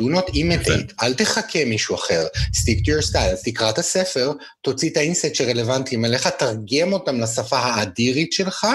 do 0.00 0.04
not 0.04 0.30
imitate, 0.30 0.92
אל 1.02 1.14
תחכה 1.14 1.64
מישהו 1.64 1.94
אחר, 1.94 2.26
stick 2.36 2.78
to 2.84 2.88
your 2.88 3.10
style. 3.10 3.32
אז 3.32 3.42
תקרא 3.42 3.70
את 3.70 3.78
הספר, 3.78 4.32
תוציא 4.62 4.90
את 4.90 4.96
האינסט 4.96 5.34
שרלוונטיים 5.34 6.04
אליך, 6.04 6.26
תרגם 6.26 6.92
אותם 6.92 7.20
לשפה 7.20 7.58
האדירית 7.58 8.32
שלך, 8.32 8.66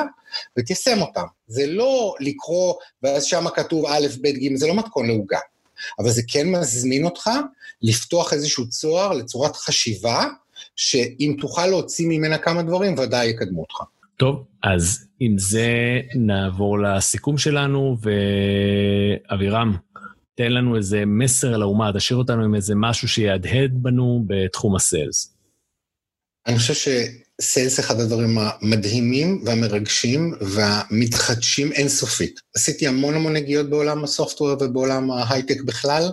ותיישם 0.57 1.01
אותם. 1.01 1.23
זה 1.47 1.67
לא 1.67 2.15
לקרוא, 2.19 2.73
ואז 3.03 3.25
שם 3.25 3.45
כתוב 3.55 3.85
א', 3.85 4.07
ב', 4.21 4.27
ג', 4.27 4.55
זה 4.55 4.67
לא 4.67 4.75
מתכון 4.75 5.07
לעוגה. 5.07 5.39
אבל 5.99 6.11
זה 6.11 6.21
כן 6.27 6.47
מזמין 6.47 7.05
אותך 7.05 7.29
לפתוח 7.81 8.33
איזשהו 8.33 8.69
צוהר 8.69 9.13
לצורת 9.13 9.55
חשיבה, 9.55 10.25
שאם 10.81 11.35
תוכל 11.41 11.67
להוציא 11.67 12.07
ממנה 12.07 12.37
כמה 12.37 12.63
דברים, 12.63 12.99
ודאי 12.99 13.27
יקדמו 13.27 13.61
אותך. 13.61 13.75
טוב, 14.17 14.43
אז 14.63 15.07
עם 15.19 15.37
זה 15.37 15.99
נעבור 16.15 16.79
לסיכום 16.79 17.37
שלנו, 17.37 17.97
ואבירם, 19.29 19.77
תן 20.35 20.51
לנו 20.51 20.77
איזה 20.77 21.03
מסר 21.05 21.57
לאומה, 21.57 21.91
תשאיר 21.95 22.17
אותנו 22.19 22.43
עם 22.43 22.55
איזה 22.55 22.73
משהו 22.75 23.07
שיהדהד 23.07 23.71
בנו 23.73 24.23
בתחום 24.27 24.75
הסיילס. 24.75 25.33
אני 26.47 26.57
חושב 26.57 26.73
שסיילס 27.41 27.79
אחד 27.79 27.99
הדברים 27.99 28.37
המדהימים 28.37 29.41
והמרגשים 29.45 30.33
והמתחדשים 30.41 31.71
אינסופית. 31.71 32.39
עשיתי 32.55 32.87
המון 32.87 33.13
המון 33.13 33.33
נגיעות 33.33 33.69
בעולם 33.69 34.03
הסופטוור 34.03 34.51
ובעולם 34.61 35.11
ההייטק 35.11 35.61
בכלל. 35.61 36.03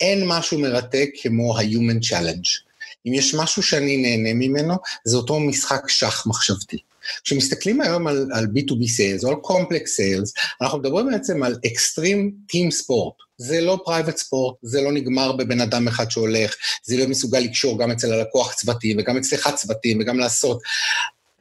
אין 0.00 0.22
משהו 0.26 0.58
מרתק 0.60 1.08
כמו 1.22 1.58
ה-Human 1.58 2.10
Challenge. 2.10 2.71
אם 3.06 3.14
יש 3.14 3.34
משהו 3.34 3.62
שאני 3.62 3.96
נהנה 3.96 4.34
ממנו, 4.34 4.74
זה 5.04 5.16
אותו 5.16 5.40
משחק 5.40 5.88
שח 5.88 6.26
מחשבתי. 6.26 6.78
כשמסתכלים 7.24 7.80
היום 7.80 8.06
על, 8.06 8.30
על 8.34 8.44
B2B 8.44 8.72
Sales 8.72 9.24
או 9.24 9.28
על 9.28 9.36
Complex 9.44 9.82
Sales, 9.82 10.30
אנחנו 10.60 10.78
מדברים 10.78 11.06
בעצם 11.06 11.42
על 11.42 11.56
Extreme 11.66 12.52
Team 12.52 12.84
Sport. 12.84 13.24
זה 13.38 13.60
לא 13.60 13.78
private 13.84 14.16
sport, 14.16 14.56
זה 14.62 14.80
לא 14.80 14.92
נגמר 14.92 15.32
בבן 15.32 15.60
אדם 15.60 15.88
אחד 15.88 16.10
שהולך, 16.10 16.54
זה 16.84 16.96
לא 16.96 17.06
מסוגל 17.06 17.38
לקשור 17.38 17.78
גם 17.78 17.90
אצל 17.90 18.12
הלקוח 18.12 18.54
צוותים 18.54 18.96
וגם 18.98 19.16
אצלך 19.16 19.48
צוותים 19.54 19.98
וגם 20.00 20.18
לעשות. 20.18 20.62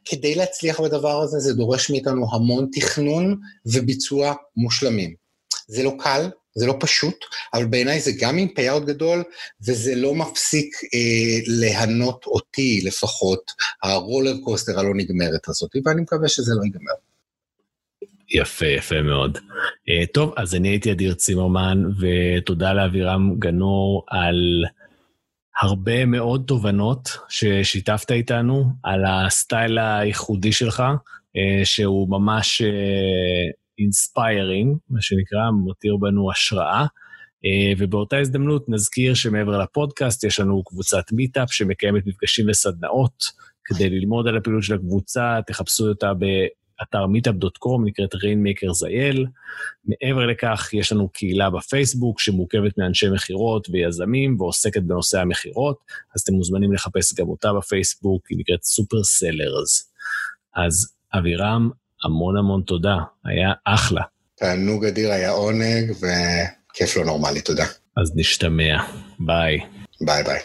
כדי 0.05 0.35
להצליח 0.35 0.79
בדבר 0.79 1.21
הזה, 1.21 1.39
זה 1.39 1.53
דורש 1.53 1.89
מאיתנו 1.89 2.27
המון 2.33 2.67
תכנון 2.71 3.39
וביצוע 3.65 4.33
מושלמים. 4.57 5.13
זה 5.67 5.83
לא 5.83 5.93
קל, 5.99 6.29
זה 6.55 6.67
לא 6.67 6.75
פשוט, 6.79 7.15
אבל 7.53 7.65
בעיניי 7.65 7.99
זה 7.99 8.11
גם 8.19 8.37
עם 8.37 8.47
payout 8.47 8.83
גדול, 8.83 9.23
וזה 9.67 9.95
לא 9.95 10.15
מפסיק 10.15 10.75
אה, 10.93 11.39
להנות 11.47 12.25
אותי 12.25 12.81
לפחות, 12.85 13.51
ה 13.83 13.90
roller 13.90 14.33
coaster 14.43 14.79
הלא 14.79 14.95
נגמרת 14.95 15.47
הזאת, 15.47 15.71
ואני 15.85 16.01
מקווה 16.01 16.27
שזה 16.27 16.53
לא 16.55 16.63
ייגמר. 16.63 16.93
יפה, 18.29 18.65
יפה 18.65 19.01
מאוד. 19.01 19.37
אה, 19.37 20.11
טוב, 20.13 20.33
אז 20.37 20.55
אני 20.55 20.67
הייתי 20.67 20.91
אדיר 20.91 21.13
צימרמן, 21.13 21.83
ותודה 21.99 22.73
לאבירם 22.73 23.35
גנור 23.39 24.05
על 24.07 24.65
הרבה 25.61 26.05
מאוד 26.05 26.43
תובנות 26.47 27.09
ששיתפת 27.29 28.11
איתנו, 28.11 28.65
על 28.83 29.05
הסטייל 29.05 29.79
הייחודי 29.79 30.51
שלך, 30.51 30.79
אה, 30.79 31.65
שהוא 31.65 32.09
ממש 32.09 32.61
inspiring, 32.61 33.60
אה, 34.17 34.77
מה 34.89 35.01
שנקרא, 35.01 35.51
מותיר 35.51 35.97
בנו 35.97 36.31
השראה. 36.31 36.85
אה, 36.85 37.75
ובאותה 37.77 38.17
הזדמנות 38.17 38.69
נזכיר 38.69 39.13
שמעבר 39.13 39.57
לפודקאסט 39.57 40.23
יש 40.23 40.39
לנו 40.39 40.63
קבוצת 40.63 41.03
מיטאפ 41.11 41.53
שמקיימת 41.53 42.07
מפגשים 42.07 42.45
וסדנאות. 42.49 43.23
כדי 43.65 43.89
ללמוד 43.89 44.27
על 44.27 44.37
הפעילות 44.37 44.63
של 44.63 44.75
הקבוצה, 44.75 45.39
תחפשו 45.47 45.87
אותה 45.87 46.11
אתר 46.83 47.05
meetup.com, 47.05 47.85
נקראת 47.85 48.15
Rainmakers.il. 48.15 49.19
מעבר 49.85 50.25
לכך, 50.25 50.69
יש 50.73 50.91
לנו 50.91 51.09
קהילה 51.09 51.49
בפייסבוק 51.49 52.19
שמורכבת 52.19 52.77
מאנשי 52.77 53.09
מכירות 53.09 53.67
ויזמים 53.69 54.41
ועוסקת 54.41 54.83
בנושא 54.83 55.19
המכירות, 55.19 55.77
אז 56.15 56.21
אתם 56.21 56.33
מוזמנים 56.33 56.73
לחפש 56.73 57.13
גם 57.19 57.27
אותה 57.27 57.53
בפייסבוק, 57.53 58.27
היא 58.29 58.37
נקראת 58.39 58.63
Super 58.63 59.03
Sellers. 59.03 59.91
אז 60.55 60.93
אבירם, 61.13 61.69
המון 62.03 62.37
המון 62.37 62.61
תודה, 62.61 62.95
היה 63.25 63.51
אחלה. 63.65 64.01
תענוג 64.35 64.85
אדיר, 64.85 65.11
היה 65.11 65.31
עונג 65.31 65.91
וכיף 65.91 66.97
לא 66.97 67.05
נורמלי, 67.05 67.41
תודה. 67.41 67.65
אז 67.97 68.11
נשתמע, 68.15 68.77
ביי. 69.19 69.59
ביי 70.01 70.23
ביי. 70.23 70.39